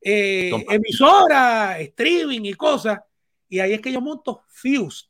eh, 0.02 0.50
emisoras, 0.68 1.80
streaming 1.80 2.42
y 2.46 2.56
cosas. 2.56 3.02
Y 3.50 3.60
ahí 3.60 3.74
es 3.74 3.82
que 3.82 3.92
yo 3.92 4.02
monto 4.02 4.42
Fused. 4.48 5.10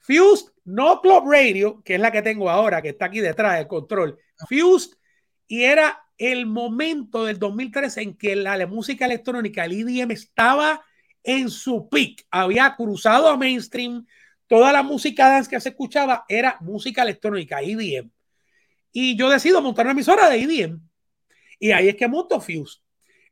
Fused, 0.00 0.48
no 0.64 1.00
Club 1.00 1.30
Radio, 1.30 1.80
que 1.84 1.94
es 1.94 2.00
la 2.00 2.10
que 2.10 2.22
tengo 2.22 2.50
ahora, 2.50 2.82
que 2.82 2.88
está 2.88 3.04
aquí 3.04 3.20
detrás 3.20 3.56
del 3.56 3.68
control. 3.68 4.18
Fused, 4.48 4.96
y 5.46 5.62
era 5.62 6.08
el 6.18 6.46
momento 6.46 7.24
del 7.24 7.38
2013 7.38 8.02
en 8.02 8.16
que 8.16 8.34
la, 8.34 8.56
la 8.56 8.66
música 8.66 9.04
electrónica, 9.04 9.64
el 9.64 9.74
EDM, 9.74 10.10
estaba 10.10 10.82
en 11.22 11.50
su 11.50 11.88
peak. 11.88 12.26
Había 12.30 12.74
cruzado 12.76 13.28
a 13.28 13.36
mainstream. 13.36 14.06
Toda 14.46 14.72
la 14.72 14.82
música 14.82 15.28
dance 15.28 15.48
que 15.48 15.60
se 15.60 15.70
escuchaba 15.70 16.24
era 16.28 16.56
música 16.60 17.02
electrónica, 17.02 17.60
EDM. 17.60 18.10
Y 18.92 19.16
yo 19.16 19.30
decido 19.30 19.62
montar 19.62 19.86
una 19.86 19.92
emisora 19.92 20.28
de 20.28 20.42
EDM. 20.42 20.80
Y 21.58 21.70
ahí 21.72 21.88
es 21.88 21.96
que 21.96 22.08
monto 22.08 22.40
Fuse. 22.40 22.80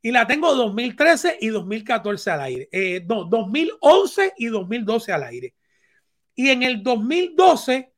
Y 0.02 0.12
la 0.12 0.26
tengo 0.26 0.54
2013 0.54 1.38
y 1.40 1.48
2014 1.48 2.30
al 2.30 2.40
aire. 2.40 2.68
Eh, 2.72 3.04
no, 3.06 3.24
2011 3.24 4.34
y 4.38 4.46
2012 4.46 5.12
al 5.12 5.24
aire. 5.24 5.54
Y 6.34 6.48
en 6.48 6.62
el 6.62 6.82
2012, 6.82 7.92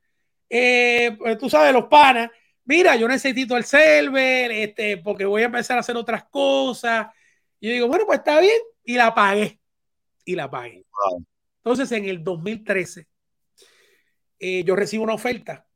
eh, 0.51 1.17
pues 1.17 1.39
tú 1.39 1.49
sabes, 1.49 1.73
los 1.73 1.85
panas, 1.85 2.31
mira, 2.65 2.97
yo 2.97 3.07
necesito 3.07 3.57
el 3.57 3.65
server, 3.65 4.51
este, 4.51 4.97
porque 4.99 5.25
voy 5.25 5.43
a 5.43 5.47
empezar 5.47 5.77
a 5.77 5.81
hacer 5.81 5.97
otras 5.97 6.25
cosas. 6.25 7.07
Y 7.61 7.69
yo 7.69 7.73
digo, 7.75 7.89
bueno, 7.89 8.05
pues 8.07 8.19
está 8.19 8.41
bien. 8.41 8.61
Y 8.85 8.95
la 8.95 9.15
pagué. 9.15 9.62
Y 10.25 10.35
la 10.35 10.51
pagué. 10.51 10.85
Entonces, 11.59 11.93
en 11.93 12.05
el 12.07 12.23
2013, 12.23 13.07
eh, 14.39 14.65
yo 14.65 14.77
recibo 14.77 15.05
una 15.05 15.15
oferta 15.15 15.67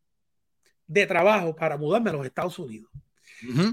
de 0.87 1.07
trabajo 1.07 1.55
para 1.55 1.77
mudarme 1.77 2.11
a 2.11 2.15
los 2.15 2.27
Estados 2.27 2.59
Unidos. 2.59 2.91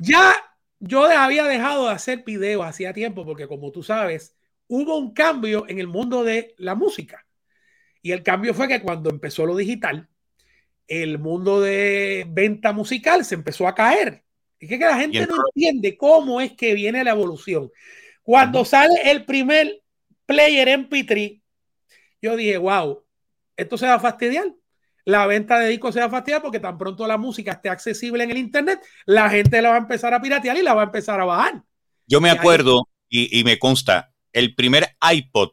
Ya 0.01 0.36
yo 0.80 1.05
había 1.05 1.45
dejado 1.45 1.88
de 1.88 1.93
hacer 1.93 2.24
videos 2.26 2.65
hacía 2.65 2.93
tiempo 2.93 3.26
porque 3.26 3.47
como 3.47 3.71
tú 3.71 3.84
sabes, 3.84 4.36
hubo 4.67 4.97
un 4.97 5.13
cambio 5.13 5.65
en 5.67 5.80
el 5.80 5.88
mundo 5.88 6.24
de 6.24 6.53
la 6.57 6.76
música. 6.76 7.26
Y 8.01 8.11
el 8.11 8.21
cambio 8.21 8.53
fue 8.53 8.67
que 8.67 8.82
cuando 8.82 9.09
empezó 9.09 9.45
lo 9.45 9.55
digital, 9.55 10.09
el 10.88 11.19
mundo 11.19 11.61
de 11.61 12.26
venta 12.28 12.74
musical 12.74 13.24
se 13.24 13.36
empezó 13.36 13.67
a 13.67 13.76
caer. 13.76 14.24
Es 14.59 14.69
que 14.69 14.78
la 14.78 14.97
gente 14.97 15.26
no 15.26 15.36
entiende 15.47 15.97
cómo 15.97 16.41
es 16.41 16.53
que 16.53 16.74
viene 16.74 17.03
la 17.03 17.11
evolución. 17.11 17.71
Cuando 18.21 18.65
sale 18.65 18.93
el 19.05 19.26
primer 19.26 19.82
player 20.26 20.67
MP3, 20.67 21.41
yo 22.21 22.36
dije, 22.36 22.57
wow, 22.57 23.03
esto 23.55 23.78
se 23.78 23.88
va 23.88 23.95
a 23.95 23.99
fastidiar 23.99 24.53
la 25.05 25.28
venta 25.28 25.59
de 25.59 25.69
discos 25.69 25.93
se 25.93 25.99
va 25.99 26.05
a 26.05 26.09
fastidiar 26.09 26.41
porque 26.41 26.59
tan 26.59 26.78
pronto 26.78 27.05
la 27.07 27.17
música 27.17 27.53
esté 27.53 27.69
accesible 27.69 28.24
en 28.24 28.32
el 28.32 28.38
Internet, 28.38 28.80
la 29.05 29.30
gente 29.30 29.61
la 29.61 29.69
va 29.69 29.76
a 29.76 29.80
empezar 29.80 30.13
a 30.13 30.21
piratear 30.21 30.57
y 30.57 30.61
la 30.61 30.74
va 30.74 30.82
a 30.82 30.86
empezar 30.86 31.19
a 31.19 31.26
bajar. 31.26 31.63
Yo 32.07 32.21
me 32.21 32.30
acuerdo 32.30 32.88
y, 33.09 33.43
me 33.43 33.59
consta, 33.59 34.13
el 34.32 34.55
primer 34.55 34.95
iPod 35.11 35.51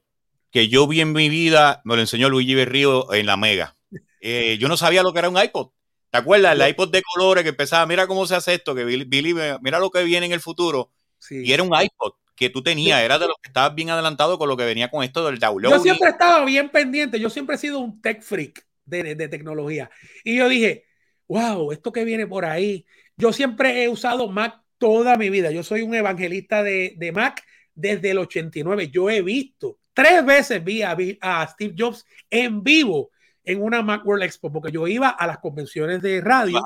que 0.50 0.68
yo 0.68 0.86
vi 0.86 1.00
en 1.00 1.12
mi 1.12 1.28
vida 1.28 1.80
me 1.84 1.94
lo 1.94 2.00
enseñó 2.00 2.28
Luigi 2.28 2.54
Berrío 2.54 3.12
en 3.12 3.26
la 3.26 3.36
Mega. 3.36 3.76
Eh, 4.20 4.58
yo 4.58 4.68
no 4.68 4.76
sabía 4.76 5.02
lo 5.02 5.12
que 5.12 5.18
era 5.20 5.28
un 5.28 5.38
iPod. 5.38 5.70
¿Te 6.10 6.18
acuerdas? 6.18 6.58
El 6.58 6.68
iPod 6.68 6.90
de 6.90 7.02
colores 7.02 7.44
que 7.44 7.50
empezaba, 7.50 7.86
mira 7.86 8.06
cómo 8.06 8.26
se 8.26 8.34
hace 8.34 8.54
esto, 8.54 8.74
que 8.74 8.84
Billy, 8.84 9.34
mira 9.60 9.78
lo 9.78 9.90
que 9.90 10.02
viene 10.02 10.26
en 10.26 10.32
el 10.32 10.40
futuro. 10.40 10.92
Y 11.30 11.52
era 11.52 11.62
un 11.62 11.72
iPod 11.74 12.12
que 12.40 12.48
tú 12.48 12.62
tenías, 12.62 13.02
era 13.02 13.18
de 13.18 13.26
los 13.26 13.36
que 13.42 13.48
estabas 13.48 13.74
bien 13.74 13.90
adelantado 13.90 14.38
con 14.38 14.48
lo 14.48 14.56
que 14.56 14.64
venía 14.64 14.90
con 14.90 15.04
esto 15.04 15.26
del 15.26 15.38
download. 15.38 15.72
Yo 15.72 15.78
siempre 15.78 16.08
estaba 16.08 16.42
bien 16.46 16.70
pendiente, 16.70 17.20
yo 17.20 17.28
siempre 17.28 17.56
he 17.56 17.58
sido 17.58 17.80
un 17.80 18.00
tech 18.00 18.22
freak 18.22 18.66
de, 18.86 19.28
tecnología. 19.28 19.90
Y 20.24 20.36
yo 20.38 20.48
dije, 20.48 20.86
wow, 21.28 21.70
esto 21.70 21.92
que 21.92 22.02
viene 22.02 22.26
por 22.26 22.46
ahí. 22.46 22.86
Yo 23.14 23.34
siempre 23.34 23.84
he 23.84 23.90
usado 23.90 24.26
Mac 24.30 24.58
toda 24.78 25.18
mi 25.18 25.28
vida. 25.28 25.50
Yo 25.50 25.62
soy 25.62 25.82
un 25.82 25.94
evangelista 25.94 26.62
de, 26.62 26.94
de 26.96 27.12
Mac 27.12 27.44
desde 27.74 28.12
el 28.12 28.18
89. 28.18 28.88
Yo 28.88 29.10
he 29.10 29.20
visto, 29.20 29.78
tres 29.92 30.24
veces 30.24 30.64
vi 30.64 30.80
a, 30.80 30.96
a, 31.20 31.46
Steve 31.46 31.74
Jobs 31.76 32.06
en 32.30 32.62
vivo 32.62 33.10
en 33.44 33.62
una 33.62 33.82
Mac 33.82 34.06
World 34.06 34.24
Expo, 34.24 34.50
porque 34.50 34.72
yo 34.72 34.88
iba 34.88 35.10
a 35.10 35.26
las 35.26 35.40
convenciones 35.40 36.00
de 36.00 36.22
radio, 36.22 36.62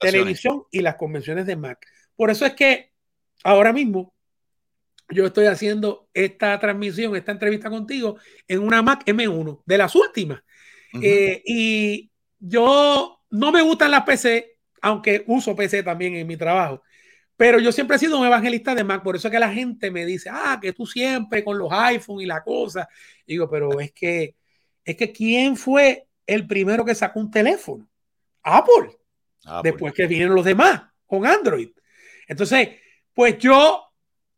televisión 0.00 0.64
y 0.72 0.80
las 0.80 0.96
convenciones 0.96 1.46
de 1.46 1.54
Mac. 1.54 1.86
Por 2.16 2.30
eso 2.30 2.44
es 2.44 2.54
que 2.54 2.90
ahora 3.44 3.72
mismo 3.72 4.13
yo 5.08 5.26
estoy 5.26 5.46
haciendo 5.46 6.08
esta 6.14 6.58
transmisión, 6.58 7.14
esta 7.16 7.32
entrevista 7.32 7.70
contigo 7.70 8.18
en 8.48 8.60
una 8.60 8.82
Mac 8.82 9.04
M1, 9.06 9.62
de 9.64 9.78
las 9.78 9.94
últimas. 9.94 10.42
Eh, 11.02 11.42
y 11.44 12.10
yo 12.38 13.20
no 13.30 13.52
me 13.52 13.62
gustan 13.62 13.90
las 13.90 14.04
PC, 14.04 14.58
aunque 14.80 15.24
uso 15.26 15.56
PC 15.56 15.82
también 15.82 16.14
en 16.14 16.26
mi 16.26 16.36
trabajo. 16.36 16.82
Pero 17.36 17.58
yo 17.58 17.72
siempre 17.72 17.96
he 17.96 17.98
sido 17.98 18.18
un 18.18 18.26
evangelista 18.26 18.74
de 18.74 18.84
Mac, 18.84 19.02
por 19.02 19.16
eso 19.16 19.28
es 19.28 19.32
que 19.32 19.40
la 19.40 19.52
gente 19.52 19.90
me 19.90 20.06
dice, 20.06 20.30
ah, 20.32 20.58
que 20.62 20.72
tú 20.72 20.86
siempre 20.86 21.42
con 21.42 21.58
los 21.58 21.70
iPhone 21.72 22.20
y 22.20 22.26
la 22.26 22.42
cosa. 22.42 22.88
digo, 23.26 23.50
pero 23.50 23.80
es 23.80 23.92
que, 23.92 24.36
es 24.84 24.96
que 24.96 25.10
¿quién 25.10 25.56
fue 25.56 26.06
el 26.26 26.46
primero 26.46 26.84
que 26.84 26.94
sacó 26.94 27.18
un 27.20 27.30
teléfono? 27.30 27.88
Apple. 28.42 28.96
Después 29.62 29.92
que 29.92 30.06
vinieron 30.06 30.34
los 30.34 30.44
demás 30.44 30.82
con 31.06 31.26
Android. 31.26 31.70
Entonces, 32.26 32.68
pues 33.12 33.36
yo 33.38 33.93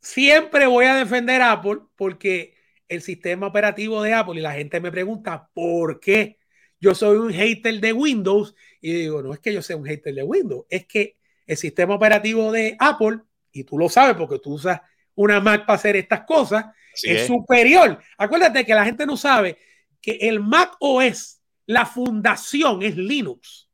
siempre 0.06 0.66
voy 0.66 0.84
a 0.84 0.94
defender 0.94 1.42
Apple 1.42 1.80
porque 1.96 2.54
el 2.88 3.02
sistema 3.02 3.48
operativo 3.48 4.02
de 4.02 4.14
Apple 4.14 4.38
y 4.38 4.42
la 4.42 4.52
gente 4.52 4.80
me 4.80 4.92
pregunta 4.92 5.50
por 5.52 5.98
qué 5.98 6.38
yo 6.78 6.94
soy 6.94 7.16
un 7.16 7.32
hater 7.32 7.80
de 7.80 7.92
Windows 7.92 8.54
y 8.80 8.92
digo, 8.92 9.20
no 9.22 9.32
es 9.32 9.40
que 9.40 9.52
yo 9.52 9.62
sea 9.62 9.76
un 9.76 9.84
hater 9.84 10.14
de 10.14 10.22
Windows, 10.22 10.64
es 10.70 10.86
que 10.86 11.16
el 11.46 11.56
sistema 11.56 11.94
operativo 11.94 12.52
de 12.52 12.76
Apple, 12.78 13.20
y 13.50 13.64
tú 13.64 13.78
lo 13.78 13.88
sabes 13.88 14.14
porque 14.16 14.38
tú 14.38 14.54
usas 14.54 14.80
una 15.16 15.40
Mac 15.40 15.66
para 15.66 15.76
hacer 15.76 15.96
estas 15.96 16.20
cosas, 16.20 16.66
es, 17.02 17.26
superior. 17.26 17.98
Acuérdate 18.16 18.64
que 18.64 18.74
la 18.74 18.84
gente 18.84 19.06
no 19.06 19.16
sabe 19.16 19.58
que 20.00 20.18
el 20.20 20.40
Mac 20.40 20.76
OS, 20.78 21.40
la 21.66 21.84
fundación 21.84 22.82
es 22.82 22.96
Linux. 22.96 23.68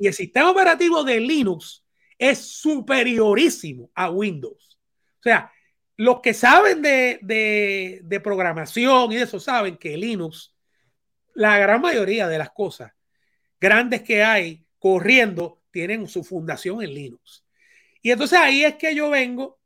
Y 0.00 0.08
el 0.08 0.14
sistema 0.14 0.50
operativo 0.50 1.04
de 1.04 1.20
Linux 1.20 1.84
es 2.18 2.38
superiorísimo 2.38 3.90
a 3.94 4.10
Windows. 4.10 4.78
O 5.18 5.22
sea, 5.22 5.51
los 6.02 6.20
que 6.20 6.34
saben 6.34 6.82
de, 6.82 7.20
de, 7.22 8.00
de 8.02 8.20
programación 8.20 9.12
y 9.12 9.18
eso 9.18 9.38
saben 9.38 9.76
que 9.76 9.96
Linux 9.96 10.52
la 11.32 11.56
gran 11.58 11.80
mayoría 11.80 12.26
de 12.26 12.38
las 12.38 12.50
cosas 12.50 12.92
grandes 13.60 14.02
que 14.02 14.24
hay 14.24 14.66
corriendo 14.80 15.62
tienen 15.70 16.08
su 16.08 16.24
fundación 16.24 16.82
en 16.82 16.92
Linux. 16.92 17.44
Y 18.02 18.10
entonces 18.10 18.36
ahí 18.36 18.64
es 18.64 18.74
que 18.74 18.96
yo 18.96 19.10
vengo 19.10 19.60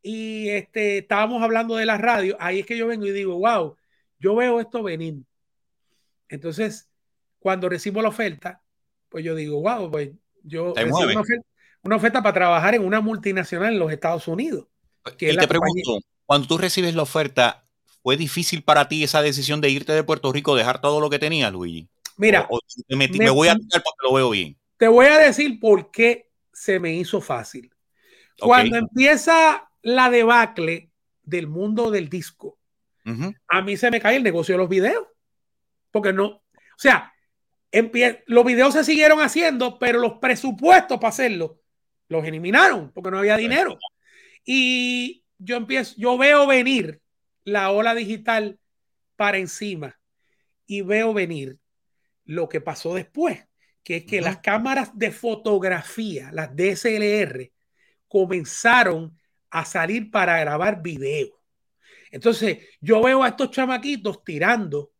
y 0.00 0.48
este, 0.48 0.98
estábamos 0.98 1.42
hablando 1.42 1.76
de 1.76 1.84
la 1.84 1.98
radio, 1.98 2.34
ahí 2.40 2.60
es 2.60 2.66
que 2.66 2.78
yo 2.78 2.86
vengo 2.86 3.04
y 3.04 3.12
digo, 3.12 3.38
wow, 3.38 3.76
yo 4.18 4.34
veo 4.34 4.60
esto 4.60 4.82
venir. 4.82 5.16
Entonces, 6.30 6.88
cuando 7.38 7.68
recibo 7.68 8.00
la 8.00 8.08
oferta, 8.08 8.62
pues 9.10 9.22
yo 9.22 9.34
digo, 9.34 9.60
wow, 9.60 9.90
pues 9.90 10.12
yo 10.42 10.72
recibo 10.74 11.22
una 11.82 11.96
oferta, 11.96 12.22
para 12.22 12.32
trabajar 12.32 12.74
en 12.74 12.86
una 12.86 13.02
multinacional 13.02 13.74
en 13.74 13.78
los 13.78 13.92
Estados 13.92 14.26
Unidos. 14.28 14.66
Y 15.20 15.36
te 15.36 15.48
pregunto, 15.48 15.98
cuando 16.26 16.48
tú 16.48 16.58
recibes 16.58 16.94
la 16.94 17.02
oferta, 17.02 17.64
¿Fue 18.04 18.18
difícil 18.18 18.62
para 18.62 18.86
ti 18.86 19.02
esa 19.02 19.22
decisión 19.22 19.62
de 19.62 19.70
irte 19.70 19.94
de 19.94 20.04
Puerto 20.04 20.30
Rico, 20.30 20.54
dejar 20.54 20.82
todo 20.82 21.00
lo 21.00 21.08
que 21.08 21.18
tenías, 21.18 21.50
Luigi? 21.50 21.88
Mira, 22.18 22.46
me, 22.86 23.30
voy 23.30 23.48
a 23.48 23.54
porque 23.54 24.02
lo 24.02 24.12
veo 24.12 24.28
bien. 24.28 24.58
Te 24.76 24.88
voy 24.88 25.06
a 25.06 25.16
decir 25.16 25.58
por 25.58 25.90
qué 25.90 26.28
se 26.52 26.78
me 26.78 26.92
hizo 26.92 27.22
fácil. 27.22 27.72
Cuando 28.38 28.76
empieza 28.76 29.70
la 29.80 30.10
debacle 30.10 30.90
del 31.22 31.46
mundo 31.46 31.90
del 31.90 32.10
disco, 32.10 32.58
a 33.48 33.62
mí 33.62 33.78
se 33.78 33.90
me 33.90 34.02
cae 34.02 34.16
el 34.16 34.22
negocio 34.22 34.52
de 34.52 34.58
los 34.58 34.68
videos. 34.68 35.06
Porque 35.90 36.12
no, 36.12 36.26
o 36.26 36.42
sea, 36.76 37.10
los 38.26 38.44
videos 38.44 38.74
se 38.74 38.84
siguieron 38.84 39.22
haciendo, 39.22 39.78
pero 39.78 39.98
los 39.98 40.18
presupuestos 40.18 40.98
para 40.98 41.08
hacerlo 41.08 41.58
los 42.08 42.22
eliminaron 42.26 42.92
porque 42.92 43.10
no 43.10 43.18
había 43.18 43.38
dinero. 43.38 43.78
Y 44.44 45.24
yo 45.38 45.56
empiezo, 45.56 45.94
yo 45.96 46.18
veo 46.18 46.46
venir 46.46 47.00
la 47.44 47.70
ola 47.70 47.94
digital 47.94 48.58
para 49.16 49.38
encima 49.38 49.98
y 50.66 50.82
veo 50.82 51.12
venir 51.14 51.58
lo 52.24 52.48
que 52.48 52.60
pasó 52.60 52.94
después, 52.94 53.46
que 53.82 53.96
es 53.96 54.04
que 54.04 54.20
las 54.20 54.38
cámaras 54.38 54.96
de 54.98 55.10
fotografía, 55.10 56.30
las 56.32 56.54
DSLR, 56.56 57.52
comenzaron 58.08 59.18
a 59.50 59.64
salir 59.64 60.10
para 60.10 60.38
grabar 60.40 60.82
video. 60.82 61.42
Entonces, 62.10 62.58
yo 62.80 63.02
veo 63.02 63.22
a 63.22 63.28
estos 63.28 63.50
chamaquitos 63.50 64.24
tirando 64.24 64.92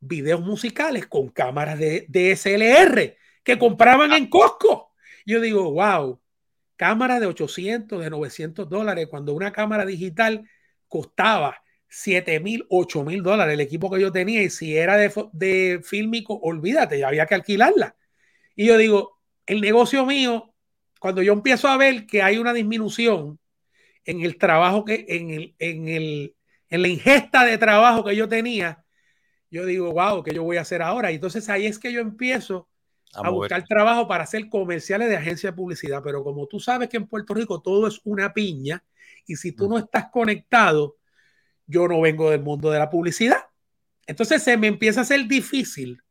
videos 0.00 0.40
musicales 0.40 1.06
con 1.06 1.28
cámaras 1.28 1.78
de 1.78 2.06
DSLR 2.08 3.16
que 3.42 3.58
compraban 3.58 4.12
en 4.12 4.28
Costco. 4.28 4.92
Yo 5.24 5.40
digo, 5.40 5.72
wow, 5.72 6.20
cámara 6.76 7.20
de 7.20 7.26
800, 7.26 8.02
de 8.02 8.10
900 8.10 8.68
dólares, 8.68 9.08
cuando 9.08 9.34
una 9.34 9.52
cámara 9.52 9.84
digital 9.86 10.48
costaba 10.88 11.62
7 11.88 12.40
mil, 12.40 12.66
8 12.68 13.04
mil 13.04 13.22
dólares 13.22 13.54
el 13.54 13.60
equipo 13.60 13.90
que 13.90 14.00
yo 14.00 14.12
tenía 14.12 14.42
y 14.42 14.50
si 14.50 14.76
era 14.76 14.96
de, 14.96 15.12
de 15.32 15.80
fílmico, 15.82 16.34
olvídate, 16.42 16.98
ya 16.98 17.08
había 17.08 17.26
que 17.26 17.36
alquilarla. 17.36 17.96
Y 18.56 18.66
yo 18.66 18.78
digo, 18.78 19.20
el 19.46 19.60
negocio 19.60 20.06
mío, 20.06 20.54
cuando 21.00 21.22
yo 21.22 21.32
empiezo 21.32 21.68
a 21.68 21.76
ver 21.76 22.06
que 22.06 22.22
hay 22.22 22.38
una 22.38 22.52
disminución 22.52 23.38
en 24.04 24.20
el 24.22 24.38
trabajo 24.38 24.84
que, 24.84 25.06
en 25.08 25.30
el, 25.30 25.54
en 25.58 25.88
el, 25.88 26.36
en 26.68 26.82
la 26.82 26.88
ingesta 26.88 27.44
de 27.44 27.58
trabajo 27.58 28.04
que 28.04 28.16
yo 28.16 28.28
tenía, 28.28 28.84
yo 29.50 29.66
digo, 29.66 29.92
wow, 29.92 30.22
¿qué 30.22 30.34
yo 30.34 30.42
voy 30.42 30.56
a 30.56 30.62
hacer 30.62 30.82
ahora? 30.82 31.12
Y 31.12 31.16
entonces 31.16 31.48
ahí 31.48 31.66
es 31.66 31.78
que 31.78 31.92
yo 31.92 32.00
empiezo 32.00 32.68
a, 33.16 33.26
a 33.26 33.30
buscar 33.30 33.64
trabajo 33.64 34.06
para 34.08 34.24
hacer 34.24 34.48
comerciales 34.48 35.08
de 35.08 35.16
agencia 35.16 35.50
de 35.50 35.56
publicidad. 35.56 36.02
Pero 36.02 36.22
como 36.22 36.46
tú 36.46 36.60
sabes 36.60 36.88
que 36.88 36.96
en 36.96 37.06
Puerto 37.06 37.34
Rico 37.34 37.60
todo 37.60 37.86
es 37.86 38.00
una 38.04 38.32
piña, 38.32 38.84
y 39.26 39.36
si 39.36 39.52
tú 39.52 39.68
no 39.68 39.78
estás 39.78 40.10
conectado, 40.10 40.96
yo 41.66 41.88
no 41.88 42.00
vengo 42.00 42.30
del 42.30 42.42
mundo 42.42 42.70
de 42.70 42.78
la 42.78 42.90
publicidad. 42.90 43.46
Entonces 44.06 44.42
se 44.42 44.56
me 44.56 44.66
empieza 44.66 45.00
a 45.00 45.02
hacer 45.02 45.26
difícil 45.26 46.02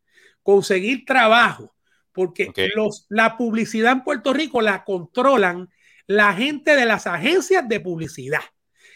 conseguir 0.41 1.05
trabajo 1.05 1.75
porque 2.11 2.51
los, 2.75 3.05
la 3.09 3.37
publicidad 3.37 3.91
en 3.91 4.03
Puerto 4.03 4.33
Rico 4.33 4.61
la 4.61 4.83
controlan 4.83 5.69
la 6.05 6.33
gente 6.33 6.75
de 6.75 6.85
las 6.85 7.07
agencias 7.07 7.67
de 7.67 7.79
publicidad. 7.79 8.41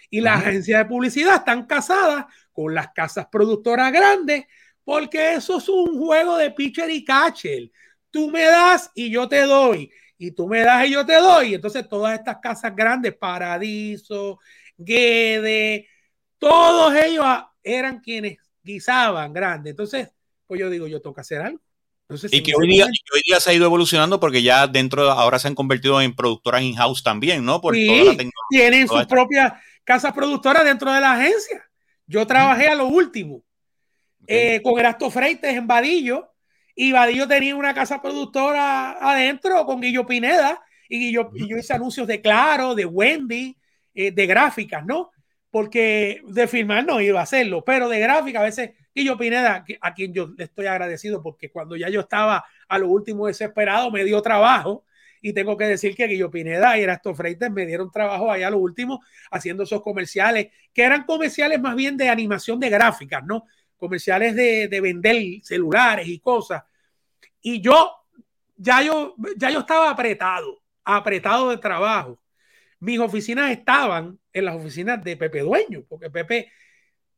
Y 0.10 0.22
las 0.22 0.42
agencias 0.42 0.80
de 0.80 0.86
publicidad 0.86 1.36
están 1.36 1.66
casadas 1.66 2.26
con 2.54 2.74
las 2.74 2.90
casas 2.94 3.28
productoras 3.32 3.92
grandes 3.92 4.46
porque 4.84 5.34
eso 5.34 5.58
es 5.58 5.68
un 5.68 6.00
juego 6.00 6.38
de 6.38 6.52
pitcher 6.52 6.90
y 6.90 7.04
catcher. 7.04 7.72
Tú 8.12 8.30
me 8.30 8.44
das 8.44 8.92
y 8.96 9.10
yo 9.10 9.28
te 9.28 9.42
doy. 9.42 9.92
y 10.20 10.32
tú 10.32 10.48
me 10.48 10.62
das 10.62 10.88
y 10.88 10.92
yo 10.92 11.06
te 11.06 11.16
doy. 11.16 11.54
Entonces 11.54 11.88
todas 11.88 12.18
estas 12.18 12.38
casas 12.42 12.76
grandes, 12.76 13.16
Paradiso, 13.16 14.40
Guede, 14.78 15.88
todos 16.38 16.96
ellos 16.96 17.26
eran 17.64 18.00
quienes 18.00 18.38
guisaban 18.64 19.34
grandes. 19.34 19.72
Entonces, 19.72 20.10
pues 20.46 20.60
yo 20.60 20.70
digo, 20.70 20.88
yo 20.88 21.02
tengo 21.02 21.16
que 21.16 21.22
hacer 21.22 21.42
algo. 21.42 21.60
y, 22.32 22.42
que 22.42 22.54
hoy 22.56 22.68
día, 22.68 22.86
hoy 22.86 23.22
día, 23.26 23.40
se 23.40 23.50
ha 23.50 23.54
ido 23.54 23.66
evolucionando 23.66 24.20
porque 24.20 24.42
ya 24.42 24.68
dentro, 24.68 25.12
ahora 25.12 25.40
se 25.40 25.48
han 25.48 25.56
convertido 25.56 26.02
en 26.02 26.16
productoras 26.16 26.62
in-house 26.62 27.04
también, 27.04 27.44
¿no? 27.44 27.60
Por 27.60 27.76
sí, 27.76 28.18
tienen 28.50 28.88
sus 28.88 29.06
propias 29.06 29.54
casas 29.84 30.14
productoras 30.14 30.64
dentro 30.64 30.92
de 30.92 31.02
la 31.02 31.14
agencia. 31.14 31.64
Yo 32.06 32.26
trabajé 32.26 32.68
a 32.68 32.76
lo 32.76 32.88
último 32.88 33.44
eh, 34.28 34.62
con 34.64 34.80
Erasto 34.80 35.10
Freites 35.10 35.56
en 35.56 35.68
Vadillo 35.68 36.34
y 36.80 36.92
Vadillo 36.92 37.28
tenía 37.28 37.56
una 37.56 37.74
casa 37.74 38.00
productora 38.00 38.92
adentro 39.02 39.66
con 39.66 39.82
Guillo 39.82 40.06
Pineda 40.06 40.62
y, 40.88 41.12
yo 41.12 41.32
hice 41.34 41.74
anuncios 41.74 42.06
de 42.06 42.22
Claro, 42.22 42.76
de 42.76 42.86
Wendy, 42.86 43.58
eh, 43.96 44.12
de 44.12 44.28
gráficas, 44.28 44.86
¿no? 44.86 45.10
Porque 45.50 46.22
de 46.24 46.48
filmar 46.48 46.86
no 46.86 47.02
iba 47.02 47.20
a 47.20 47.24
hacerlo, 47.24 47.66
pero 47.66 47.90
de 47.90 48.00
gráfica 48.00 48.42
a 48.42 48.44
veces 48.44 48.76
Guillo 48.94 49.18
Pineda, 49.18 49.66
a 49.82 49.94
quien 49.96 50.14
yo 50.14 50.28
le 50.38 50.44
estoy 50.44 50.68
agradecido 50.68 51.24
porque 51.24 51.50
cuando 51.50 51.76
ya 51.76 51.90
yo 51.90 52.02
estaba 52.02 52.46
a 52.68 52.78
lo 52.78 52.90
último 52.90 53.26
desesperado 53.26 53.90
me 53.90 54.04
dio 54.04 54.22
trabajo 54.22 54.86
y 55.20 55.34
tengo 55.34 55.58
que 55.58 55.66
decir 55.66 55.96
que 55.96 56.06
Guillo 56.06 56.30
Pineda 56.30 56.78
y 56.78 56.84
Erasto 56.84 57.16
Freites 57.16 57.50
me 57.50 57.66
dieron 57.66 57.90
trabajo 57.90 58.32
allá 58.32 58.50
a 58.50 58.52
lo 58.52 58.60
último 58.60 59.02
haciendo 59.32 59.64
esos 59.64 59.82
comerciales, 59.82 60.50
que 60.72 60.84
eran 60.84 61.06
comerciales 61.06 61.60
más 61.60 61.76
bien 61.76 61.98
de 61.98 62.08
animación 62.08 62.60
de 62.60 62.70
gráficas, 62.70 63.24
¿no? 63.26 63.46
Comerciales 63.78 64.36
de, 64.36 64.68
de 64.68 64.82
vender 64.82 65.16
celulares 65.44 66.08
y 66.08 66.20
cosas. 66.20 66.64
Y 67.42 67.62
yo, 67.62 67.92
ya 68.56 68.82
yo, 68.82 69.16
ya 69.38 69.50
yo 69.50 69.60
estaba 69.60 69.90
apretado, 69.90 70.62
apretado 70.84 71.50
de 71.50 71.58
trabajo. 71.58 72.20
Mis 72.80 73.00
oficinas 73.00 73.52
estaban 73.52 74.20
en 74.34 74.46
las 74.46 74.56
oficinas 74.56 75.04
de 75.04 75.18
Pepe 75.18 75.42
Dueño, 75.42 75.84
porque 75.88 76.10
Pepe, 76.10 76.52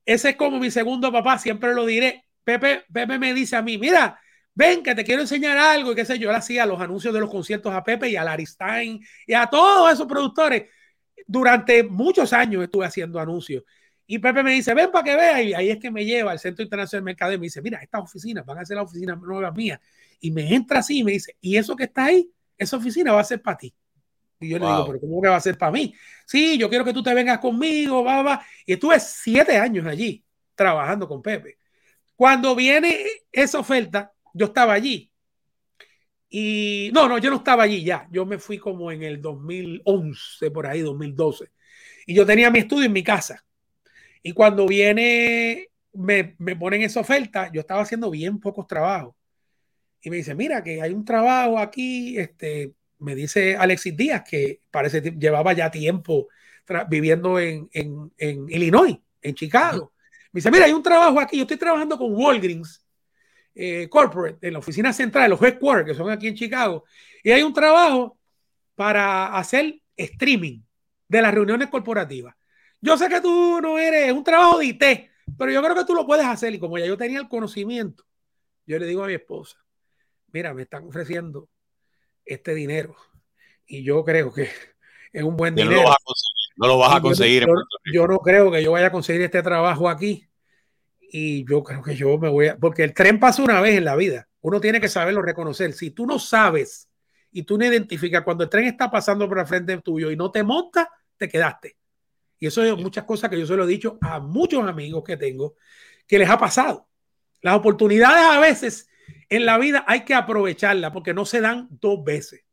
ese 0.05 0.29
es 0.29 0.35
como 0.35 0.59
mi 0.59 0.71
segundo 0.71 1.11
papá, 1.11 1.37
siempre 1.37 1.73
lo 1.73 1.85
diré. 1.85 2.25
Pepe, 2.43 2.83
Pepe 2.91 3.19
me 3.19 3.33
dice 3.33 3.55
a 3.55 3.61
mí, 3.61 3.77
mira, 3.77 4.19
ven 4.53 4.83
que 4.83 4.95
te 4.95 5.03
quiero 5.03 5.21
enseñar 5.21 5.57
algo 5.57 5.91
y 5.91 5.95
qué 5.95 6.05
sé 6.05 6.17
yo, 6.19 6.31
le 6.31 6.37
hacía 6.37 6.65
los 6.65 6.79
anuncios 6.79 7.13
de 7.13 7.19
los 7.19 7.29
conciertos 7.29 7.73
a 7.73 7.83
Pepe 7.83 8.09
y 8.09 8.15
a 8.15 8.23
Larry 8.23 8.45
Stein 8.45 9.01
y 9.25 9.33
a 9.33 9.47
todos 9.47 9.91
esos 9.91 10.07
productores. 10.07 10.69
Durante 11.27 11.83
muchos 11.83 12.33
años 12.33 12.63
estuve 12.63 12.85
haciendo 12.85 13.19
anuncios. 13.19 13.63
Y 14.11 14.17
Pepe 14.17 14.41
me 14.41 14.53
dice, 14.53 14.73
ven 14.73 14.89
para 14.89 15.03
que 15.03 15.15
vea. 15.15 15.39
Y 15.43 15.53
ahí 15.53 15.69
es 15.69 15.77
que 15.77 15.91
me 15.91 16.03
lleva 16.03 16.31
al 16.31 16.39
Centro 16.39 16.63
Internacional 16.63 17.03
de 17.03 17.05
Mercado 17.05 17.31
y 17.31 17.37
me 17.37 17.43
dice, 17.43 17.61
mira, 17.61 17.77
estas 17.79 18.01
oficinas 18.01 18.43
van 18.43 18.57
a 18.57 18.65
ser 18.65 18.77
las 18.77 18.85
oficinas 18.85 19.21
nuevas 19.21 19.55
mías. 19.55 19.79
Y 20.19 20.31
me 20.31 20.51
entra 20.51 20.79
así 20.79 20.97
y 20.97 21.03
me 21.03 21.11
dice, 21.11 21.37
¿y 21.39 21.57
eso 21.57 21.75
que 21.75 21.83
está 21.83 22.05
ahí? 22.05 22.27
Esa 22.57 22.77
oficina 22.77 23.11
va 23.11 23.21
a 23.21 23.23
ser 23.23 23.39
para 23.39 23.57
ti. 23.59 23.71
Y 24.39 24.49
yo 24.49 24.57
le 24.57 24.65
digo, 24.65 24.87
pero 24.87 24.99
¿cómo 24.99 25.21
que 25.21 25.29
va 25.29 25.35
a 25.35 25.39
ser 25.39 25.59
para 25.59 25.71
mí? 25.71 25.93
Sí, 26.25 26.57
yo 26.57 26.69
quiero 26.69 26.83
que 26.83 26.91
tú 26.91 27.03
te 27.03 27.13
vengas 27.13 27.37
conmigo, 27.37 28.03
va, 28.03 28.23
va. 28.23 28.45
Y 28.65 28.73
estuve 28.73 28.99
siete 28.99 29.57
años 29.57 29.85
allí 29.85 30.25
trabajando 30.55 31.07
con 31.07 31.21
Pepe. 31.21 31.59
Cuando 32.15 32.55
viene 32.55 33.05
esa 33.31 33.59
oferta, 33.59 34.11
yo 34.33 34.47
estaba 34.47 34.73
allí. 34.73 35.11
Y 36.29 36.89
no, 36.93 37.07
no, 37.07 37.19
yo 37.19 37.29
no 37.29 37.35
estaba 37.35 37.61
allí 37.61 37.83
ya. 37.83 38.07
Yo 38.09 38.25
me 38.25 38.39
fui 38.39 38.57
como 38.57 38.91
en 38.91 39.03
el 39.03 39.21
2011, 39.21 40.49
por 40.49 40.65
ahí, 40.65 40.81
2012. 40.81 41.51
Y 42.07 42.15
yo 42.15 42.25
tenía 42.25 42.49
mi 42.49 42.57
estudio 42.57 42.87
en 42.87 42.93
mi 42.93 43.03
casa. 43.03 43.45
Y 44.21 44.33
cuando 44.33 44.67
viene, 44.67 45.69
me, 45.93 46.35
me 46.37 46.55
ponen 46.55 46.81
esa 46.81 46.99
oferta, 46.99 47.51
yo 47.51 47.61
estaba 47.61 47.81
haciendo 47.81 48.09
bien 48.11 48.39
pocos 48.39 48.67
trabajos. 48.67 49.15
Y 50.01 50.09
me 50.09 50.17
dice, 50.17 50.35
mira, 50.35 50.63
que 50.63 50.81
hay 50.81 50.93
un 50.93 51.05
trabajo 51.05 51.57
aquí, 51.59 52.17
este, 52.17 52.73
me 52.99 53.15
dice 53.15 53.55
Alexis 53.55 53.95
Díaz, 53.95 54.23
que 54.29 54.61
parece 54.71 55.01
que 55.01 55.11
llevaba 55.11 55.53
ya 55.53 55.71
tiempo 55.71 56.27
viviendo 56.89 57.39
en, 57.39 57.69
en, 57.73 58.11
en, 58.17 58.49
Illinois, 58.49 58.97
en 59.21 59.35
Chicago. 59.35 59.93
Me 60.31 60.39
dice, 60.39 60.51
mira, 60.51 60.65
hay 60.65 60.73
un 60.73 60.83
trabajo 60.83 61.19
aquí, 61.19 61.37
yo 61.37 61.43
estoy 61.43 61.57
trabajando 61.57 61.97
con 61.97 62.13
Walgreens 62.13 62.85
eh, 63.55 63.89
Corporate, 63.89 64.47
en 64.47 64.53
la 64.53 64.59
oficina 64.59 64.93
central, 64.93 65.31
los 65.31 65.41
headquarters, 65.41 65.89
que 65.89 65.95
son 65.95 66.09
aquí 66.09 66.27
en 66.27 66.35
Chicago, 66.35 66.85
y 67.23 67.31
hay 67.31 67.41
un 67.41 67.53
trabajo 67.53 68.17
para 68.75 69.35
hacer 69.35 69.81
streaming 69.97 70.61
de 71.07 71.21
las 71.21 71.33
reuniones 71.33 71.67
corporativas. 71.67 72.35
Yo 72.81 72.97
sé 72.97 73.09
que 73.09 73.21
tú 73.21 73.59
no 73.61 73.77
eres 73.77 74.11
un 74.13 74.23
trabajo 74.23 74.59
de 74.59 74.65
IT, 74.67 74.83
pero 75.37 75.51
yo 75.51 75.61
creo 75.61 75.75
que 75.75 75.85
tú 75.85 75.93
lo 75.93 76.05
puedes 76.05 76.25
hacer. 76.25 76.53
Y 76.53 76.59
como 76.59 76.77
ya 76.77 76.85
yo 76.85 76.97
tenía 76.97 77.19
el 77.19 77.27
conocimiento, 77.27 78.05
yo 78.65 78.79
le 78.79 78.85
digo 78.85 79.03
a 79.03 79.07
mi 79.07 79.13
esposa, 79.13 79.57
mira, 80.31 80.53
me 80.53 80.63
están 80.63 80.87
ofreciendo 80.87 81.49
este 82.25 82.53
dinero 82.53 82.95
y 83.65 83.83
yo 83.83 84.03
creo 84.03 84.33
que 84.33 84.49
es 85.13 85.23
un 85.23 85.35
buen 85.35 85.55
dinero. 85.55 85.83
No 86.57 86.67
lo 86.67 86.77
vas 86.77 86.95
a 86.95 87.01
conseguir. 87.01 87.45
yo, 87.93 88.07
no 88.07 88.19
creo 88.19 88.51
que 88.51 88.61
yo 88.61 88.73
vaya 88.73 88.87
a 88.87 88.91
conseguir 88.91 89.21
este 89.21 89.41
trabajo 89.41 89.87
aquí 89.87 90.27
y 90.99 91.45
yo 91.49 91.63
creo 91.63 91.81
que 91.81 91.95
yo 91.95 92.17
me 92.17 92.29
voy 92.29 92.47
a, 92.47 92.57
porque 92.57 92.83
el 92.83 92.93
tren 92.93 93.19
pasa 93.19 93.41
una 93.41 93.61
vez 93.61 93.77
en 93.77 93.85
la 93.85 93.95
vida, 93.95 94.27
uno 94.41 94.59
tiene 94.59 94.81
que 94.81 94.89
saberlo 94.89 95.21
reconocer. 95.21 95.73
Si 95.73 95.91
tú 95.91 96.05
no 96.05 96.19
sabes 96.19 96.89
y 97.31 97.43
tú 97.43 97.57
no 97.57 97.65
identificas 97.65 98.23
cuando 98.23 98.43
el 98.43 98.49
tren 98.49 98.65
está 98.65 98.91
pasando 98.91 99.27
por 99.27 99.39
el 99.39 99.47
frente 99.47 99.77
tuyo 99.77 100.11
y 100.11 100.17
no 100.17 100.31
te 100.31 100.43
montas, 100.43 100.87
te 101.17 101.27
quedaste. 101.29 101.78
Y 102.39 102.47
eso 102.47 102.63
es 102.63 102.75
muchas 102.77 103.03
cosas 103.03 103.29
que 103.29 103.39
yo 103.39 103.45
se 103.45 103.55
lo 103.55 103.65
he 103.65 103.67
dicho 103.67 103.97
a 104.01 104.19
muchos 104.19 104.67
amigos 104.67 105.03
que 105.03 105.17
tengo 105.17 105.55
que 106.07 106.17
les 106.17 106.29
ha 106.29 106.37
pasado. 106.37 106.87
Las 107.41 107.55
oportunidades 107.55 108.23
a 108.23 108.39
veces 108.39 108.89
en 109.29 109.45
la 109.45 109.57
vida 109.57 109.83
hay 109.87 110.05
que 110.05 110.15
aprovecharlas 110.15 110.91
porque 110.91 111.13
no 111.13 111.25
se 111.25 111.41
dan 111.41 111.67
dos 111.69 112.03
veces. 112.03 112.43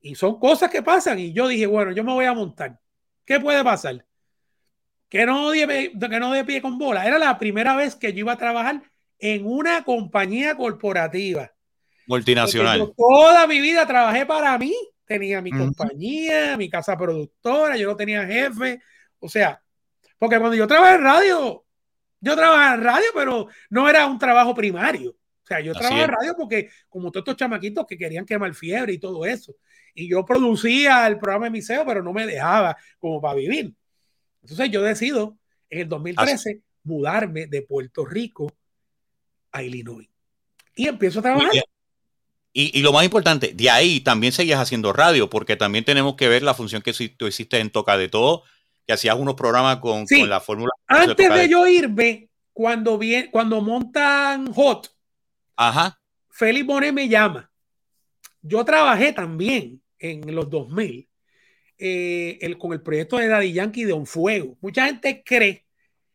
Y 0.00 0.14
son 0.14 0.38
cosas 0.38 0.70
que 0.70 0.82
pasan. 0.82 1.18
Y 1.18 1.32
yo 1.32 1.48
dije, 1.48 1.66
bueno, 1.66 1.92
yo 1.92 2.04
me 2.04 2.12
voy 2.12 2.24
a 2.24 2.32
montar. 2.32 2.78
¿Qué 3.24 3.40
puede 3.40 3.62
pasar? 3.64 4.06
que 5.08 5.24
no, 5.24 5.50
de, 5.50 5.92
que 5.98 6.20
no 6.20 6.32
de 6.32 6.44
pie 6.44 6.60
con 6.60 6.78
bola. 6.78 7.06
Era 7.06 7.18
la 7.18 7.38
primera 7.38 7.76
vez 7.76 7.94
que 7.94 8.12
yo 8.12 8.20
iba 8.20 8.32
a 8.32 8.38
trabajar 8.38 8.82
en 9.18 9.46
una 9.46 9.84
compañía 9.84 10.56
corporativa. 10.56 11.52
Multinacional. 12.06 12.92
toda 12.96 13.46
mi 13.46 13.60
vida 13.60 13.86
trabajé 13.86 14.26
para 14.26 14.56
mí. 14.58 14.74
Tenía 15.06 15.40
mi 15.40 15.52
compañía, 15.52 16.56
mi 16.56 16.68
casa 16.68 16.96
productora, 16.96 17.76
yo 17.76 17.88
no 17.88 17.96
tenía 17.96 18.26
jefe. 18.26 18.80
O 19.26 19.28
sea, 19.28 19.62
porque 20.18 20.38
cuando 20.38 20.56
yo 20.56 20.66
trabajé 20.66 20.94
en 20.94 21.02
radio, 21.02 21.64
yo 22.20 22.36
trabajaba 22.36 22.74
en 22.74 22.82
radio, 22.82 23.06
pero 23.14 23.48
no 23.70 23.88
era 23.88 24.06
un 24.06 24.18
trabajo 24.18 24.54
primario. 24.54 25.10
O 25.10 25.46
sea, 25.46 25.60
yo 25.60 25.72
trabajaba 25.72 26.04
en 26.04 26.10
radio 26.10 26.34
porque, 26.36 26.70
como 26.88 27.10
todos 27.10 27.22
estos 27.22 27.36
chamaquitos 27.36 27.86
que 27.86 27.98
querían 27.98 28.24
quemar 28.24 28.54
fiebre 28.54 28.94
y 28.94 28.98
todo 28.98 29.26
eso. 29.26 29.54
Y 29.94 30.08
yo 30.08 30.24
producía 30.24 31.06
el 31.06 31.18
programa 31.18 31.46
de 31.46 31.50
Miseo, 31.50 31.84
pero 31.86 32.02
no 32.02 32.12
me 32.12 32.26
dejaba 32.26 32.76
como 32.98 33.20
para 33.20 33.34
vivir. 33.34 33.74
Entonces 34.42 34.70
yo 34.70 34.82
decido 34.82 35.36
en 35.70 35.80
el 35.80 35.88
2013 35.88 36.60
mudarme 36.84 37.46
de 37.46 37.62
Puerto 37.62 38.04
Rico 38.04 38.52
a 39.52 39.62
Illinois. 39.62 40.08
Y 40.74 40.86
empiezo 40.88 41.20
a 41.20 41.22
trabajar. 41.22 41.50
Y, 42.58 42.80
lo 42.80 42.90
más 42.90 43.04
importante, 43.04 43.52
de 43.54 43.68
ahí 43.68 44.00
también 44.00 44.32
seguías 44.32 44.58
haciendo 44.58 44.94
radio, 44.94 45.28
porque 45.28 45.56
también 45.56 45.84
tenemos 45.84 46.16
que 46.16 46.26
ver 46.26 46.42
la 46.42 46.54
función 46.54 46.80
que 46.80 46.94
tú 46.94 47.26
hiciste 47.26 47.58
en 47.58 47.68
Toca 47.68 47.98
de 47.98 48.08
Todo, 48.08 48.44
que 48.86 48.92
hacías 48.92 49.16
unos 49.16 49.34
programas 49.34 49.78
con, 49.78 50.06
la 50.28 50.40
fórmula. 50.40 50.70
Antes 50.86 51.34
de, 51.34 51.48
yo 51.48 51.66
irme, 51.66 52.28
cuando, 52.52 52.96
bien, 52.96 53.28
cuando 53.30 53.60
montan 53.60 54.52
Hot, 54.52 54.94
Ajá. 55.56 55.98
Félix 56.30 56.66
Bonet 56.66 56.92
me 56.92 57.08
llama. 57.08 57.50
Yo 58.42 58.64
trabajé 58.64 59.12
también 59.12 59.82
en 59.98 60.34
los 60.34 60.48
2000 60.48 61.08
eh, 61.78 62.38
el, 62.40 62.58
con 62.58 62.72
el 62.72 62.82
proyecto 62.82 63.16
de 63.16 63.28
Daddy 63.28 63.52
Yankee 63.52 63.84
de 63.84 63.92
Un 63.92 64.06
Fuego. 64.06 64.56
Mucha 64.60 64.86
gente 64.86 65.22
cree 65.24 65.66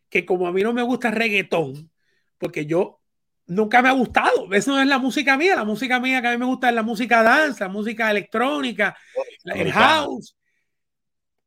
que 0.09 0.25
como 0.25 0.47
a 0.47 0.51
mí 0.51 0.61
no 0.63 0.73
me 0.73 0.81
gusta 0.81 1.11
reggaetón, 1.11 1.91
porque 2.37 2.65
yo 2.65 3.01
nunca 3.47 3.81
me 3.81 3.89
ha 3.89 3.93
gustado, 3.93 4.51
eso 4.53 4.71
no 4.71 4.81
es 4.81 4.87
la 4.87 4.97
música 4.97 5.35
mía, 5.37 5.55
la 5.55 5.65
música 5.65 5.99
mía 5.99 6.21
que 6.21 6.29
a 6.29 6.31
mí 6.31 6.37
me 6.37 6.45
gusta 6.45 6.69
es 6.69 6.75
la 6.75 6.83
música 6.83 7.21
danza, 7.21 7.67
música 7.67 8.09
electrónica, 8.09 8.95
el 9.43 9.71
house. 9.71 10.37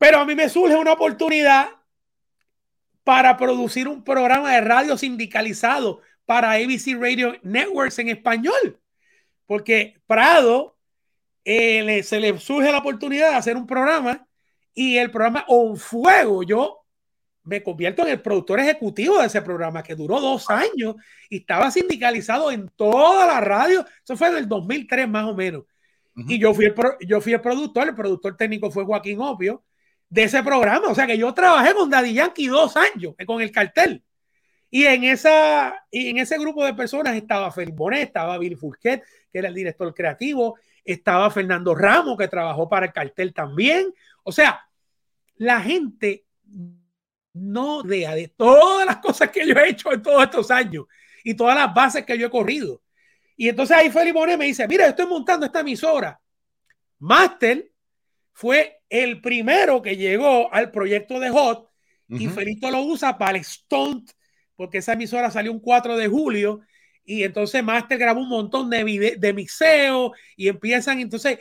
Pero 0.05 0.19
a 0.19 0.27
mí 0.27 0.35
me 0.35 0.51
surge 0.51 0.77
una 0.77 0.93
oportunidad 0.93 1.71
para 3.05 3.39
producir 3.39 3.89
un 3.89 4.05
programa 4.05 4.53
de 4.53 4.61
radio 4.61 4.99
sindicalizado 4.99 6.03
para 6.27 6.53
ABC 6.53 7.01
Radio 7.01 7.39
Networks 7.43 8.01
en 8.01 8.11
español. 8.11 8.79
Porque 9.47 9.99
Prado 10.07 10.77
eh, 11.43 12.03
se 12.03 12.21
le 12.21 12.39
surge 12.39 12.71
la 12.71 12.81
oportunidad 12.81 13.31
de 13.31 13.37
hacer 13.37 13.57
un 13.57 13.67
programa 13.67 14.29
y 14.75 14.99
el 14.99 15.11
programa 15.11 15.47
On 15.49 15.75
Fuego, 15.79 16.43
yo 16.43 16.85
me 17.43 17.63
convierto 17.63 18.03
en 18.03 18.09
el 18.09 18.21
productor 18.21 18.61
ejecutivo 18.61 19.19
de 19.19 19.29
ese 19.29 19.41
programa 19.41 19.83
que 19.83 19.95
duró 19.95 20.21
dos 20.21 20.51
años 20.51 20.97
y 21.31 21.39
estaba 21.39 21.71
sindicalizado 21.71 22.51
en 22.51 22.69
toda 22.77 23.27
la 23.27 23.41
radio. 23.41 23.87
Eso 24.05 24.19
fue 24.19 24.29
en 24.29 24.37
el 24.37 24.49
2003 24.51 25.09
más 25.09 25.25
o 25.25 25.35
menos. 25.35 25.65
Y 26.15 26.39
yo 26.39 26.53
fui, 26.53 26.67
el 26.67 26.75
yo 27.09 27.23
fui 27.23 27.33
el 27.33 27.41
productor, 27.41 27.89
el 27.89 27.95
productor 27.95 28.37
técnico 28.37 28.71
fue 28.71 28.85
Joaquín 28.85 29.19
Opio 29.23 29.65
de 30.15 30.23
ese 30.23 30.45
programa. 30.45 30.89
O 30.89 30.95
sea 30.95 31.09
que 31.09 31.19
yo 31.19 31.35
trabajé 31.35 31.75
con 31.75 31.91
Daddy 31.91 32.15
Yankee 32.15 32.47
dos 32.47 32.77
años 32.77 33.15
eh, 33.19 33.27
con 33.27 33.43
el 33.43 33.51
cartel. 33.51 34.03
Y 34.71 34.87
en, 34.87 35.05
esa, 35.05 35.85
en 35.91 36.19
ese 36.19 36.39
grupo 36.39 36.65
de 36.65 36.75
personas 36.75 37.17
estaba 37.17 37.51
Felipe 37.51 37.77
Bonet, 37.77 38.03
estaba 38.05 38.39
Billy 38.39 38.55
Furquet, 38.55 39.05
que 39.33 39.39
era 39.39 39.49
el 39.49 39.55
director 39.55 39.93
creativo, 39.93 40.57
estaba 40.85 41.31
Fernando 41.31 41.75
Ramos, 41.75 42.17
que 42.17 42.29
trabajó 42.29 42.69
para 42.69 42.87
el 42.87 42.93
cartel 42.93 43.33
también. 43.33 43.93
O 44.23 44.33
sea, 44.33 44.61
la 45.37 45.61
gente 45.61 46.25
no 47.33 47.83
de 47.83 48.33
todas 48.37 48.87
las 48.87 48.99
cosas 48.99 49.31
que 49.31 49.47
yo 49.47 49.55
he 49.55 49.71
hecho 49.71 49.93
en 49.93 50.03
todos 50.03 50.23
estos 50.23 50.51
años 50.51 50.87
y 51.25 51.35
todas 51.35 51.57
las 51.57 51.75
bases 51.75 52.05
que 52.05 52.17
yo 52.17 52.29
he 52.29 52.31
corrido. 52.31 52.83
Y 53.37 53.49
entonces 53.49 53.77
ahí 53.77 53.91
Felipe 53.91 54.19
Bonet 54.19 54.39
me 54.39 54.47
dice, 54.47 54.67
mira, 54.69 54.87
estoy 54.87 55.07
montando 55.07 55.47
esta 55.47 55.61
emisora. 55.61 56.21
Master 57.01 57.74
fue 58.35 58.83
el 58.91 59.21
primero 59.21 59.81
que 59.81 59.97
llegó 59.97 60.53
al 60.53 60.71
proyecto 60.71 61.21
de 61.21 61.31
Hot 61.31 61.71
y 62.09 62.29
Felito 62.29 62.71
lo 62.71 62.83
usa 62.83 63.17
para 63.17 63.39
el 63.39 63.45
stunt, 63.45 64.11
porque 64.57 64.79
esa 64.79 64.93
emisora 64.93 65.31
salió 65.31 65.51
un 65.51 65.61
4 65.61 65.97
de 65.97 66.09
julio 66.09 66.61
y 67.05 67.23
entonces 67.23 67.63
Master 67.65 67.97
grabó 67.97 68.21
un 68.21 68.29
montón 68.29 68.69
de, 68.69 69.17
de 69.19 69.33
mixeo 69.33 70.13
y 70.37 70.49
empiezan, 70.49 71.01
entonces 71.01 71.39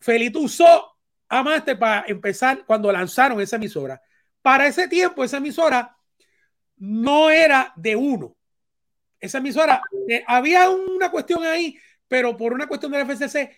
Felito 0.00 0.40
usó 0.40 0.96
a 1.28 1.42
Master 1.42 1.78
para 1.78 2.04
empezar 2.08 2.64
cuando 2.66 2.90
lanzaron 2.90 3.40
esa 3.40 3.56
emisora. 3.56 4.00
Para 4.42 4.66
ese 4.66 4.88
tiempo, 4.88 5.24
esa 5.24 5.38
emisora 5.38 5.96
no 6.76 7.30
era 7.30 7.72
de 7.76 7.96
uno. 7.96 8.36
Esa 9.20 9.38
emisora, 9.38 9.80
eh, 10.08 10.24
había 10.26 10.68
una 10.70 11.10
cuestión 11.10 11.44
ahí, 11.44 11.78
pero 12.08 12.36
por 12.36 12.52
una 12.52 12.66
cuestión 12.66 12.92
del 12.92 13.02
FCC, 13.02 13.56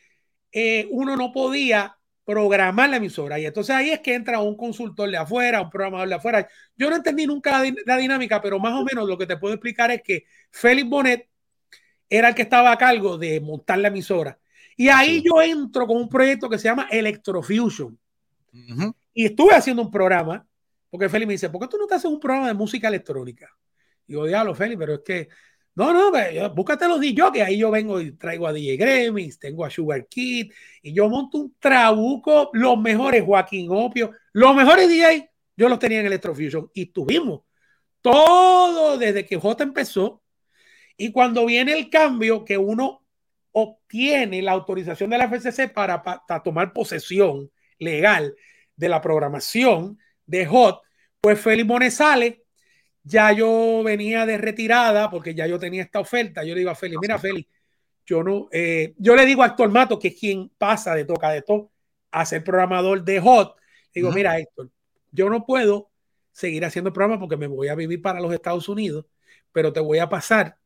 eh, 0.53 0.87
uno 0.91 1.17
no 1.17 1.33
podía 1.33 1.96
programar 2.27 2.91
la 2.91 2.97
emisora. 2.97 3.39
Y 3.39 3.47
entonces 3.47 3.75
ahí 3.75 3.91
es 3.91 4.01
que 4.01 4.13
entra 4.13 4.41
un 4.41 4.57
consultor 4.57 5.09
de 5.09 5.17
afuera, 5.17 5.63
un 5.63 5.71
programador 5.71 6.09
de 6.09 6.15
afuera. 6.17 6.49
Yo 6.77 6.91
no 6.91 6.97
entendí 6.97 7.25
nunca 7.25 7.63
la, 7.87 7.97
dinámica, 7.97 8.43
pero 8.43 8.59
más 8.59 8.75
o 8.75 8.85
menos 8.85 9.09
lo 9.09 9.17
que 9.17 9.27
te 9.27 9.37
puedo 9.37 9.55
explicar 9.55 9.93
es 9.93 10.03
que 10.03 10.25
Félix 10.51 10.89
Bonet 10.89 11.29
era 12.11 12.29
el 12.31 12.35
que 12.35 12.43
estaba 12.43 12.73
a 12.73 12.77
cargo 12.77 13.17
de 13.17 13.41
montar 13.41 13.79
la 13.79 13.89
emisora. 13.89 14.39
Y 14.77 14.89
ahí 14.89 15.23
yo 15.25 15.41
entro 15.41 15.87
con 15.87 15.97
un 15.97 16.09
proyecto 16.09 16.51
que 16.51 16.59
se 16.59 16.65
llama 16.65 16.89
Electrofusion. 16.91 17.97
Y 19.15 19.27
estuve 19.27 19.55
haciendo 19.55 19.83
un 19.83 19.91
programa, 19.91 20.45
porque 20.91 21.09
Félix 21.09 21.27
me 21.29 21.35
dice, 21.35 21.49
¿por 21.49 21.61
qué 21.61 21.69
tú 21.69 21.79
no 21.79 21.87
te 21.87 21.95
haces 21.95 22.11
un 22.11 22.19
programa 22.19 22.49
de 22.49 22.55
música 22.55 22.89
electrónica? 22.89 23.57
Y 24.07 24.15
yo, 24.15 24.25
diablo, 24.25 24.55
Félix, 24.55 24.79
pero 24.79 24.95
es 24.95 25.01
que, 25.05 25.29
no, 25.77 25.93
no, 25.93 26.51
búscate 26.55 26.89
los 26.89 27.01
DJ, 27.01 27.31
que 27.33 27.43
ahí 27.43 27.59
yo 27.59 27.71
vengo 27.71 28.01
y 28.01 28.13
traigo 28.13 28.47
a 28.47 28.53
DJ 28.53 28.77
Gremis, 28.79 29.39
tengo 29.39 29.65
a 29.65 29.71
Sugar 29.71 30.07
Kid, 30.09 30.51
y 30.83 30.95
yo 30.95 31.09
monto 31.09 31.39
un 31.39 31.55
trabuco, 31.59 32.51
los 32.55 32.79
mejores 32.81 33.23
Joaquín 33.23 33.69
Opio, 33.71 34.11
los 34.33 34.57
mejores 34.57 34.89
DJ, 34.89 35.31
yo 35.55 35.69
los 35.69 35.79
tenía 35.79 36.01
en 36.01 36.07
Electrofusion, 36.07 36.71
y 36.73 36.87
tuvimos 36.87 37.43
todo 38.01 38.97
desde 38.97 39.27
que 39.27 39.37
J 39.37 39.65
empezó, 39.65 40.23
y 40.97 41.13
cuando 41.13 41.45
viene 41.45 41.75
el 41.75 41.91
cambio 41.91 42.43
que 42.43 42.57
uno 42.57 43.07
obtiene 43.53 44.41
la 44.41 44.53
autorización 44.53 45.11
de 45.11 45.19
la 45.19 45.29
FCC 45.29 45.73
para, 45.73 46.03
tomar 46.43 46.73
posesión 46.73 47.51
legal 47.79 48.35
de 48.77 48.89
la 48.89 49.03
programación 49.03 49.99
de 50.25 50.47
HOT, 50.47 50.81
pues 51.21 51.39
Félix 51.39 51.69
Mones 51.69 51.95
sale. 51.95 52.46
Ya 53.09 53.31
yo 53.31 53.83
venía 53.85 54.27
de 54.27 54.37
retirada 54.37 55.09
porque 55.09 55.33
ya 55.33 55.47
yo 55.47 55.61
tenía 55.61 55.83
esta 55.83 56.01
oferta. 56.01 56.43
Yo 56.43 56.55
le 56.55 56.61
digo 56.61 56.71
a 56.71 56.75
Félix, 56.75 56.99
mira, 57.01 57.19
Félix, 57.19 57.49
yo 58.05 58.25
no, 58.25 58.49
eh, 58.51 58.95
yo 58.99 59.15
le 59.15 59.25
digo 59.25 59.45
a 59.45 59.47
Héctor 59.47 59.71
Mato, 59.71 59.99
que 59.99 60.09
es 60.09 60.19
quien 60.19 60.51
pasa 60.59 60.95
de 60.95 61.05
toca 61.05 61.31
de 61.31 61.43
todo 61.43 61.71
a 62.11 62.27
ser 62.27 62.43
programador 62.43 63.05
de 63.05 63.21
HOT. 63.21 63.57
Digo, 63.95 64.11
mira, 64.11 64.39
Héctor, 64.39 64.71
yo 65.13 65.31
no 65.31 65.47
puedo 65.47 65.91
seguir 66.33 66.65
haciendo 66.65 66.93
programas 66.93 67.21
porque 67.21 67.37
me 67.37 67.47
voy 67.47 67.69
a 67.69 67.77
vivir 67.77 68.03
para 68.03 68.21
los 68.21 68.33
Estados 68.35 68.69
Unidos, 68.69 69.07
pero 69.53 69.73
te 69.73 69.81
voy 69.81 69.99
a 69.99 70.09
pasar 70.09 70.59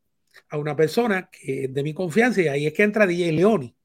a 0.49 0.57
una 0.57 0.75
persona 0.75 1.29
que 1.31 1.65
es 1.65 1.75
de 1.75 1.83
mi 1.83 1.93
confianza 1.93 2.41
y 2.41 2.49
ahí 2.49 2.67
es 2.67 2.73
que 2.73 2.83
entra 2.83 3.07
DJ 3.07 3.33
Leoni. 3.33 3.77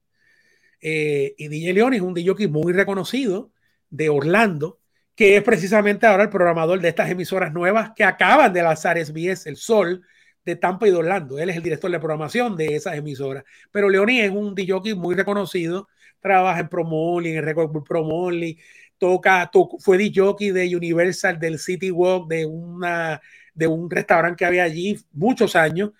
Eh, 0.80 1.34
y 1.36 1.48
DJ 1.48 1.74
Leoni 1.74 1.96
es 1.96 2.02
un 2.02 2.14
DJ 2.14 2.48
muy 2.48 2.72
reconocido 2.72 3.52
de 3.90 4.08
Orlando, 4.08 4.80
que 5.16 5.36
es 5.36 5.42
precisamente 5.42 6.06
ahora 6.06 6.24
el 6.24 6.30
programador 6.30 6.78
de 6.80 6.88
estas 6.88 7.10
emisoras 7.10 7.52
nuevas 7.52 7.90
que 7.96 8.04
acaban 8.04 8.52
de 8.52 8.62
lanzar 8.62 8.98
SBS, 8.98 9.46
El 9.46 9.56
Sol, 9.56 10.02
de 10.44 10.56
Tampa 10.56 10.86
y 10.86 10.90
de 10.90 10.98
Orlando. 10.98 11.38
Él 11.38 11.50
es 11.50 11.56
el 11.56 11.62
director 11.62 11.90
de 11.90 11.98
programación 11.98 12.54
de 12.54 12.76
esas 12.76 12.96
emisoras. 12.96 13.42
Pero 13.72 13.88
Leoni 13.88 14.20
es 14.20 14.30
un 14.30 14.54
DJ 14.54 14.94
muy 14.94 15.14
reconocido, 15.14 15.88
trabaja 16.20 16.60
en 16.60 16.68
Promoli, 16.68 17.30
en 17.30 17.44
Record 17.44 17.82
Promoli, 17.82 18.58
toca, 18.98 19.50
fue 19.80 19.98
DJ 19.98 20.52
de 20.52 20.76
Universal, 20.76 21.38
del 21.38 21.58
City 21.58 21.90
Walk, 21.90 22.28
de 22.28 22.46
una 22.46 23.20
de 23.54 23.66
un 23.66 23.90
restaurante 23.90 24.36
que 24.36 24.44
había 24.44 24.64
allí 24.64 24.98
muchos 25.12 25.56
años. 25.56 25.90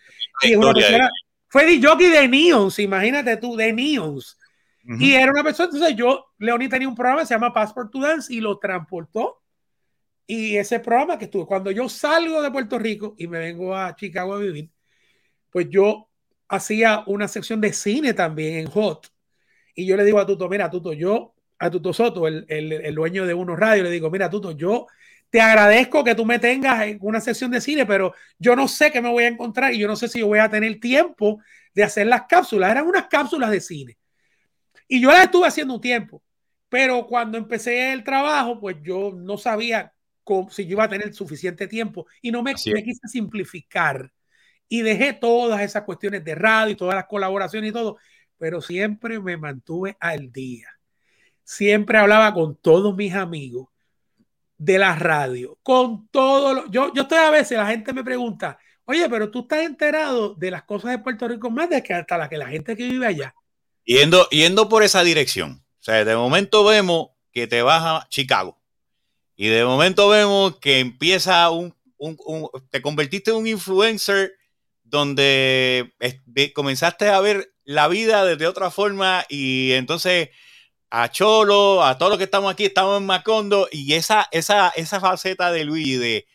Y 0.42 0.54
una 0.54 0.74
persona, 0.74 1.10
fue 1.48 1.80
jockey 1.82 2.10
de 2.10 2.28
Neons, 2.28 2.78
imagínate 2.78 3.38
tú, 3.38 3.56
de 3.56 3.72
Neons. 3.72 4.38
Y 4.88 5.14
era 5.14 5.32
una 5.32 5.42
persona, 5.42 5.68
entonces 5.72 5.96
yo, 5.96 6.26
Leoni 6.38 6.68
tenía 6.68 6.88
un 6.88 6.94
programa 6.94 7.22
que 7.22 7.26
se 7.26 7.34
llama 7.34 7.52
Passport 7.52 7.90
to 7.90 8.00
Dance 8.00 8.32
y 8.32 8.40
lo 8.40 8.58
transportó. 8.58 9.42
Y 10.26 10.56
ese 10.56 10.80
programa 10.80 11.18
que 11.18 11.26
estuve, 11.26 11.46
cuando 11.46 11.70
yo 11.70 11.88
salgo 11.88 12.42
de 12.42 12.50
Puerto 12.50 12.78
Rico 12.78 13.14
y 13.18 13.26
me 13.26 13.38
vengo 13.38 13.76
a 13.76 13.94
Chicago 13.96 14.34
a 14.34 14.38
vivir, 14.38 14.70
pues 15.50 15.68
yo 15.70 16.08
hacía 16.48 17.02
una 17.06 17.28
sección 17.28 17.60
de 17.60 17.72
cine 17.72 18.14
también 18.14 18.56
en 18.56 18.66
Hot. 18.68 19.12
Y 19.74 19.86
yo 19.86 19.96
le 19.96 20.04
digo 20.04 20.18
a 20.18 20.26
Tuto, 20.26 20.48
mira, 20.48 20.70
Tuto, 20.70 20.92
yo, 20.92 21.34
a 21.58 21.70
Tuto 21.70 21.92
Soto, 21.92 22.26
el, 22.28 22.44
el, 22.48 22.72
el 22.72 22.94
dueño 22.94 23.26
de 23.26 23.34
Uno 23.34 23.56
Radio, 23.56 23.82
le 23.84 23.90
digo, 23.90 24.10
mira, 24.10 24.30
Tuto, 24.30 24.52
yo 24.52 24.86
te 25.30 25.40
agradezco 25.40 26.04
que 26.04 26.14
tú 26.14 26.24
me 26.24 26.38
tengas 26.38 26.86
en 26.86 26.98
una 27.00 27.20
sesión 27.20 27.50
de 27.50 27.60
cine, 27.60 27.86
pero 27.86 28.14
yo 28.38 28.54
no 28.56 28.68
sé 28.68 28.90
qué 28.90 29.00
me 29.00 29.10
voy 29.10 29.24
a 29.24 29.28
encontrar 29.28 29.74
y 29.74 29.78
yo 29.78 29.88
no 29.88 29.96
sé 29.96 30.08
si 30.08 30.20
yo 30.20 30.28
voy 30.28 30.38
a 30.38 30.48
tener 30.48 30.78
tiempo 30.80 31.40
de 31.74 31.84
hacer 31.84 32.06
las 32.06 32.22
cápsulas. 32.28 32.70
Eran 32.70 32.86
unas 32.86 33.06
cápsulas 33.08 33.50
de 33.50 33.60
cine. 33.60 33.98
Y 34.88 35.00
yo 35.00 35.10
las 35.10 35.24
estuve 35.24 35.46
haciendo 35.46 35.74
un 35.74 35.80
tiempo, 35.80 36.22
pero 36.68 37.06
cuando 37.06 37.38
empecé 37.38 37.92
el 37.92 38.04
trabajo, 38.04 38.60
pues 38.60 38.76
yo 38.82 39.12
no 39.14 39.38
sabía 39.38 39.92
cómo, 40.24 40.50
si 40.50 40.64
yo 40.64 40.72
iba 40.72 40.84
a 40.84 40.88
tener 40.88 41.14
suficiente 41.14 41.66
tiempo 41.66 42.06
y 42.22 42.30
no 42.30 42.42
me, 42.42 42.54
me 42.72 42.82
quise 42.82 43.08
simplificar. 43.08 44.12
Y 44.68 44.82
dejé 44.82 45.12
todas 45.12 45.60
esas 45.62 45.84
cuestiones 45.84 46.24
de 46.24 46.34
radio 46.34 46.72
y 46.72 46.76
todas 46.76 46.96
las 46.96 47.06
colaboraciones 47.06 47.70
y 47.70 47.72
todo, 47.72 47.98
pero 48.38 48.60
siempre 48.60 49.20
me 49.20 49.36
mantuve 49.36 49.96
al 50.00 50.32
día. 50.32 50.68
Siempre 51.44 51.98
hablaba 51.98 52.34
con 52.34 52.56
todos 52.56 52.96
mis 52.96 53.14
amigos 53.14 53.68
de 54.58 54.78
la 54.78 54.96
radio, 54.96 55.58
con 55.62 56.08
todo 56.08 56.54
lo, 56.54 56.70
yo, 56.70 56.92
yo 56.94 57.02
estoy 57.02 57.18
a 57.18 57.30
veces, 57.30 57.58
la 57.58 57.66
gente 57.66 57.92
me 57.92 58.02
pregunta, 58.02 58.58
oye, 58.86 59.08
pero 59.08 59.30
tú 59.30 59.40
estás 59.40 59.60
enterado 59.60 60.34
de 60.34 60.50
las 60.50 60.64
cosas 60.64 60.92
de 60.92 60.98
Puerto 60.98 61.28
Rico 61.28 61.50
más 61.50 61.68
de 61.70 61.82
que 61.82 61.94
hasta 61.94 62.18
la 62.18 62.28
que 62.28 62.38
la 62.38 62.48
gente 62.48 62.76
que 62.76 62.88
vive 62.88 63.06
allá. 63.06 63.34
Yendo, 63.86 64.28
yendo 64.28 64.68
por 64.68 64.82
esa 64.82 65.02
dirección. 65.02 65.64
O 65.80 65.82
sea, 65.82 66.04
de 66.04 66.16
momento 66.16 66.64
vemos 66.64 67.08
que 67.32 67.46
te 67.46 67.62
vas 67.62 67.82
a 67.82 68.08
Chicago. 68.10 68.60
Y 69.36 69.48
de 69.48 69.64
momento 69.64 70.08
vemos 70.08 70.58
que 70.58 70.80
empieza 70.80 71.48
un, 71.50 71.74
un, 71.96 72.48
te 72.70 72.82
convertiste 72.82 73.30
en 73.30 73.38
un 73.38 73.46
influencer 73.46 74.34
donde 74.82 75.94
comenzaste 76.54 77.08
a 77.08 77.20
ver 77.20 77.52
la 77.64 77.88
vida 77.88 78.24
de 78.24 78.46
otra 78.46 78.70
forma 78.70 79.24
y 79.28 79.72
entonces 79.72 80.28
a 80.90 81.10
Cholo, 81.10 81.82
a 81.84 81.98
todos 81.98 82.10
los 82.10 82.18
que 82.18 82.24
estamos 82.24 82.52
aquí, 82.52 82.64
estamos 82.64 82.98
en 82.98 83.06
Macondo, 83.06 83.68
y 83.70 83.94
esa, 83.94 84.28
esa, 84.30 84.68
esa 84.70 85.00
faceta 85.00 85.50
de 85.50 85.64
Luis, 85.64 85.98
de, 85.98 86.26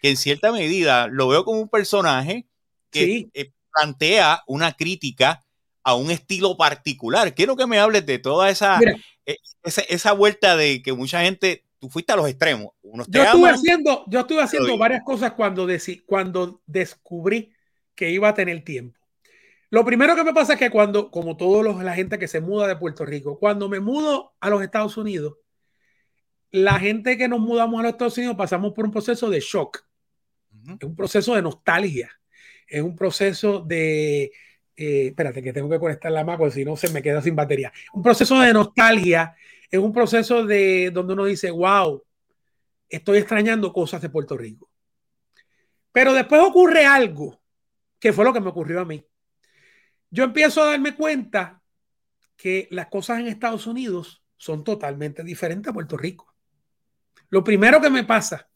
que 0.00 0.10
en 0.10 0.16
cierta 0.16 0.52
medida 0.52 1.08
lo 1.08 1.28
veo 1.28 1.44
como 1.44 1.60
un 1.60 1.68
personaje 1.68 2.46
que 2.90 3.28
eh, 3.34 3.52
plantea 3.72 4.42
una 4.46 4.72
crítica 4.72 5.44
a 5.86 5.94
un 5.94 6.10
estilo 6.10 6.56
particular. 6.56 7.32
Quiero 7.32 7.54
que 7.54 7.68
me 7.68 7.78
hables 7.78 8.04
de 8.04 8.18
toda 8.18 8.50
esa, 8.50 8.80
eh, 9.24 9.38
esa, 9.64 10.12
vuelta 10.12 10.56
de 10.56 10.82
que 10.82 10.92
mucha 10.92 11.22
gente, 11.22 11.64
tú 11.78 11.88
fuiste 11.88 12.12
a 12.12 12.16
los 12.16 12.28
extremos. 12.28 12.72
yo, 12.82 13.22
estuve 13.22 13.50
haciendo, 13.50 14.04
yo 14.08 14.18
estuve 14.18 14.42
haciendo 14.42 14.76
varias 14.76 15.04
cosas 15.04 15.34
cuando, 15.34 15.68
cuando 16.04 16.60
descubrí 16.66 17.52
que 17.94 18.10
iba 18.10 18.28
a 18.28 18.34
tener 18.34 18.64
tiempo. 18.64 18.98
Lo 19.70 19.84
primero 19.84 20.16
que 20.16 20.24
me 20.24 20.34
pasa 20.34 20.54
es 20.54 20.58
que 20.58 20.70
cuando, 20.70 21.08
como 21.12 21.36
toda 21.36 21.72
la 21.84 21.94
gente 21.94 22.18
que 22.18 22.26
se 22.26 22.40
muda 22.40 22.66
de 22.66 22.74
Puerto 22.74 23.04
Rico, 23.04 23.38
cuando 23.38 23.68
me 23.68 23.78
mudo 23.78 24.34
a 24.40 24.50
los 24.50 24.62
Estados 24.62 24.96
Unidos, 24.96 25.36
la 26.50 26.80
gente 26.80 27.16
que 27.16 27.28
nos 27.28 27.38
mudamos 27.38 27.78
a 27.78 27.84
los 27.84 27.92
Estados 27.92 28.18
Unidos 28.18 28.34
pasamos 28.34 28.72
por 28.72 28.86
un 28.86 28.90
proceso 28.90 29.30
de 29.30 29.38
shock. 29.38 29.86
Es 30.80 30.82
un 30.82 30.96
proceso 30.96 31.36
de 31.36 31.42
nostalgia. 31.42 32.10
Es 32.66 32.82
un 32.82 32.96
proceso 32.96 33.60
de... 33.60 34.32
Eh, 34.76 35.08
espérate, 35.08 35.42
que 35.42 35.52
tengo 35.52 35.70
que 35.70 35.78
conectar 35.78 36.12
la 36.12 36.24
Mac, 36.24 36.40
si 36.50 36.64
no 36.64 36.76
se 36.76 36.90
me 36.90 37.02
queda 37.02 37.22
sin 37.22 37.34
batería. 37.34 37.72
Un 37.92 38.02
proceso 38.02 38.38
de 38.40 38.52
nostalgia. 38.52 39.34
Es 39.70 39.80
un 39.80 39.92
proceso 39.92 40.44
de 40.44 40.90
donde 40.92 41.14
uno 41.14 41.24
dice, 41.24 41.50
wow, 41.50 42.02
estoy 42.88 43.18
extrañando 43.18 43.72
cosas 43.72 44.00
de 44.02 44.10
Puerto 44.10 44.36
Rico. 44.36 44.70
Pero 45.92 46.12
después 46.12 46.42
ocurre 46.42 46.84
algo, 46.84 47.40
que 47.98 48.12
fue 48.12 48.24
lo 48.24 48.32
que 48.32 48.40
me 48.40 48.50
ocurrió 48.50 48.80
a 48.80 48.84
mí 48.84 49.04
yo 50.10 50.24
empiezo 50.24 50.62
a 50.62 50.70
darme 50.70 50.94
cuenta 50.94 51.62
que 52.36 52.68
las 52.70 52.86
cosas 52.88 53.20
en 53.20 53.28
Estados 53.28 53.66
Unidos 53.66 54.22
son 54.36 54.64
totalmente 54.64 55.24
diferentes 55.24 55.70
a 55.70 55.74
Puerto 55.74 55.96
Rico. 55.96 56.34
Lo 57.28 57.42
primero 57.42 57.80
que 57.80 57.90
me 57.90 58.04
pasa 58.04 58.48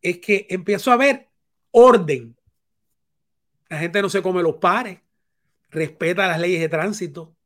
es 0.00 0.18
que 0.18 0.46
empiezo 0.50 0.90
a 0.90 0.96
ver 0.96 1.30
orden. 1.70 2.36
La 3.68 3.78
gente 3.78 4.02
no 4.02 4.08
se 4.08 4.22
come 4.22 4.42
los 4.42 4.56
pares, 4.56 5.00
respeta 5.74 6.26
las 6.28 6.40
leyes 6.40 6.60
de 6.60 6.68
tránsito. 6.68 7.36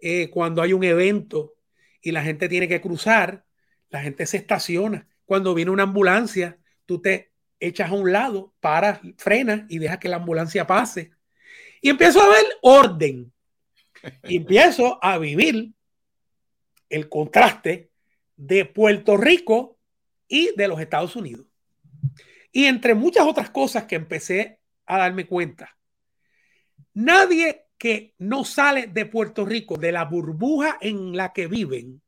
eh, 0.00 0.30
cuando 0.30 0.62
hay 0.62 0.72
un 0.72 0.84
evento 0.84 1.54
y 2.00 2.12
la 2.12 2.22
gente 2.22 2.48
tiene 2.48 2.68
que 2.68 2.80
cruzar, 2.80 3.44
la 3.90 4.00
gente 4.02 4.26
se 4.26 4.36
estaciona. 4.38 5.08
Cuando 5.24 5.54
viene 5.54 5.70
una 5.70 5.84
ambulancia, 5.84 6.58
tú 6.86 7.00
te 7.00 7.32
echas 7.60 7.90
a 7.90 7.94
un 7.94 8.12
lado, 8.12 8.54
paras, 8.60 9.00
frenas 9.18 9.62
y 9.68 9.78
dejas 9.78 9.98
que 9.98 10.08
la 10.08 10.16
ambulancia 10.16 10.66
pase. 10.66 11.12
Y 11.80 11.90
empiezo 11.90 12.22
a 12.22 12.28
ver 12.28 12.44
orden. 12.62 13.32
Y 14.24 14.36
empiezo 14.36 15.02
a 15.02 15.18
vivir 15.18 15.72
el 16.88 17.08
contraste 17.08 17.90
de 18.36 18.64
Puerto 18.64 19.16
Rico 19.16 19.78
y 20.28 20.54
de 20.56 20.68
los 20.68 20.80
Estados 20.80 21.16
Unidos. 21.16 21.46
Y 22.52 22.66
entre 22.66 22.94
muchas 22.94 23.26
otras 23.26 23.50
cosas 23.50 23.84
que 23.84 23.96
empecé 23.96 24.60
a 24.84 24.98
darme 24.98 25.26
cuenta, 25.26 25.75
nadie 26.96 27.66
que 27.78 28.14
no 28.18 28.44
sale 28.44 28.86
de 28.86 29.06
Puerto 29.06 29.44
Rico, 29.44 29.76
de 29.76 29.92
la 29.92 30.04
burbuja 30.04 30.78
en 30.80 31.16
la 31.16 31.32
que 31.32 31.46
viven, 31.46 32.02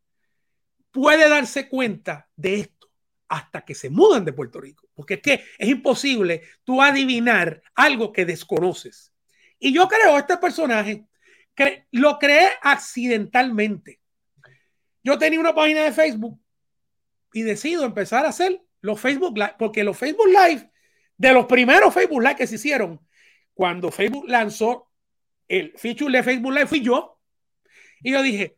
puede 0.90 1.28
darse 1.28 1.68
cuenta 1.68 2.28
de 2.34 2.60
esto 2.60 2.90
hasta 3.28 3.64
que 3.64 3.74
se 3.74 3.90
mudan 3.90 4.24
de 4.24 4.32
Puerto 4.32 4.60
Rico. 4.60 4.88
Porque 4.94 5.14
es 5.14 5.20
que 5.20 5.44
es 5.58 5.68
imposible 5.68 6.42
tú 6.64 6.80
adivinar 6.80 7.62
algo 7.74 8.12
que 8.12 8.24
desconoces. 8.24 9.12
Y 9.58 9.74
yo 9.74 9.88
creo 9.88 10.16
este 10.16 10.38
personaje, 10.38 11.06
que 11.54 11.86
lo 11.90 12.18
creé 12.18 12.48
accidentalmente. 12.62 14.00
Yo 15.02 15.18
tenía 15.18 15.40
una 15.40 15.54
página 15.54 15.82
de 15.82 15.92
Facebook 15.92 16.40
y 17.32 17.42
decido 17.42 17.84
empezar 17.84 18.24
a 18.24 18.30
hacer 18.30 18.62
los 18.80 18.98
Facebook 18.98 19.36
Live, 19.36 19.56
porque 19.58 19.84
los 19.84 19.98
Facebook 19.98 20.28
Live, 20.28 20.70
de 21.16 21.32
los 21.32 21.46
primeros 21.46 21.92
Facebook 21.92 22.22
Live 22.22 22.36
que 22.36 22.46
se 22.46 22.54
hicieron, 22.54 23.00
cuando 23.58 23.90
Facebook 23.90 24.28
lanzó 24.28 24.88
el 25.48 25.72
feature 25.76 26.16
de 26.16 26.22
Facebook 26.22 26.52
Live, 26.52 26.68
fui 26.68 26.80
yo. 26.80 27.18
Y 28.00 28.12
yo 28.12 28.22
dije, 28.22 28.56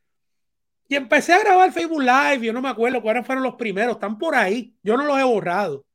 y 0.89 0.95
empecé 0.95 1.33
a 1.33 1.39
grabar 1.39 1.73
Facebook 1.73 2.03
Live, 2.03 2.41
yo 2.45 2.53
no 2.53 2.61
me 2.61 2.69
acuerdo 2.69 3.01
cuáles 3.01 3.25
fueron 3.25 3.43
los 3.43 3.55
primeros, 3.55 3.95
están 3.95 4.19
por 4.19 4.35
ahí, 4.35 4.77
yo 4.83 4.99
no 4.99 5.05
los 5.07 5.19
he 5.19 5.23
borrado. 5.23 5.87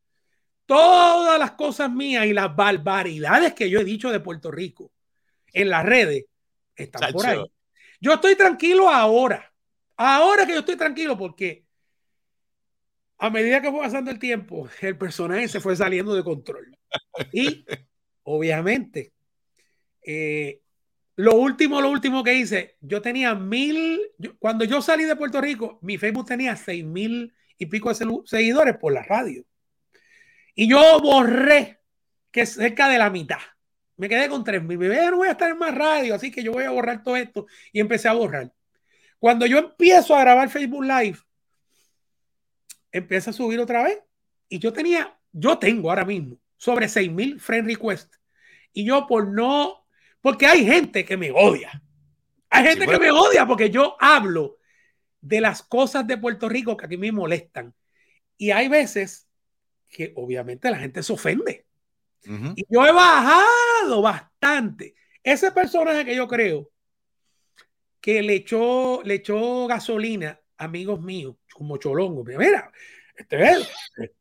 Todas 0.66 1.38
las 1.38 1.52
cosas 1.52 1.92
mías 1.92 2.26
y 2.26 2.34
las 2.34 2.56
barbaridades 2.56 3.54
que 3.54 3.70
yo 3.70 3.80
he 3.80 3.84
dicho 3.84 4.12
de 4.12 4.22
Puerto 4.22 4.50
Rico 4.50 4.92
en 5.54 5.70
las 5.70 5.86
redes 5.86 6.26
están 6.76 7.14
por 7.14 7.28
ahí. 7.28 7.46
Yo 8.02 8.12
estoy 8.12 8.36
tranquilo 8.36 8.90
ahora. 8.90 9.54
Ahora 9.98 10.48
que 10.48 10.54
yo 10.54 10.60
estoy 10.62 10.78
tranquilo 10.78 11.16
porque 11.16 11.64
a 13.20 13.30
medida 13.30 13.62
que 13.62 13.70
fue 13.70 13.82
pasando 13.82 14.10
el 14.10 14.18
tiempo, 14.18 14.68
el 14.82 14.98
personaje 14.98 15.48
se 15.48 15.60
fue 15.60 15.76
saliendo 15.76 16.16
de 16.16 16.24
control. 16.24 16.76
Y 17.32 17.64
obviamente, 18.26 19.14
eh, 20.02 20.62
lo 21.16 21.36
último, 21.36 21.82
lo 21.82 21.90
último 21.90 22.24
que 22.24 22.36
hice, 22.36 22.76
yo 22.82 23.02
tenía 23.02 23.34
mil, 23.36 24.02
cuando 24.38 24.66
yo 24.66 24.82
salí 24.82 25.06
de 25.06 25.16
Puerto 25.16 25.40
Rico, 25.40 25.80
mi 25.82 25.98
Facebook 25.98 26.26
tenía 26.26 26.56
seis 26.58 26.84
mil 26.84 27.34
y 27.58 27.68
pico 27.68 27.94
de 27.94 28.22
seguidores 28.26 28.78
por 28.78 28.94
la 28.94 29.04
radio. 29.04 29.46
Y 30.56 30.70
yo 30.70 31.00
borré 31.02 31.80
que 32.32 32.46
cerca 32.46 32.90
de 32.90 32.98
la 32.98 33.10
mitad. 33.10 33.40
Me 33.98 34.10
quedé 34.10 34.28
con 34.28 34.44
tres 34.44 34.62
mil. 34.62 34.78
Me 34.78 34.88
no 34.88 35.18
voy 35.18 35.30
a 35.30 35.32
estar 35.32 35.50
en 35.50 35.58
más 35.58 35.74
radio, 35.74 36.16
así 36.16 36.32
que 36.32 36.44
yo 36.44 36.52
voy 36.52 36.66
a 36.66 36.72
borrar 36.72 37.02
todo 37.02 37.16
esto. 37.16 37.46
Y 37.72 37.80
empecé 37.80 38.10
a 38.10 38.14
borrar. 38.14 38.52
Cuando 39.20 39.46
yo 39.46 39.58
empiezo 39.58 40.16
a 40.16 40.22
grabar 40.22 40.50
Facebook 40.50 40.84
Live, 40.84 41.18
empieza 42.92 43.30
a 43.30 43.34
subir 43.34 43.60
otra 43.60 43.84
vez. 43.84 44.00
Y 44.50 44.60
yo 44.60 44.74
tenía, 44.74 45.18
yo 45.32 45.58
tengo 45.58 45.90
ahora 45.90 46.06
mismo 46.06 46.38
sobre 46.58 46.90
6000 46.90 47.40
friend 47.40 47.68
requests. 47.68 48.15
Y 48.76 48.86
yo 48.86 49.08
por 49.08 49.30
no, 49.30 49.88
porque 50.20 50.46
hay 50.46 50.66
gente 50.66 51.06
que 51.06 51.16
me 51.16 51.32
odia. 51.32 51.82
Hay 52.50 52.66
gente 52.66 52.86
que 52.86 53.00
me 53.00 53.10
odia 53.10 53.48
porque 53.48 53.70
yo 53.70 53.96
hablo 54.00 54.58
de 55.22 55.40
las 55.42 55.64
cosas 55.64 56.06
de 56.06 56.18
Puerto 56.18 56.50
Rico 56.50 56.76
que 56.76 56.86
aquí 56.86 56.98
me 56.98 57.12
molestan. 57.12 57.74
Y 58.38 58.52
hay 58.52 58.68
veces 58.68 59.30
que 59.90 60.12
obviamente 60.18 60.70
la 60.70 60.78
gente 60.78 61.02
se 61.02 61.14
ofende. 61.14 61.66
Y 62.56 62.66
yo 62.70 62.86
he 62.86 62.92
bajado 62.92 64.02
bastante. 64.02 64.96
Ese 65.24 65.52
personaje 65.52 66.04
que 66.04 66.16
yo 66.16 66.28
creo 66.28 66.70
que 68.02 68.22
le 68.22 68.36
echó, 68.36 69.02
le 69.04 69.16
echó 69.16 69.68
gasolina 69.68 70.40
amigos 70.58 71.02
míos, 71.02 71.38
como 71.54 71.78
Cholongo. 71.78 72.26
Mira, 72.26 72.72
este, 73.18 73.68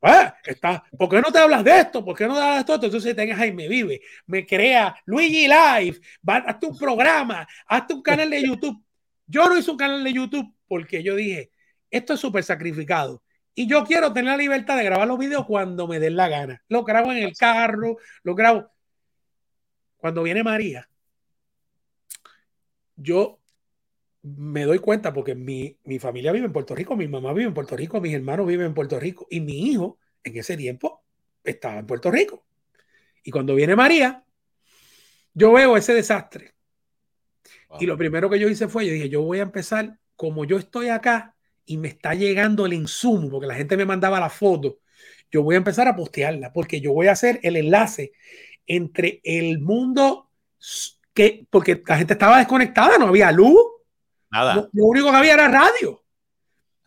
ah, 0.03 0.35
está, 0.45 0.85
¿por 0.97 1.09
qué 1.09 1.21
no 1.21 1.33
te 1.33 1.39
hablas 1.39 1.65
de 1.65 1.81
esto? 1.81 2.05
¿Por 2.05 2.17
qué 2.17 2.27
no 2.27 2.35
te 2.35 2.41
hablas 2.41 2.55
de 2.57 2.61
esto? 2.61 2.87
Entonces 2.87 3.17
tengas 3.17 3.39
Jaime 3.39 3.69
Vive, 3.69 4.01
me 4.27 4.47
crea 4.47 4.97
Luigi 5.05 5.49
Live, 5.49 6.01
va, 6.29 6.37
hazte 6.37 6.67
un 6.67 6.79
programa, 6.79 7.47
hazte 7.67 7.95
un 7.95 8.03
canal 8.03 8.31
de 8.31 8.43
YouTube. 8.43 8.85
Yo 9.27 9.49
no 9.49 9.57
hice 9.57 9.71
un 9.71 9.77
canal 9.77 10.05
de 10.05 10.13
YouTube 10.13 10.55
porque 10.67 11.03
yo 11.03 11.17
dije, 11.17 11.51
esto 11.91 12.15
es 12.15 12.21
súper 12.21 12.45
sacrificado. 12.45 13.23
Y 13.55 13.69
yo 13.69 13.85
quiero 13.85 14.13
tener 14.13 14.33
la 14.33 14.37
libertad 14.37 14.77
de 14.77 14.85
grabar 14.85 15.07
los 15.07 15.19
videos 15.19 15.47
cuando 15.47 15.87
me 15.87 16.01
den 16.01 16.17
la 16.17 16.29
gana. 16.29 16.63
Lo 16.69 16.85
grabo 16.85 17.13
en 17.13 17.19
el 17.19 17.37
carro, 17.37 17.97
lo 18.23 18.35
grabo. 18.35 18.69
Cuando 19.97 20.23
viene 20.23 20.43
María, 20.43 20.89
yo 22.97 23.41
me 24.25 24.65
doy 24.65 24.79
cuenta 24.79 25.13
porque 25.13 25.35
mi, 25.35 25.79
mi, 25.85 25.99
familia 25.99 26.33
vive 26.33 26.47
en 26.47 26.53
Puerto 26.53 26.75
Rico, 26.75 26.97
mi 26.97 27.07
mamá 27.07 27.35
vive 27.35 27.49
en 27.49 27.55
Puerto 27.55 27.77
Rico, 27.77 28.01
mis 28.01 28.15
hermanos 28.15 28.47
viven 28.47 28.67
en 28.67 28.75
Puerto 28.75 28.99
Rico 28.99 29.27
y 29.29 29.41
mi 29.41 29.71
hijo 29.71 29.99
en 30.23 30.39
ese 30.39 30.57
tiempo 30.57 31.05
estaba 31.45 31.79
en 31.79 31.87
Puerto 31.87 32.11
Rico. 32.11 32.47
Y 33.23 33.31
cuando 33.31 33.55
viene 33.55 33.77
María, 33.77 34.25
yo 35.35 35.53
veo 35.53 35.77
ese 35.77 35.93
desastre. 35.93 36.55
Y 37.79 37.87
lo 37.87 37.99
primero 37.99 38.31
que 38.31 38.39
yo 38.39 38.49
hice 38.49 38.67
fue, 38.67 38.87
yo 38.87 38.93
dije, 38.93 39.11
yo 39.11 39.21
voy 39.23 39.41
a 39.41 39.43
empezar, 39.43 39.99
como 40.17 40.47
yo 40.47 40.57
estoy 40.57 40.89
acá 40.89 41.37
y 41.67 41.77
me 41.77 41.89
está 41.89 42.15
llegando 42.15 42.65
el 42.65 42.73
insumo, 42.73 43.29
porque 43.29 43.47
la 43.47 43.55
gente 43.55 43.77
me 43.77 43.85
mandaba 43.85 44.21
la 44.21 44.31
foto, 44.31 44.79
yo 45.31 45.43
voy 45.43 45.57
a 45.57 45.59
empezar 45.59 45.87
a 45.87 45.97
postearla, 45.97 46.53
porque 46.53 46.81
yo 46.81 46.93
voy 46.93 47.09
a 47.09 47.13
hacer 47.13 47.41
el 47.43 47.57
enlace 47.57 48.13
entre 48.67 49.21
el 49.23 49.59
mundo 49.61 50.31
que, 51.13 51.47
porque 51.51 51.83
la 51.87 51.99
gente 51.99 52.15
estaba 52.15 52.39
desconectada, 52.39 52.97
no 52.97 53.09
había 53.09 53.31
luz, 53.33 53.74
Nada. 54.35 54.69
Lo, 54.73 54.85
único 54.87 55.13
que 55.13 55.17
había 55.17 55.35
era 55.35 55.47
radio. 55.47 56.03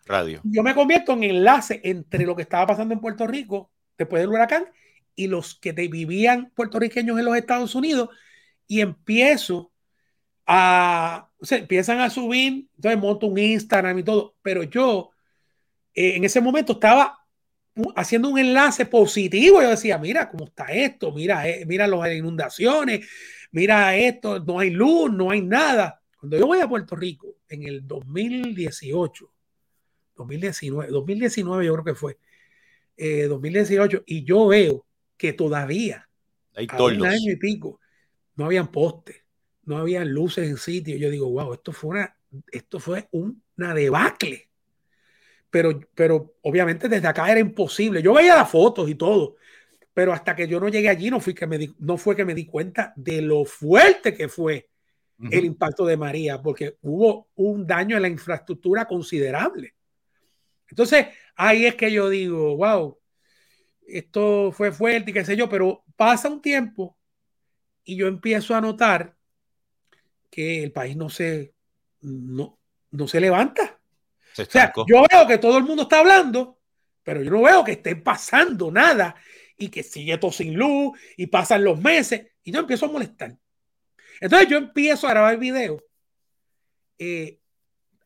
Radio. 0.05 0.41
Yo 0.43 0.63
me 0.63 0.75
convierto 0.75 1.13
en 1.13 1.23
enlace 1.23 1.79
entre 1.81 2.25
lo 2.25 2.35
que 2.35 2.41
estaba 2.41 2.67
pasando 2.67 2.93
en 2.93 2.99
Puerto 2.99 3.25
Rico 3.25 3.71
después 3.97 4.21
del 4.21 4.31
huracán 4.31 4.65
y 5.15 5.27
los 5.27 5.55
que 5.55 5.71
vivían 5.71 6.51
puertorriqueños 6.53 7.17
en 7.17 7.23
los 7.23 7.37
Estados 7.37 7.73
Unidos 7.73 8.09
y 8.67 8.81
empiezo 8.81 9.71
a, 10.45 11.29
o 11.39 11.45
sea, 11.45 11.59
empiezan 11.59 12.01
a 12.01 12.09
subir, 12.09 12.67
entonces 12.75 12.99
monto 12.99 13.27
un 13.27 13.37
Instagram 13.37 13.97
y 13.99 14.03
todo, 14.03 14.35
pero 14.41 14.63
yo 14.63 15.11
eh, 15.93 16.17
en 16.17 16.25
ese 16.25 16.41
momento 16.41 16.73
estaba 16.73 17.25
haciendo 17.95 18.27
un 18.27 18.39
enlace 18.39 18.85
positivo, 18.85 19.61
yo 19.61 19.69
decía, 19.69 19.97
mira 19.97 20.29
cómo 20.29 20.45
está 20.45 20.65
esto, 20.65 21.13
mira, 21.13 21.47
eh, 21.47 21.65
mira 21.65 21.87
las 21.87 22.13
inundaciones, 22.13 23.07
mira 23.51 23.95
esto, 23.95 24.39
no 24.39 24.59
hay 24.59 24.69
luz, 24.69 25.13
no 25.13 25.31
hay 25.31 25.41
nada. 25.41 26.01
Cuando 26.19 26.37
yo 26.37 26.47
voy 26.47 26.59
a 26.59 26.67
Puerto 26.67 26.93
Rico 26.95 27.36
en 27.49 27.63
el 27.63 27.87
2018, 27.87 29.31
2019, 30.15 30.91
2019 30.91 31.65
yo 31.65 31.73
creo 31.73 31.85
que 31.85 31.95
fue, 31.95 32.17
2018, 32.97 33.97
eh, 33.97 34.03
y 34.05 34.23
yo 34.23 34.47
veo 34.47 34.85
que 35.17 35.33
todavía, 35.33 36.07
hay 36.55 36.67
un 36.79 37.05
año 37.05 37.31
y 37.31 37.35
pico, 37.35 37.79
no 38.35 38.45
habían 38.45 38.71
postes, 38.71 39.17
no 39.63 39.77
habían 39.77 40.11
luces 40.11 40.47
en 40.47 40.57
sitio. 40.57 40.95
Yo 40.97 41.09
digo, 41.11 41.29
wow, 41.29 41.53
esto 41.53 41.71
fue 41.71 41.91
una, 41.91 42.17
esto 42.51 42.79
fue 42.79 43.07
una 43.11 43.73
debacle. 43.73 44.49
Pero, 45.49 45.79
pero 45.93 46.35
obviamente 46.41 46.87
desde 46.87 47.07
acá 47.07 47.29
era 47.31 47.39
imposible. 47.39 48.01
Yo 48.01 48.13
veía 48.13 48.35
las 48.35 48.49
fotos 48.49 48.89
y 48.89 48.95
todo, 48.95 49.35
pero 49.93 50.13
hasta 50.13 50.35
que 50.35 50.47
yo 50.47 50.59
no 50.59 50.69
llegué 50.69 50.89
allí 50.89 51.09
no, 51.09 51.19
fui 51.19 51.33
que 51.33 51.47
me 51.47 51.73
no 51.79 51.97
fue 51.97 52.15
que 52.15 52.25
me 52.25 52.33
di 52.33 52.45
cuenta 52.45 52.93
de 52.95 53.21
lo 53.21 53.45
fuerte 53.45 54.13
que 54.13 54.27
fue 54.27 54.69
el 55.19 55.45
impacto 55.45 55.85
de 55.85 55.97
María, 55.97 56.41
porque 56.41 56.77
hubo 56.81 57.29
un 57.35 57.65
daño 57.65 57.95
en 57.95 58.03
la 58.03 58.07
infraestructura 58.07 58.85
considerable. 58.85 59.75
Entonces, 60.69 61.07
ahí 61.35 61.65
es 61.65 61.75
que 61.75 61.91
yo 61.91 62.09
digo, 62.09 62.55
wow, 62.57 62.99
esto 63.87 64.51
fue 64.51 64.71
fuerte 64.71 65.11
y 65.11 65.13
qué 65.13 65.25
sé 65.25 65.35
yo, 65.35 65.49
pero 65.49 65.83
pasa 65.95 66.29
un 66.29 66.41
tiempo 66.41 66.97
y 67.83 67.95
yo 67.95 68.07
empiezo 68.07 68.53
a 68.53 68.61
notar 68.61 69.15
que 70.29 70.63
el 70.63 70.71
país 70.71 70.95
no 70.95 71.09
se, 71.09 71.53
no, 72.01 72.59
no 72.91 73.07
se 73.07 73.19
levanta. 73.19 73.79
o 74.37 74.45
sea, 74.45 74.73
yo 74.87 75.03
veo 75.09 75.27
que 75.27 75.37
todo 75.37 75.57
el 75.57 75.63
mundo 75.63 75.83
está 75.83 75.99
hablando, 75.99 76.59
pero 77.01 77.23
yo 77.23 77.31
no 77.31 77.41
veo 77.43 77.63
que 77.63 77.71
esté 77.73 77.95
pasando 77.95 78.69
nada 78.69 79.15
y 79.57 79.69
que 79.69 79.83
sigue 79.83 80.17
todo 80.17 80.31
sin 80.31 80.55
luz 80.55 80.99
y 81.15 81.27
pasan 81.27 81.63
los 81.63 81.81
meses 81.81 82.27
y 82.43 82.51
yo 82.51 82.59
empiezo 82.59 82.85
a 82.85 82.91
molestar. 82.91 83.37
Entonces 84.19 84.47
yo 84.49 84.57
empiezo 84.57 85.07
a 85.07 85.11
grabar 85.11 85.37
videos 85.37 85.81
eh, 86.97 87.39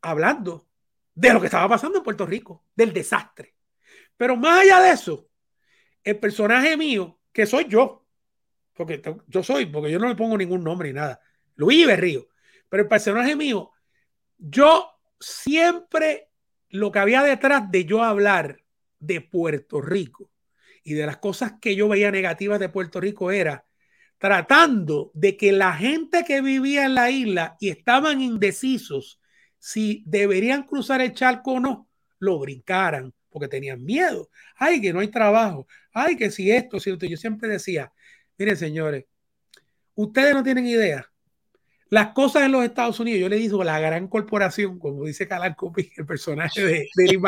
hablando 0.02 0.68
de 1.14 1.34
lo 1.34 1.40
que 1.40 1.48
estaba 1.48 1.70
pasando 1.70 1.98
en 1.98 2.04
Puerto 2.04 2.26
Rico, 2.26 2.66
del 2.76 2.94
desastre. 2.94 3.56
Pero 4.18 4.36
más 4.36 4.62
allá 4.62 4.82
de 4.82 4.92
eso, 4.92 5.30
el 6.04 6.20
personaje 6.20 6.78
mío, 6.78 7.20
que 7.32 7.46
soy 7.46 7.68
yo, 7.68 8.06
porque 8.74 9.02
yo 9.28 9.44
soy, 9.44 9.66
porque 9.66 9.92
yo 9.92 10.00
no 10.00 10.08
le 10.10 10.16
pongo 10.16 10.38
ningún 10.38 10.64
nombre 10.64 10.90
ni 10.90 10.96
nada, 10.96 11.20
Luis 11.56 11.86
Berrío, 11.86 12.28
pero 12.70 12.84
el 12.84 12.90
personaje 12.90 13.36
mío 13.36 13.72
yo 14.42 14.90
siempre 15.20 16.30
lo 16.70 16.92
que 16.92 17.00
había 17.00 17.22
detrás 17.22 17.70
de 17.70 17.86
yo 17.86 18.04
hablar 18.04 18.64
de 19.00 19.22
Puerto 19.22 19.82
Rico 19.82 20.32
y 20.84 20.94
de 20.94 21.06
las 21.06 21.18
cosas 21.18 21.54
que 21.62 21.76
yo 21.76 21.88
veía 21.88 22.12
negativas 22.12 22.60
de 22.60 22.70
Puerto 22.70 23.00
Rico 23.00 23.32
era 23.32 23.66
tratando 24.22 25.10
de 25.16 25.36
que 25.36 25.52
la 25.52 25.74
gente 25.74 26.24
que 26.24 26.42
vivía 26.42 26.86
en 26.86 26.94
la 26.94 27.10
isla 27.10 27.58
y 27.60 27.70
estaban 27.70 28.22
indecisos 28.22 29.20
si 29.58 30.04
deberían 30.06 30.62
cruzar 30.62 31.02
el 31.02 31.16
charco 31.16 31.54
o 31.54 31.60
no, 31.60 31.90
lo 32.20 32.38
brincaran 32.38 33.12
porque 33.32 33.48
tenían 33.48 33.84
miedo. 33.84 34.30
Ay, 34.58 34.80
que 34.80 34.94
no 34.94 35.00
hay 35.00 35.08
trabajo. 35.08 35.66
Ay, 35.92 36.18
que 36.18 36.30
si 36.30 36.52
esto, 36.52 36.80
si 36.80 36.92
esto. 36.92 37.08
Yo 37.08 37.18
siempre 37.18 37.50
decía, 37.50 37.92
miren 38.38 38.58
señores, 38.58 39.06
ustedes 39.96 40.36
no 40.36 40.44
tienen 40.44 40.68
idea. 40.68 41.12
Las 41.90 42.10
cosas 42.10 42.44
en 42.44 42.52
los 42.52 42.64
Estados 42.64 43.00
Unidos, 43.00 43.22
yo 43.22 43.28
le 43.28 43.38
digo 43.38 43.64
la 43.64 43.80
gran 43.80 44.08
corporación, 44.08 44.78
como 44.78 45.04
dice 45.04 45.28
Calan 45.28 45.56
el 45.98 46.06
personaje 46.06 46.64
de, 46.64 46.88
de 46.96 47.20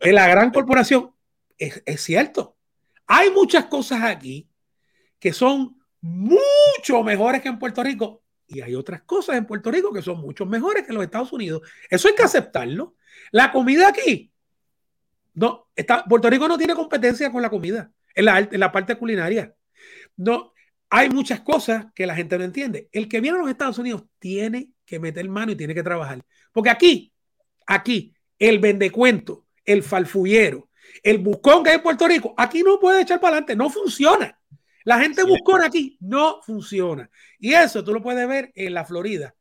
en 0.00 0.14
la 0.14 0.26
gran 0.26 0.50
corporación, 0.50 1.12
es, 1.56 1.80
es 1.86 2.00
cierto. 2.00 2.56
Hay 3.06 3.30
muchas 3.30 3.66
cosas 3.66 4.02
aquí 4.02 4.48
que 5.18 5.32
son 5.32 5.78
mucho 6.00 7.02
mejores 7.02 7.42
que 7.42 7.48
en 7.48 7.58
Puerto 7.58 7.82
Rico 7.82 8.22
y 8.46 8.62
hay 8.62 8.74
otras 8.74 9.02
cosas 9.02 9.36
en 9.36 9.46
Puerto 9.46 9.70
Rico 9.70 9.92
que 9.92 10.02
son 10.02 10.20
mucho 10.20 10.46
mejores 10.46 10.84
que 10.84 10.90
en 10.90 10.94
los 10.94 11.04
Estados 11.04 11.32
Unidos. 11.32 11.62
Eso 11.90 12.08
hay 12.08 12.14
que 12.14 12.22
aceptarlo. 12.22 12.96
La 13.30 13.52
comida 13.52 13.88
aquí, 13.88 14.32
no, 15.34 15.68
está, 15.76 16.04
Puerto 16.04 16.30
Rico 16.30 16.48
no 16.48 16.56
tiene 16.56 16.74
competencia 16.74 17.30
con 17.30 17.42
la 17.42 17.50
comida 17.50 17.92
en 18.14 18.24
la, 18.24 18.38
en 18.38 18.58
la 18.58 18.72
parte 18.72 18.96
culinaria. 18.96 19.54
No, 20.16 20.54
hay 20.88 21.10
muchas 21.10 21.40
cosas 21.40 21.86
que 21.94 22.06
la 22.06 22.14
gente 22.14 22.38
no 22.38 22.44
entiende. 22.44 22.88
El 22.90 23.08
que 23.08 23.20
viene 23.20 23.36
a 23.36 23.40
los 23.42 23.50
Estados 23.50 23.78
Unidos 23.78 24.04
tiene 24.18 24.72
que 24.86 24.98
meter 24.98 25.28
mano 25.28 25.52
y 25.52 25.56
tiene 25.56 25.74
que 25.74 25.82
trabajar. 25.82 26.24
Porque 26.50 26.70
aquí, 26.70 27.12
aquí, 27.66 28.14
el 28.38 28.58
vendecuento, 28.58 29.46
el 29.64 29.82
falfullero, 29.82 30.70
el 31.02 31.18
buscón 31.18 31.62
que 31.62 31.70
hay 31.70 31.76
en 31.76 31.82
Puerto 31.82 32.08
Rico, 32.08 32.34
aquí 32.36 32.62
no 32.62 32.80
puede 32.80 33.02
echar 33.02 33.20
para 33.20 33.36
adelante, 33.36 33.54
no 33.54 33.68
funciona. 33.68 34.37
La 34.88 34.98
gente 35.00 35.22
buscona 35.22 35.66
aquí 35.66 35.98
no 36.00 36.40
funciona. 36.40 37.10
Y 37.38 37.52
eso 37.52 37.84
tú 37.84 37.92
lo 37.92 38.02
puedes 38.02 38.26
ver 38.26 38.50
en 38.54 38.72
la 38.72 38.86
Florida, 38.86 39.34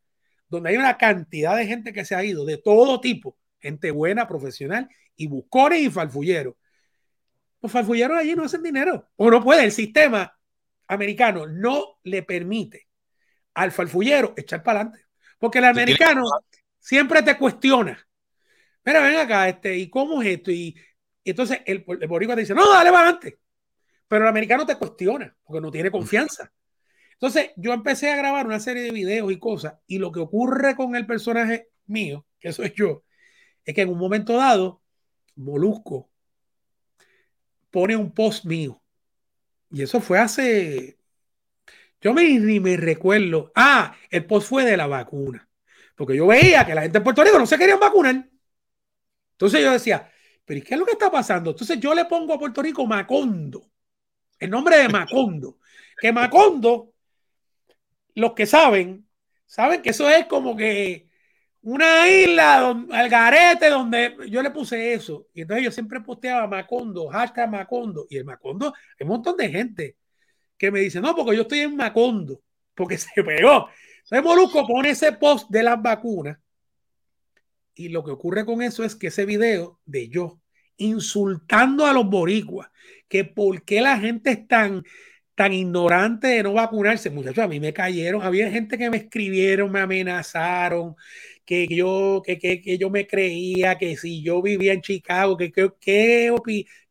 donde 0.49 0.71
hay 0.71 0.75
una 0.75 0.97
cantidad 0.97 1.55
de 1.55 1.65
gente 1.65 1.93
que 1.93 2.03
se 2.03 2.15
ha 2.15 2.25
ido 2.25 2.43
de 2.43 2.57
todo 2.57 2.99
tipo, 2.99 3.37
gente 3.57 3.91
buena, 3.91 4.27
profesional, 4.27 4.89
y 5.15 5.27
buscones 5.27 5.79
y 5.79 5.89
falfulleros. 5.89 6.53
Los 7.61 7.71
falfulleros 7.71 8.17
allí 8.17 8.35
no 8.35 8.43
hacen 8.43 8.61
dinero, 8.61 9.07
o 9.15 9.31
no 9.31 9.41
puede. 9.41 9.63
El 9.63 9.71
sistema 9.71 10.37
americano 10.85 11.47
no 11.47 11.97
le 12.03 12.23
permite 12.23 12.89
al 13.53 13.71
falfullero 13.71 14.33
echar 14.35 14.61
para 14.61 14.81
adelante, 14.81 15.05
porque 15.39 15.59
el 15.59 15.65
americano 15.65 16.25
siempre 16.77 17.23
te 17.23 17.37
cuestiona. 17.37 17.97
Mira, 18.83 19.01
ven 19.01 19.15
acá, 19.15 19.47
este, 19.47 19.77
¿y 19.77 19.89
cómo 19.89 20.21
es 20.21 20.27
esto? 20.27 20.51
Y, 20.51 20.75
entonces 21.23 21.61
el, 21.65 21.85
el 22.01 22.07
boricua 22.09 22.35
te 22.35 22.41
dice, 22.41 22.53
no, 22.53 22.69
dale 22.69 22.91
para 22.91 23.03
adelante. 23.03 23.39
Pero 24.07 24.23
el 24.23 24.29
americano 24.29 24.65
te 24.65 24.77
cuestiona 24.77 25.35
porque 25.43 25.61
no 25.61 25.71
tiene 25.71 25.91
confianza. 25.91 26.51
Entonces, 27.13 27.51
yo 27.57 27.73
empecé 27.73 28.11
a 28.11 28.17
grabar 28.17 28.45
una 28.45 28.59
serie 28.59 28.83
de 28.83 28.91
videos 28.91 29.31
y 29.31 29.39
cosas, 29.39 29.75
y 29.87 29.97
lo 29.97 30.11
que 30.11 30.19
ocurre 30.19 30.75
con 30.75 30.95
el 30.95 31.07
personaje 31.07 31.69
mío, 31.87 32.25
que 32.39 32.53
soy 32.53 32.73
yo, 32.75 33.03
es 33.65 33.73
que 33.73 33.81
en 33.81 33.89
un 33.89 33.97
momento 33.97 34.37
dado, 34.37 34.81
Molusco 35.35 36.09
pone 37.71 37.95
un 37.95 38.11
post 38.11 38.45
mío. 38.45 38.81
Y 39.69 39.81
eso 39.81 39.99
fue 39.99 40.19
hace. 40.19 40.97
Yo 42.01 42.13
me, 42.13 42.23
ni 42.39 42.59
me 42.59 42.77
recuerdo. 42.77 43.51
Ah, 43.55 43.95
el 44.09 44.25
post 44.25 44.49
fue 44.49 44.63
de 44.63 44.77
la 44.77 44.87
vacuna. 44.87 45.49
Porque 45.95 46.15
yo 46.15 46.27
veía 46.27 46.65
que 46.65 46.75
la 46.75 46.83
gente 46.83 46.99
en 46.99 47.03
Puerto 47.03 47.23
Rico 47.23 47.39
no 47.39 47.47
se 47.47 47.57
querían 47.57 47.79
vacunar. 47.79 48.29
Entonces 49.31 49.61
yo 49.61 49.71
decía, 49.71 50.11
pero 50.45 50.59
¿y 50.59 50.61
qué 50.63 50.75
es 50.75 50.79
lo 50.79 50.85
que 50.85 50.93
está 50.93 51.11
pasando? 51.11 51.51
Entonces 51.51 51.79
yo 51.79 51.93
le 51.93 52.05
pongo 52.05 52.33
a 52.33 52.39
Puerto 52.39 52.61
Rico 52.61 52.85
Macondo 52.85 53.69
el 54.39 54.49
nombre 54.49 54.77
de 54.77 54.89
Macondo. 54.89 55.57
Que 55.99 56.11
Macondo, 56.11 56.93
los 58.15 58.33
que 58.33 58.45
saben, 58.45 59.07
saben 59.45 59.81
que 59.81 59.89
eso 59.89 60.09
es 60.09 60.25
como 60.25 60.55
que 60.55 61.07
una 61.61 62.09
isla 62.09 62.85
al 62.91 63.09
garete 63.09 63.69
donde 63.69 64.15
yo 64.29 64.41
le 64.41 64.51
puse 64.51 64.93
eso. 64.93 65.27
Y 65.33 65.41
entonces 65.41 65.65
yo 65.65 65.71
siempre 65.71 66.01
posteaba 66.01 66.47
Macondo, 66.47 67.09
hashtag 67.09 67.49
Macondo. 67.49 68.07
Y 68.09 68.17
el 68.17 68.25
Macondo, 68.25 68.73
hay 68.99 69.03
un 69.03 69.09
montón 69.09 69.35
de 69.37 69.49
gente 69.49 69.97
que 70.57 70.71
me 70.71 70.79
dice, 70.79 71.01
no, 71.01 71.15
porque 71.15 71.35
yo 71.35 71.43
estoy 71.43 71.59
en 71.59 71.75
Macondo, 71.75 72.41
porque 72.73 72.97
se 72.97 73.23
pegó. 73.23 73.69
Entonces 74.03 74.23
Molusco 74.23 74.65
pone 74.65 74.91
ese 74.91 75.11
post 75.13 75.49
de 75.49 75.63
las 75.63 75.81
vacunas. 75.81 76.37
Y 77.75 77.89
lo 77.89 78.03
que 78.03 78.11
ocurre 78.11 78.45
con 78.45 78.61
eso 78.61 78.83
es 78.83 78.95
que 78.95 79.07
ese 79.07 79.25
video 79.25 79.79
de 79.85 80.09
yo 80.09 80.39
insultando 80.77 81.85
a 81.85 81.93
los 81.93 82.09
boricuas, 82.09 82.69
que 83.07 83.23
por 83.25 83.63
qué 83.63 83.81
la 83.81 83.99
gente 83.99 84.31
es 84.31 84.47
tan, 84.47 84.83
ignorante 85.51 86.27
de 86.27 86.43
no 86.43 86.53
vacunarse. 86.53 87.09
Muchachos, 87.09 87.43
a 87.43 87.47
mí 87.47 87.59
me 87.59 87.73
cayeron, 87.73 88.23
había 88.23 88.49
gente 88.49 88.77
que 88.77 88.89
me 88.89 88.97
escribieron, 88.97 89.71
me 89.71 89.81
amenazaron, 89.81 90.95
que 91.45 91.67
yo, 91.67 92.21
que, 92.25 92.37
que, 92.39 92.77
yo 92.77 92.89
me 92.89 93.07
creía 93.07 93.77
que 93.77 93.95
si 93.97 94.23
yo 94.23 94.41
vivía 94.41 94.73
en 94.73 94.81
Chicago, 94.81 95.37
que, 95.37 95.51
que, 95.51 95.65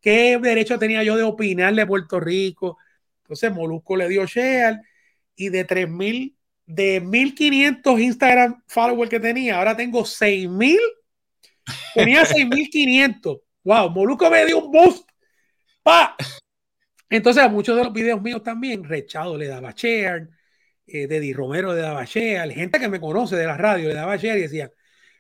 qué 0.01 0.39
derecho 0.41 0.79
tenía 0.79 1.03
yo 1.03 1.17
de 1.17 1.25
opinar 1.25 1.75
de 1.75 1.87
Puerto 1.87 2.21
Rico. 2.21 2.79
Entonces 3.23 3.53
Molusco 3.53 3.97
le 3.97 4.09
dio 4.09 4.27
share 4.27 4.81
y 5.35 5.49
de 5.49 5.65
3000 5.65 6.37
de 6.67 7.01
1500 7.01 8.01
Instagram 8.01 8.63
followers 8.67 9.09
que 9.09 9.21
tenía, 9.21 9.59
ahora 9.59 9.77
tengo 9.77 10.05
6000. 10.05 10.79
Tenía 11.95 12.25
6500. 12.25 13.39
Wow, 13.67 13.91
Molusco 13.91 14.31
me 14.31 14.47
dio 14.47 14.61
un 14.61 14.71
boost. 14.71 15.09
¡Pa! 15.83 16.17
Entonces 17.11 17.43
a 17.43 17.49
muchos 17.49 17.77
de 17.77 17.83
los 17.83 17.93
videos 17.93 18.23
míos 18.23 18.41
también, 18.41 18.85
Rechado 18.85 19.37
le 19.37 19.49
daba 19.49 19.73
share, 19.73 20.29
eh, 20.87 21.09
Deddy 21.09 21.33
Romero 21.33 21.75
le 21.75 21.81
daba 21.81 22.05
share, 22.05 22.53
gente 22.53 22.79
que 22.79 22.89
me 22.89 23.01
conoce 23.01 23.35
de 23.35 23.45
la 23.45 23.57
radio 23.57 23.89
le 23.89 23.95
daba 23.95 24.17
share 24.17 24.39
y 24.39 24.43
decía, 24.43 24.71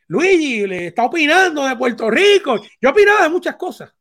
Luigi 0.07 0.65
le 0.65 0.87
está 0.87 1.07
opinando 1.07 1.67
de 1.67 1.75
Puerto 1.75 2.09
Rico. 2.09 2.61
Yo 2.81 2.91
opinaba 2.91 3.25
de 3.25 3.31
muchas 3.31 3.57
cosas. 3.57 3.93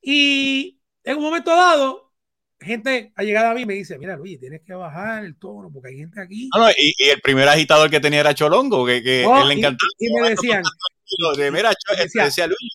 Y 0.00 0.80
en 1.04 1.18
un 1.18 1.24
momento 1.24 1.50
dado, 1.50 2.14
gente 2.58 3.12
ha 3.14 3.22
llegado 3.24 3.50
a 3.50 3.54
mí 3.54 3.60
y 3.60 3.66
me 3.66 3.74
dice, 3.74 3.98
mira 3.98 4.16
Luigi, 4.16 4.38
tienes 4.38 4.62
que 4.62 4.72
bajar 4.72 5.22
el 5.22 5.36
tono 5.36 5.70
porque 5.70 5.90
hay 5.90 5.98
gente 5.98 6.18
aquí. 6.18 6.48
y, 6.78 7.10
el 7.10 7.20
primer 7.20 7.46
agitador 7.46 7.90
que 7.90 8.00
tenía 8.00 8.20
era 8.20 8.34
Cholongo, 8.34 8.86
que, 8.86 9.02
que 9.02 9.26
le 9.48 9.52
encantaba. 9.52 9.90
Y, 9.98 10.14
me 10.14 10.30
decían, 10.30 10.62
mira, 11.52 11.74
decía, 12.22 12.46
Luigi, 12.46 12.70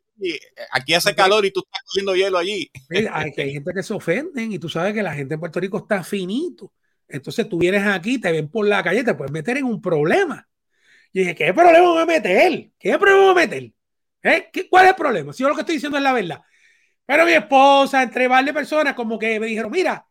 aquí 0.72 0.94
hace 0.94 1.16
calor 1.16 1.46
y 1.46 1.52
tú 1.52 1.62
estás 1.66 1.84
cogiendo 1.86 2.16
hielo 2.16 2.38
allí. 2.38 2.72
Hay, 2.90 3.32
hay 3.38 3.54
gente 3.54 3.72
que 3.74 3.84
se 3.84 3.94
ofenden 3.94 4.52
y 4.52 4.60
tú 4.60 4.70
sabes 4.70 4.94
que 4.94 5.04
la 5.04 5.14
gente 5.14 5.36
en 5.36 5.40
Puerto 5.40 5.60
Rico 5.60 5.78
está 5.80 6.04
finito. 6.04 6.72
Entonces 7.08 7.48
tú 7.48 7.58
vienes 7.58 7.86
aquí, 7.86 8.20
te 8.20 8.32
ven 8.32 8.50
por 8.50 8.68
la 8.68 8.84
calle, 8.84 9.04
te 9.04 9.14
puedes 9.14 9.32
meter 9.32 9.58
en 9.58 9.66
un 9.66 9.82
problema. 9.82 10.48
Y 11.14 11.20
dije, 11.20 11.36
¿qué 11.36 11.54
problema 11.54 11.80
me 11.80 11.94
voy 11.94 12.02
a 12.02 12.06
meter? 12.06 12.72
¿Qué 12.80 12.98
problema 12.98 13.20
me 13.20 13.34
voy 13.34 13.44
a 13.44 13.48
meter? 13.48 13.74
¿Eh? 14.24 14.52
¿Cuál 14.70 14.86
es 14.86 14.90
el 14.92 14.96
problema? 14.96 15.34
Si 15.34 15.44
yo 15.44 15.50
lo 15.50 15.56
que 15.56 15.62
estoy 15.62 15.76
diciendo 15.76 15.98
es 15.98 16.04
la 16.04 16.14
verdad. 16.14 16.42
Pero 17.06 17.26
mi 17.26 17.34
esposa, 17.34 18.04
entre 18.04 18.28
varias 18.28 18.56
personas, 18.56 18.94
como 18.94 19.20
que 19.20 19.40
me 19.40 19.48
dijeron, 19.48 19.72
mira, 19.72 20.06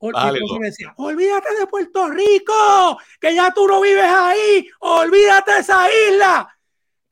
me 0.00 0.66
decía, 0.66 0.92
olvídate 0.96 1.54
de 1.58 1.66
Puerto 1.66 2.08
Rico, 2.10 2.98
que 3.20 3.34
ya 3.34 3.52
tú 3.52 3.66
no 3.66 3.80
vives 3.80 4.04
ahí, 4.04 4.68
olvídate 4.80 5.52
de 5.52 5.60
esa 5.60 5.86
isla. 6.10 6.53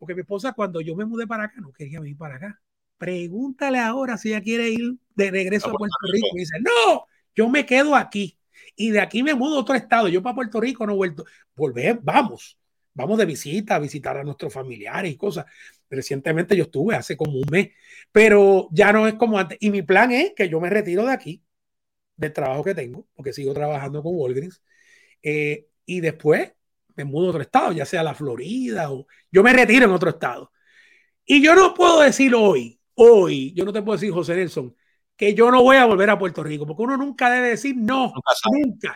Porque 0.03 0.17
mi 0.17 0.23
esposa, 0.23 0.53
cuando 0.53 0.81
yo 0.81 0.97
me 0.97 1.05
mudé 1.05 1.29
para 1.29 1.45
acá, 1.45 1.61
no 1.61 1.73
quería 1.73 2.01
venir 2.01 2.17
para 2.17 2.35
acá. 2.35 2.61
Pregúntale 2.99 3.79
ahora 3.79 4.19
si 4.19 4.31
ella 4.31 4.41
quiere 4.41 4.69
ir 4.69 4.97
de 5.15 5.31
regreso 5.31 5.69
a 5.69 5.75
Puerto, 5.75 5.95
Rico. 6.13 6.27
Y 6.35 6.41
dice, 6.41 6.59
no, 6.59 7.07
yo 7.37 7.49
me 7.49 7.65
quedo 7.65 7.95
aquí. 7.95 8.37
Y 8.75 8.91
de 8.91 9.01
aquí 9.01 9.23
me 9.23 9.33
mudo 9.37 9.59
a 9.59 9.61
otro 9.61 9.77
estado. 9.77 10.09
Yo 10.09 10.21
para 10.21 10.35
Puerto 10.35 10.61
Rico 10.61 10.85
no 10.85 10.95
he 10.95 10.97
vuelto. 10.97 11.25
Volver, 11.55 12.01
vamos. 12.03 12.59
Vamos 12.95 13.17
de 13.17 13.27
visita 13.27 13.77
a 13.77 13.79
visitar 13.79 14.17
a 14.17 14.25
nuestros 14.25 14.53
familiares 14.53 15.13
y 15.13 15.17
cosas. 15.17 15.47
Recientemente 15.89 16.57
yo 16.57 16.65
estuve 16.65 16.97
hace 16.97 17.17
como 17.17 17.35
un 17.35 17.47
mes, 17.49 17.69
pero 18.11 18.67
ya 18.73 18.93
no 18.93 19.07
es 19.07 19.15
como 19.15 19.39
antes. 19.39 19.57
Y 19.61 19.71
mi 19.71 19.83
plan 19.83 20.11
es 20.11 20.33
que 20.35 20.49
yo 20.49 20.61
me 20.61 20.69
retiro 20.69 21.07
de 21.07 21.13
aquí, 21.13 21.45
del 22.17 22.33
trabajo 22.33 22.65
que 22.65 22.75
tengo, 22.75 23.07
porque 23.15 23.33
sigo 23.33 23.55
trabajando 23.55 24.03
con 24.03 24.17
Walgreens. 24.17 24.65
Eh, 25.23 25.69
y 25.87 26.01
después 26.01 26.55
me 26.97 27.05
mudo 27.05 27.27
a 27.27 27.31
otro 27.31 27.43
estado, 27.43 27.73
ya 27.73 27.85
sea 27.85 28.03
la 28.03 28.15
Florida 28.15 28.91
o 28.91 29.07
yo 29.31 29.43
me 29.43 29.53
retiro 29.53 29.87
en 29.87 29.93
otro 29.93 30.11
estado. 30.11 30.53
Y 31.25 31.43
yo 31.43 31.55
no 31.55 31.75
puedo 31.75 32.01
decir 32.01 32.35
hoy, 32.35 32.81
hoy, 32.95 33.53
yo 33.55 33.65
no 33.65 33.73
te 33.73 33.83
puedo 33.83 33.97
decir, 33.97 34.13
José 34.13 34.37
Nelson, 34.37 34.75
que 35.17 35.35
yo 35.35 35.51
no 35.51 35.63
voy 35.63 35.77
a 35.77 35.85
volver 35.85 36.11
a 36.11 36.19
Puerto 36.19 36.43
Rico, 36.43 36.67
porque 36.67 36.83
uno 36.83 36.97
nunca 36.97 37.31
debe 37.31 37.51
decir 37.51 37.77
no, 37.77 38.13
nunca, 38.51 38.95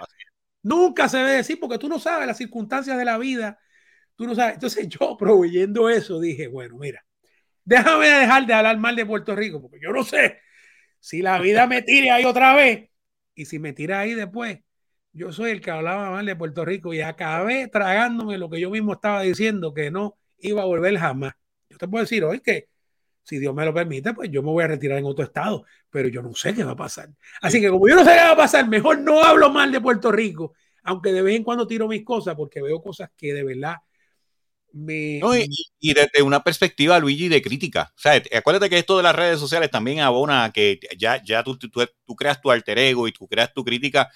nunca, 0.62 1.08
se 1.08 1.18
debe 1.18 1.32
decir, 1.32 1.60
porque 1.60 1.78
tú 1.78 1.88
no 1.88 1.98
sabes 1.98 2.26
las 2.26 2.38
circunstancias 2.38 2.98
de 2.98 3.04
la 3.04 3.18
vida, 3.18 3.58
tú 4.16 4.26
no 4.26 4.34
sabes. 4.34 4.54
Entonces 4.54 4.88
yo, 5.00 5.16
proveyendo 5.16 5.88
eso, 5.88 6.20
dije, 6.20 6.48
bueno, 6.48 6.76
mira, 6.78 7.04
déjame 7.64 8.08
dejar 8.08 8.46
de 8.46 8.54
hablar 8.54 8.78
mal 8.78 8.96
de 8.96 9.06
Puerto 9.06 9.36
Rico, 9.36 9.60
porque 9.60 9.78
yo 9.80 9.92
no 9.92 10.04
sé 10.04 10.40
si 11.00 11.22
la 11.22 11.38
vida 11.38 11.66
me 11.66 11.82
tire 11.82 12.10
ahí 12.10 12.24
otra 12.24 12.54
vez, 12.54 12.90
y 13.34 13.44
si 13.46 13.58
me 13.58 13.72
tira 13.72 14.00
ahí 14.00 14.14
después, 14.14 14.60
yo 15.16 15.32
soy 15.32 15.50
el 15.50 15.60
que 15.60 15.70
hablaba 15.70 16.10
mal 16.10 16.26
de 16.26 16.36
Puerto 16.36 16.64
Rico 16.64 16.92
y 16.92 17.00
acabé 17.00 17.68
tragándome 17.68 18.36
lo 18.36 18.50
que 18.50 18.60
yo 18.60 18.70
mismo 18.70 18.92
estaba 18.92 19.22
diciendo 19.22 19.72
que 19.72 19.90
no 19.90 20.16
iba 20.38 20.62
a 20.62 20.66
volver 20.66 20.96
jamás. 20.98 21.32
Yo 21.70 21.78
te 21.78 21.88
puedo 21.88 22.04
decir 22.04 22.22
hoy 22.22 22.40
que 22.40 22.68
si 23.22 23.38
Dios 23.38 23.54
me 23.54 23.64
lo 23.64 23.72
permite, 23.72 24.12
pues 24.12 24.30
yo 24.30 24.42
me 24.42 24.50
voy 24.50 24.64
a 24.64 24.68
retirar 24.68 24.98
en 24.98 25.06
otro 25.06 25.24
estado, 25.24 25.64
pero 25.90 26.08
yo 26.08 26.22
no 26.22 26.34
sé 26.34 26.54
qué 26.54 26.64
va 26.64 26.72
a 26.72 26.76
pasar. 26.76 27.08
Así 27.40 27.60
que 27.60 27.70
como 27.70 27.88
yo 27.88 27.96
no 27.96 28.04
sé 28.04 28.10
qué 28.10 28.20
va 28.20 28.32
a 28.32 28.36
pasar, 28.36 28.68
mejor 28.68 28.98
no 29.00 29.24
hablo 29.24 29.50
mal 29.50 29.72
de 29.72 29.80
Puerto 29.80 30.12
Rico, 30.12 30.52
aunque 30.82 31.12
de 31.12 31.22
vez 31.22 31.36
en 31.36 31.44
cuando 31.44 31.66
tiro 31.66 31.88
mis 31.88 32.04
cosas 32.04 32.36
porque 32.36 32.60
veo 32.60 32.82
cosas 32.82 33.10
que 33.16 33.32
de 33.32 33.42
verdad 33.42 33.76
me... 34.72 35.18
No, 35.18 35.34
y, 35.34 35.48
y, 35.80 35.94
desde 35.94 36.22
una 36.22 36.44
perspectiva, 36.44 36.98
Luigi, 36.98 37.28
de 37.28 37.40
crítica. 37.40 37.90
O 37.96 37.98
sea, 37.98 38.22
acuérdate 38.36 38.68
que 38.68 38.78
esto 38.78 38.98
de 38.98 39.02
las 39.02 39.16
redes 39.16 39.40
sociales 39.40 39.70
también 39.70 40.00
abona 40.00 40.52
que 40.52 40.78
ya, 40.98 41.22
ya 41.24 41.42
tú, 41.42 41.56
tú, 41.56 41.68
tú 41.68 42.14
creas 42.14 42.40
tu 42.40 42.50
alter 42.50 42.78
ego 42.78 43.08
y 43.08 43.12
tú 43.12 43.26
creas 43.26 43.52
tu 43.54 43.64
crítica. 43.64 44.10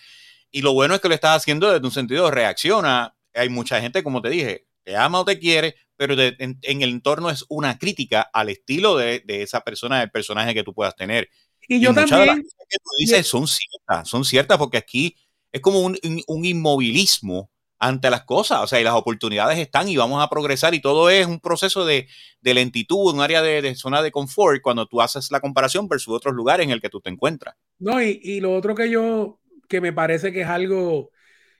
Y 0.50 0.62
lo 0.62 0.72
bueno 0.72 0.94
es 0.94 1.00
que 1.00 1.08
lo 1.08 1.14
estás 1.14 1.36
haciendo 1.36 1.70
desde 1.70 1.84
un 1.84 1.92
sentido 1.92 2.26
de 2.26 2.30
reacciona. 2.32 3.14
Hay 3.34 3.48
mucha 3.48 3.80
gente, 3.80 4.02
como 4.02 4.20
te 4.20 4.30
dije, 4.30 4.66
te 4.82 4.96
ama 4.96 5.20
o 5.20 5.24
te 5.24 5.38
quiere, 5.38 5.76
pero 5.96 6.16
de, 6.16 6.34
en, 6.38 6.58
en, 6.62 6.82
el 6.82 6.90
entorno 6.90 7.30
es 7.30 7.44
una 7.48 7.78
crítica 7.78 8.22
al 8.32 8.48
estilo 8.48 8.96
de, 8.96 9.22
de, 9.24 9.42
esa 9.42 9.60
persona, 9.60 10.00
del 10.00 10.10
personaje 10.10 10.54
que 10.54 10.62
tú 10.62 10.74
puedas 10.74 10.96
tener. 10.96 11.28
Y 11.68 11.80
yo 11.80 11.92
y 11.92 11.94
también. 11.94 12.20
De 12.20 12.26
las 12.26 12.36
cosas 12.36 12.66
que 12.68 12.78
tú 12.78 12.90
dices 12.98 13.26
son 13.26 13.46
ciertas, 13.46 14.08
son 14.08 14.24
ciertas 14.24 14.58
porque 14.58 14.78
aquí 14.78 15.16
es 15.52 15.60
como 15.60 15.80
un, 15.80 15.98
un, 16.26 16.44
inmovilismo 16.44 17.50
ante 17.78 18.10
las 18.10 18.24
cosas, 18.24 18.60
o 18.62 18.66
sea, 18.66 18.80
y 18.80 18.84
las 18.84 18.94
oportunidades 18.94 19.58
están 19.58 19.88
y 19.88 19.96
vamos 19.96 20.22
a 20.22 20.28
progresar 20.28 20.74
y 20.74 20.80
todo 20.80 21.08
es 21.08 21.26
un 21.26 21.40
proceso 21.40 21.84
de, 21.86 22.08
de 22.40 22.54
lentitud, 22.54 23.14
un 23.14 23.20
área 23.20 23.40
de, 23.40 23.62
de, 23.62 23.74
zona 23.74 24.02
de 24.02 24.12
confort 24.12 24.60
cuando 24.60 24.86
tú 24.86 25.00
haces 25.00 25.30
la 25.30 25.40
comparación 25.40 25.88
versus 25.88 26.14
otros 26.14 26.34
lugares 26.34 26.64
en 26.64 26.72
el 26.72 26.80
que 26.80 26.90
tú 26.90 27.00
te 27.00 27.10
encuentras. 27.10 27.56
No, 27.78 28.02
y, 28.02 28.20
y 28.22 28.40
lo 28.40 28.54
otro 28.54 28.74
que 28.74 28.90
yo, 28.90 29.39
que 29.70 29.80
me 29.80 29.92
parece 29.92 30.32
que 30.32 30.42
es 30.42 30.48
algo 30.48 31.12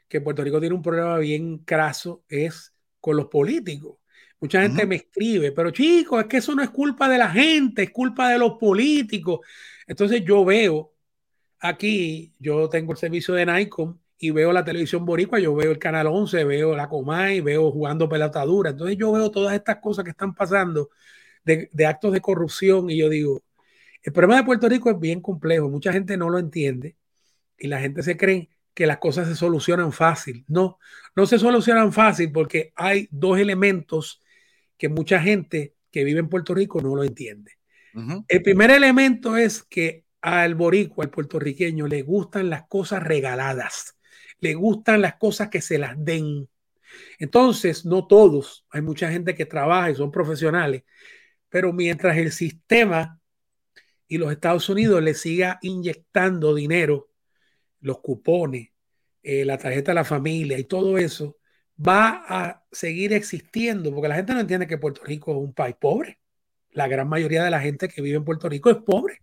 que 0.09 0.21
Puerto 0.21 0.43
Rico 0.43 0.59
tiene 0.59 0.75
un 0.75 0.83
problema 0.83 1.17
bien 1.19 1.59
craso 1.59 2.25
es 2.29 2.75
con 3.01 3.17
los 3.17 3.27
políticos. 3.29 3.99
Mucha 4.41 4.63
gente 4.63 4.83
uh 4.83 4.85
-huh. 4.87 4.89
me 4.89 4.97
escribe, 4.97 5.53
pero 5.53 5.71
chicos, 5.71 6.23
es 6.23 6.27
que 6.27 6.39
eso 6.39 6.55
no 6.57 6.63
es 6.63 6.71
culpa 6.71 7.09
de 7.09 7.19
la 7.19 7.31
gente, 7.31 7.85
es 7.85 7.91
culpa 7.91 8.31
de 8.31 8.39
los 8.39 8.59
políticos. 8.59 9.41
Entonces 9.87 10.25
yo 10.25 10.45
veo 10.45 10.93
aquí, 11.61 12.35
yo 12.41 12.69
tengo 12.69 12.93
el 12.93 12.99
servicio 12.99 13.35
de 13.35 13.47
Nikon 13.47 14.01
y 14.19 14.31
veo 14.33 14.53
la 14.53 14.65
televisión 14.65 15.05
boricua, 15.07 15.39
yo 15.39 15.55
veo 15.55 15.71
el 15.71 15.79
canal 15.79 16.09
11, 16.09 16.45
veo 16.45 16.75
la 16.75 16.89
Comay, 16.89 17.41
veo 17.41 17.71
jugando 17.71 18.09
pelotadura. 18.09 18.71
Entonces 18.71 18.97
yo 18.99 19.13
veo 19.13 19.31
todas 19.31 19.55
estas 19.55 19.77
cosas 19.77 20.05
que 20.05 20.11
están 20.11 20.35
pasando 20.35 20.91
de, 21.45 21.69
de 21.73 21.87
actos 21.87 22.13
de 22.13 22.21
corrupción 22.21 22.91
y 22.91 22.99
yo 22.99 23.09
digo, 23.09 23.43
el 24.03 24.13
problema 24.13 24.39
de 24.39 24.45
Puerto 24.47 24.69
Rico 24.69 24.91
es 24.91 24.99
bien 24.99 25.21
complejo, 25.21 25.69
mucha 25.71 25.93
gente 25.93 26.17
no 26.17 26.29
lo 26.29 26.39
entiende 26.39 26.97
y 27.61 27.69
la 27.69 27.79
gente 27.81 28.03
se 28.03 28.17
cree 28.17 28.49
que 28.75 28.87
las 28.87 28.99
cosas 28.99 29.29
se 29.29 29.37
solucionan 29.37 29.93
fácil. 29.93 30.45
No, 30.49 30.79
no 31.15 31.27
se 31.27 31.39
solucionan 31.39 31.93
fácil 31.93 32.33
porque 32.33 32.73
hay 32.75 33.09
dos 33.11 33.39
elementos 33.39 34.23
que 34.79 34.89
mucha 34.89 35.21
gente 35.21 35.75
que 35.91 36.05
vive 36.05 36.21
en 36.21 36.29
Puerto 36.29 36.55
Rico 36.55 36.81
no 36.81 36.97
lo 36.97 37.05
entiende. 37.05 37.53
Uh 37.95 38.01
-huh. 38.01 38.25
El 38.27 38.43
primer 38.43 38.71
elemento 38.71 39.37
es 39.37 39.63
que 39.63 40.05
al 40.23 40.55
boricua, 40.55 41.05
al 41.05 41.11
puertorriqueño, 41.11 41.87
le 41.87 42.03
gustan 42.03 42.49
las 42.49 42.67
cosas 42.69 43.03
regaladas, 43.03 43.97
le 44.39 44.55
gustan 44.55 45.03
las 45.03 45.17
cosas 45.17 45.49
que 45.49 45.61
se 45.61 45.79
las 45.79 46.03
den. 46.03 46.49
Entonces, 47.19 47.85
no 47.85 48.07
todos, 48.07 48.67
hay 48.71 48.81
mucha 48.83 49.11
gente 49.11 49.35
que 49.35 49.47
trabaja 49.47 49.91
y 49.91 49.95
son 49.95 50.11
profesionales, 50.11 50.85
pero 51.49 51.73
mientras 51.73 52.17
el 52.17 52.33
sistema 52.33 53.21
y 54.09 54.19
los 54.19 54.33
Estados 54.33 54.69
Unidos 54.69 55.03
le 55.03 55.15
siga 55.15 55.59
inyectando 55.63 56.55
dinero 56.55 57.10
los 57.81 58.01
cupones, 58.01 58.71
eh, 59.23 59.45
la 59.45 59.59
tarjeta 59.59 59.93
de 59.93 59.97
la 59.97 60.05
familia 60.05 60.59
y 60.59 60.65
todo 60.65 60.99
eso, 60.99 61.37
va 61.79 62.25
a 62.29 62.65
seguir 62.71 63.13
existiendo, 63.13 63.93
porque 63.93 64.09
la 64.09 64.17
gente 64.17 64.35
no 64.35 64.41
entiende 64.41 64.67
que 64.67 64.79
Puerto 64.79 65.03
Rico 65.05 65.33
es 65.33 65.39
un 65.39 65.55
país 65.55 65.77
pobre. 65.79 66.19
La 66.73 66.89
gran 66.89 67.09
mayoría 67.09 67.45
de 67.45 67.51
la 67.51 67.61
gente 67.61 67.89
que 67.89 68.03
vive 68.03 68.17
en 68.17 68.25
Puerto 68.25 68.49
Rico 68.49 68.71
es 68.71 68.77
pobre. 68.79 69.23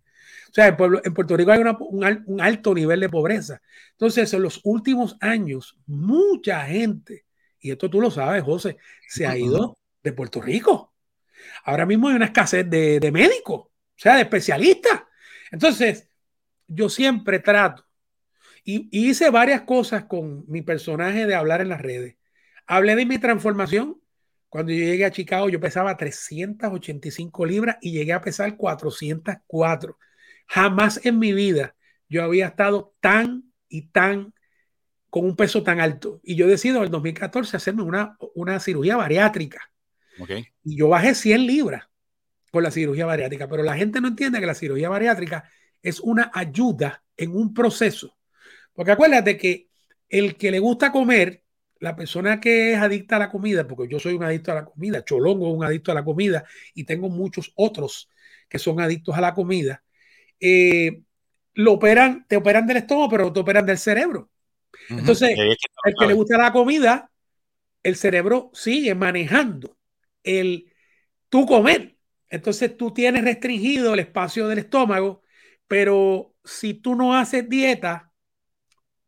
O 0.50 0.52
sea, 0.52 0.68
en, 0.68 0.76
pueblo, 0.76 1.00
en 1.04 1.14
Puerto 1.14 1.36
Rico 1.36 1.52
hay 1.52 1.60
una, 1.60 1.76
un, 1.78 2.24
un, 2.26 2.40
alto 2.40 2.74
nivel 2.74 3.00
de 3.00 3.08
pobreza. 3.08 3.60
Entonces, 3.92 4.32
en 4.32 4.42
los 4.42 4.60
últimos 4.64 5.16
años, 5.20 5.78
mucha 5.86 6.64
gente, 6.66 7.26
y 7.60 7.70
esto 7.70 7.90
tú 7.90 8.00
lo 8.00 8.10
sabes, 8.10 8.42
José, 8.42 8.78
se 9.08 9.26
ha 9.26 9.36
ido 9.36 9.78
de 10.02 10.12
Puerto 10.12 10.40
Rico. 10.40 10.94
Ahora 11.64 11.86
mismo 11.86 12.08
hay 12.08 12.16
una 12.16 12.26
escasez 12.26 12.68
de, 12.68 12.98
de 13.00 13.12
médicos, 13.12 13.60
o 13.60 13.72
sea, 13.96 14.16
de 14.16 14.22
especialistas. 14.22 15.02
Entonces, 15.50 16.08
yo 16.66 16.88
siempre 16.88 17.40
trato 17.40 17.87
y, 18.68 18.86
y, 18.90 19.08
hice 19.08 19.30
varias 19.30 19.62
cosas 19.62 20.04
con 20.04 20.44
mi 20.46 20.60
personaje 20.60 21.24
de 21.24 21.34
hablar 21.34 21.62
en 21.62 21.70
las 21.70 21.80
redes. 21.80 22.16
Hablé 22.66 22.96
de 22.96 23.06
mi 23.06 23.16
transformación. 23.16 23.98
Cuando 24.50 24.72
yo 24.72 24.84
llegué 24.84 25.06
a 25.06 25.10
Chicago, 25.10 25.48
yo 25.48 25.58
pesaba 25.58 25.96
385 25.96 27.46
libras 27.46 27.78
y 27.80 27.92
llegué 27.92 28.12
a 28.12 28.20
pesar 28.20 28.58
404. 28.58 29.96
Jamás 30.48 31.00
en 31.06 31.18
mi 31.18 31.32
vida 31.32 31.76
yo 32.10 32.22
había 32.22 32.48
estado 32.48 32.94
tan 33.00 33.50
y 33.70 33.88
tan 33.88 34.34
con 35.08 35.24
un 35.24 35.34
peso 35.34 35.62
tan 35.62 35.80
alto. 35.80 36.20
Y 36.22 36.36
yo 36.36 36.46
decido 36.46 36.76
en 36.76 36.84
el 36.84 36.90
2014 36.90 37.56
hacerme 37.56 37.84
una, 37.84 38.18
una 38.34 38.60
cirugía 38.60 38.98
bariátrica. 38.98 39.62
Okay. 40.20 40.46
Y 40.62 40.76
yo 40.76 40.90
bajé 40.90 41.14
100 41.14 41.46
libras 41.46 41.88
con 42.52 42.62
la 42.62 42.70
cirugía 42.70 43.06
bariátrica, 43.06 43.48
pero 43.48 43.62
la 43.62 43.78
gente 43.78 44.02
no 44.02 44.08
entiende 44.08 44.40
que 44.40 44.46
la 44.46 44.54
cirugía 44.54 44.90
bariátrica 44.90 45.48
es 45.80 46.00
una 46.00 46.30
ayuda 46.34 47.02
en 47.16 47.34
un 47.34 47.54
proceso 47.54 48.17
porque 48.78 48.92
acuérdate 48.92 49.36
que 49.36 49.66
el 50.08 50.36
que 50.36 50.52
le 50.52 50.60
gusta 50.60 50.92
comer, 50.92 51.42
la 51.80 51.96
persona 51.96 52.38
que 52.38 52.74
es 52.74 52.78
adicta 52.78 53.16
a 53.16 53.18
la 53.18 53.28
comida, 53.28 53.66
porque 53.66 53.92
yo 53.92 53.98
soy 53.98 54.14
un 54.14 54.22
adicto 54.22 54.52
a 54.52 54.54
la 54.54 54.64
comida, 54.66 55.04
Cholongo 55.04 55.48
es 55.48 55.54
un 55.56 55.64
adicto 55.64 55.90
a 55.90 55.96
la 55.96 56.04
comida 56.04 56.44
y 56.74 56.84
tengo 56.84 57.08
muchos 57.08 57.50
otros 57.56 58.08
que 58.48 58.60
son 58.60 58.80
adictos 58.80 59.16
a 59.16 59.20
la 59.20 59.34
comida, 59.34 59.82
eh, 60.38 61.02
lo 61.54 61.72
operan, 61.72 62.24
te 62.28 62.36
operan 62.36 62.68
del 62.68 62.76
estómago, 62.76 63.08
pero 63.08 63.32
te 63.32 63.40
operan 63.40 63.66
del 63.66 63.78
cerebro. 63.78 64.30
Uh 64.90 64.94
-huh. 64.94 64.98
Entonces, 65.00 65.30
el 65.36 65.94
que 65.98 66.06
le 66.06 66.14
gusta 66.14 66.38
la 66.38 66.52
comida, 66.52 67.10
el 67.82 67.96
cerebro 67.96 68.52
sigue 68.54 68.94
manejando 68.94 69.76
el 70.22 70.72
tú 71.28 71.46
comer. 71.46 71.96
Entonces 72.28 72.76
tú 72.76 72.94
tienes 72.94 73.24
restringido 73.24 73.94
el 73.94 73.98
espacio 73.98 74.46
del 74.46 74.58
estómago, 74.58 75.22
pero 75.66 76.36
si 76.44 76.74
tú 76.74 76.94
no 76.94 77.16
haces 77.16 77.48
dieta, 77.48 78.07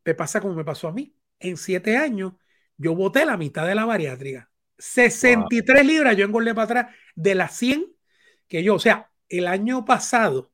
te 0.02 0.14
pasa 0.14 0.40
como 0.40 0.54
me 0.54 0.64
pasó 0.64 0.88
a 0.88 0.92
mí. 0.92 1.14
En 1.38 1.56
siete 1.56 1.96
años, 1.96 2.34
yo 2.76 2.94
boté 2.94 3.24
la 3.24 3.36
mitad 3.36 3.66
de 3.66 3.74
la 3.74 3.84
bariátrica. 3.84 4.50
63 4.78 5.78
wow. 5.78 5.86
libras 5.86 6.16
yo 6.16 6.24
engordé 6.24 6.54
para 6.54 6.64
atrás 6.64 6.96
de 7.14 7.34
las 7.34 7.54
100 7.56 7.84
que 8.48 8.62
yo, 8.62 8.76
o 8.76 8.78
sea, 8.78 9.10
el 9.28 9.46
año 9.46 9.84
pasado 9.84 10.50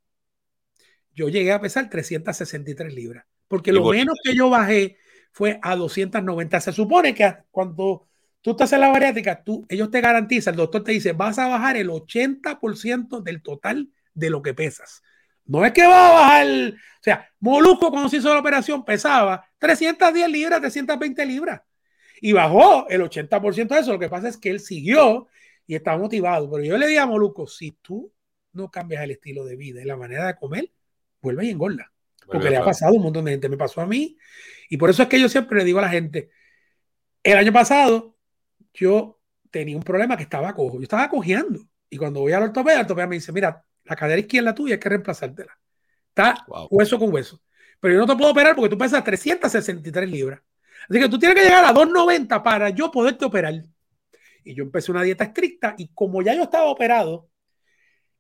yo 1.15 1.29
llegué 1.29 1.53
a 1.53 1.61
pesar 1.61 1.89
363 1.89 2.93
libras, 2.93 3.25
porque 3.49 3.73
lo 3.73 3.89
menos 3.91 4.19
que 4.23 4.35
yo 4.37 4.51
bajé 4.51 4.99
fue 5.33 5.59
a 5.63 5.75
290. 5.75 6.61
Se 6.61 6.73
supone 6.73 7.15
que 7.15 7.35
cuando 7.51 8.07
tú 8.43 8.51
estás 8.51 8.73
en 8.75 8.81
la 8.81 8.91
bariátrica, 8.91 9.43
tú, 9.43 9.65
ellos 9.69 9.91
te 9.91 10.03
garantizan, 10.03 10.55
el 10.55 10.59
doctor 10.59 10.85
te 10.85 10.93
dice, 10.93 11.13
vas 11.13 11.39
a 11.39 11.49
bajar 11.49 11.79
el 11.79 11.89
80% 11.89 13.23
del 13.23 13.43
total 13.43 13.91
de 14.13 14.31
lo 14.31 14.43
que 14.43 14.53
pesas. 14.53 15.03
No 15.47 15.65
es 15.65 15.73
que 15.73 15.87
va 15.87 16.09
a 16.09 16.13
bajar, 16.13 16.47
o 16.47 17.03
sea, 17.03 17.29
Molusco 17.41 17.91
cuando 17.91 18.09
se 18.09 18.17
hizo 18.17 18.33
la 18.33 18.41
operación 18.41 18.85
pesaba 18.85 19.49
310 19.59 20.29
libras, 20.29 20.61
320 20.61 21.27
libras 21.27 21.63
y 22.21 22.33
bajó 22.33 22.89
el 22.89 23.03
80% 23.03 23.75
de 23.75 23.81
eso. 23.81 23.93
Lo 23.93 23.99
que 23.99 24.09
pasa 24.09 24.29
es 24.29 24.37
que 24.37 24.51
él 24.51 24.61
siguió 24.61 25.29
y 25.67 25.75
estaba 25.75 25.99
motivado. 25.99 26.51
Pero 26.51 26.65
yo 26.65 26.79
le 26.79 26.87
dije 26.87 26.99
a 26.99 27.07
Molusco, 27.07 27.47
si 27.47 27.73
tú 27.73 28.13
no 28.53 28.71
cambias 28.71 29.03
el 29.03 29.13
estilo 29.13 29.45
de 29.45 29.57
vida 29.57 29.83
y 29.83 29.85
la 29.85 29.97
manera 29.97 30.27
de 30.27 30.37
comer, 30.37 30.71
vuelve 31.21 31.47
y 31.47 31.51
engorda. 31.51 31.93
Porque 32.27 32.51
le 32.51 32.57
ha 32.57 32.65
pasado 32.65 32.93
a 32.93 32.97
un 32.97 33.03
montón 33.03 33.25
de 33.25 33.33
gente, 33.33 33.49
me 33.49 33.57
pasó 33.57 33.81
a 33.81 33.87
mí. 33.87 34.17
Y 34.69 34.77
por 34.77 34.91
eso 34.91 35.03
es 35.03 35.09
que 35.09 35.21
yo 35.21 35.29
siempre 35.29 35.59
le 35.59 35.65
digo 35.65 35.79
a 35.79 35.83
la 35.83 35.89
gente, 35.89 36.31
el 37.23 37.37
año 37.37 37.53
pasado 37.53 38.17
yo 38.75 39.21
tenía 39.51 39.77
un 39.77 39.83
problema 39.83 40.17
que 40.17 40.25
estaba 40.25 40.55
cojo, 40.55 40.79
yo 40.79 40.83
estaba 40.83 41.09
cojeando. 41.09 41.61
Y 41.89 41.99
cuando 41.99 42.21
voy 42.21 42.33
al 42.33 42.43
ortopeda, 42.43 42.75
el 42.75 42.81
ortopeda 42.81 43.07
me 43.07 43.17
dice, 43.17 43.33
mira, 43.33 43.65
la 43.87 43.97
cadera 43.97 44.21
izquierda 44.21 44.55
tuya 44.55 44.75
hay 44.75 44.81
que 44.81 44.89
reemplazártela. 44.89 45.59
Está 46.09 46.45
wow. 46.49 46.69
hueso 46.71 46.99
con 46.99 47.13
hueso. 47.13 47.41
Pero 47.81 47.95
yo 47.95 48.01
no 48.01 48.07
te 48.07 48.17
puedo 48.17 48.31
operar 48.31 48.55
porque 48.57 48.71
tú 48.71 48.79
pesas 48.79 49.05
363 49.05 50.09
libras. 50.09 50.41
Así 50.89 51.01
que 51.01 51.09
tú 51.09 51.19
tienes 51.19 51.37
que 51.37 51.45
llegar 51.45 51.65
a 51.65 51.73
290 51.73 52.43
para 52.43 52.71
yo 52.71 52.91
poderte 52.91 53.25
operar. 53.25 53.55
Y 54.45 54.55
yo 54.55 54.65
empecé 54.65 54.93
una 54.93 55.03
dieta 55.03 55.25
estricta 55.25 55.75
y 55.77 55.89
como 55.89 56.23
ya 56.23 56.35
yo 56.35 56.45
estaba 56.45 56.67
operado, 56.67 57.29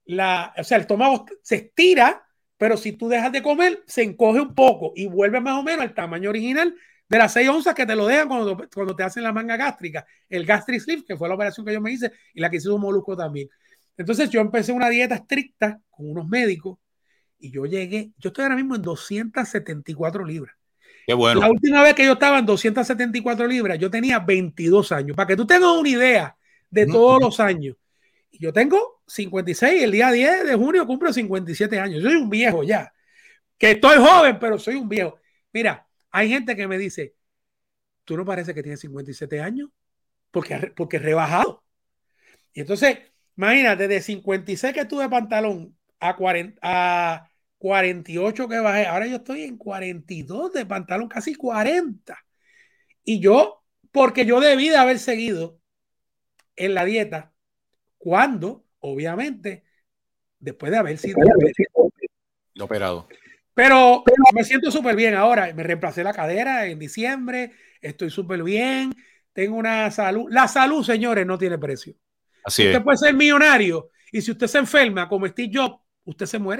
la, 0.04 0.52
o 0.56 0.64
sea, 0.64 0.76
el 0.76 0.82
estómago 0.82 1.26
se 1.42 1.56
estira, 1.56 2.26
pero 2.56 2.76
si 2.76 2.92
tú 2.92 3.08
dejas 3.08 3.32
de 3.32 3.42
comer, 3.42 3.82
se 3.86 4.02
encoge 4.02 4.40
un 4.40 4.54
poco 4.54 4.92
y 4.94 5.06
vuelve 5.06 5.40
más 5.40 5.58
o 5.58 5.62
menos 5.62 5.82
al 5.82 5.94
tamaño 5.94 6.30
original 6.30 6.74
de 7.08 7.18
las 7.18 7.32
6 7.32 7.48
onzas 7.48 7.74
que 7.74 7.86
te 7.86 7.94
lo 7.94 8.06
dejan 8.06 8.28
cuando, 8.28 8.56
cuando 8.74 8.96
te 8.96 9.04
hacen 9.04 9.22
la 9.22 9.32
manga 9.32 9.56
gástrica, 9.56 10.06
el 10.28 10.44
gastric 10.44 10.80
sleeve, 10.80 11.04
que 11.06 11.16
fue 11.16 11.28
la 11.28 11.34
operación 11.34 11.64
que 11.64 11.72
yo 11.72 11.80
me 11.80 11.92
hice 11.92 12.12
y 12.34 12.40
la 12.40 12.50
que 12.50 12.56
hizo 12.56 12.74
un 12.74 12.80
molusco 12.80 13.16
también. 13.16 13.48
Entonces 13.96 14.30
yo 14.30 14.40
empecé 14.40 14.72
una 14.72 14.88
dieta 14.88 15.14
estricta 15.14 15.80
con 15.90 16.10
unos 16.10 16.28
médicos 16.28 16.78
y 17.38 17.50
yo 17.50 17.66
llegué, 17.66 18.12
yo 18.18 18.28
estoy 18.28 18.44
ahora 18.44 18.56
mismo 18.56 18.74
en 18.74 18.82
274 18.82 20.24
libras. 20.24 20.54
Qué 21.06 21.14
bueno. 21.14 21.40
La 21.40 21.50
última 21.50 21.82
vez 21.82 21.94
que 21.94 22.04
yo 22.04 22.14
estaba 22.14 22.38
en 22.38 22.46
274 22.46 23.46
libras, 23.46 23.78
yo 23.78 23.90
tenía 23.90 24.18
22 24.18 24.92
años. 24.92 25.16
Para 25.16 25.28
que 25.28 25.36
tú 25.36 25.46
tengas 25.46 25.70
una 25.70 25.88
idea 25.88 26.36
de 26.70 26.86
todos 26.86 27.20
los 27.20 27.38
años. 27.40 27.76
Yo 28.32 28.52
tengo 28.52 29.02
56, 29.06 29.82
el 29.82 29.92
día 29.92 30.10
10 30.10 30.46
de 30.46 30.54
junio 30.56 30.86
cumplo 30.86 31.12
57 31.12 31.78
años. 31.78 32.02
Soy 32.02 32.16
un 32.16 32.28
viejo 32.28 32.62
ya. 32.64 32.92
Que 33.56 33.72
estoy 33.72 33.96
joven, 33.98 34.38
pero 34.38 34.58
soy 34.58 34.74
un 34.74 34.88
viejo. 34.88 35.16
Mira, 35.52 35.86
hay 36.10 36.28
gente 36.28 36.56
que 36.56 36.66
me 36.66 36.76
dice, 36.76 37.14
tú 38.04 38.16
no 38.16 38.24
parece 38.24 38.52
que 38.52 38.62
tienes 38.62 38.80
57 38.80 39.40
años 39.40 39.70
porque, 40.30 40.72
porque 40.76 40.98
rebajado. 40.98 41.64
Y 42.52 42.60
entonces, 42.60 42.98
imagínate, 43.36 43.88
de 43.88 44.00
56 44.00 44.74
que 44.74 44.84
tuve 44.84 45.08
pantalón 45.08 45.76
a, 46.00 46.16
40, 46.16 46.58
a 46.62 47.30
48 47.58 48.48
que 48.48 48.58
bajé, 48.58 48.86
ahora 48.86 49.06
yo 49.06 49.16
estoy 49.16 49.42
en 49.42 49.56
42 49.56 50.52
de 50.52 50.66
pantalón, 50.66 51.08
casi 51.08 51.34
40. 51.34 52.18
Y 53.04 53.20
yo, 53.20 53.62
porque 53.92 54.26
yo 54.26 54.40
debí 54.40 54.68
de 54.68 54.76
haber 54.76 54.98
seguido 54.98 55.60
en 56.56 56.74
la 56.74 56.84
dieta 56.84 57.32
cuando, 57.98 58.64
obviamente, 58.80 59.64
después 60.38 60.72
de 60.72 60.78
haber 60.78 60.98
sido 60.98 61.18
operado. 62.60 63.08
Pero, 63.54 64.04
me 64.34 64.44
siento 64.44 64.70
súper 64.70 64.94
bien 64.96 65.14
ahora. 65.14 65.52
Me 65.54 65.62
reemplacé 65.62 66.04
la 66.04 66.12
cadera 66.12 66.66
en 66.66 66.78
diciembre. 66.78 67.52
Estoy 67.80 68.10
súper 68.10 68.42
bien. 68.42 68.92
Tengo 69.32 69.56
una 69.56 69.90
salud. 69.90 70.26
La 70.30 70.46
salud, 70.46 70.84
señores, 70.84 71.26
no 71.26 71.38
tiene 71.38 71.56
precio. 71.56 71.94
Así 72.46 72.64
usted 72.64 72.82
puede 72.82 72.96
ser 72.96 73.12
millonario 73.12 73.90
y 74.12 74.22
si 74.22 74.30
usted 74.30 74.46
se 74.46 74.58
enferma 74.58 75.08
como 75.08 75.26
Steve 75.26 75.50
Jobs, 75.52 75.80
usted 76.04 76.26
se 76.26 76.38
muere. 76.38 76.54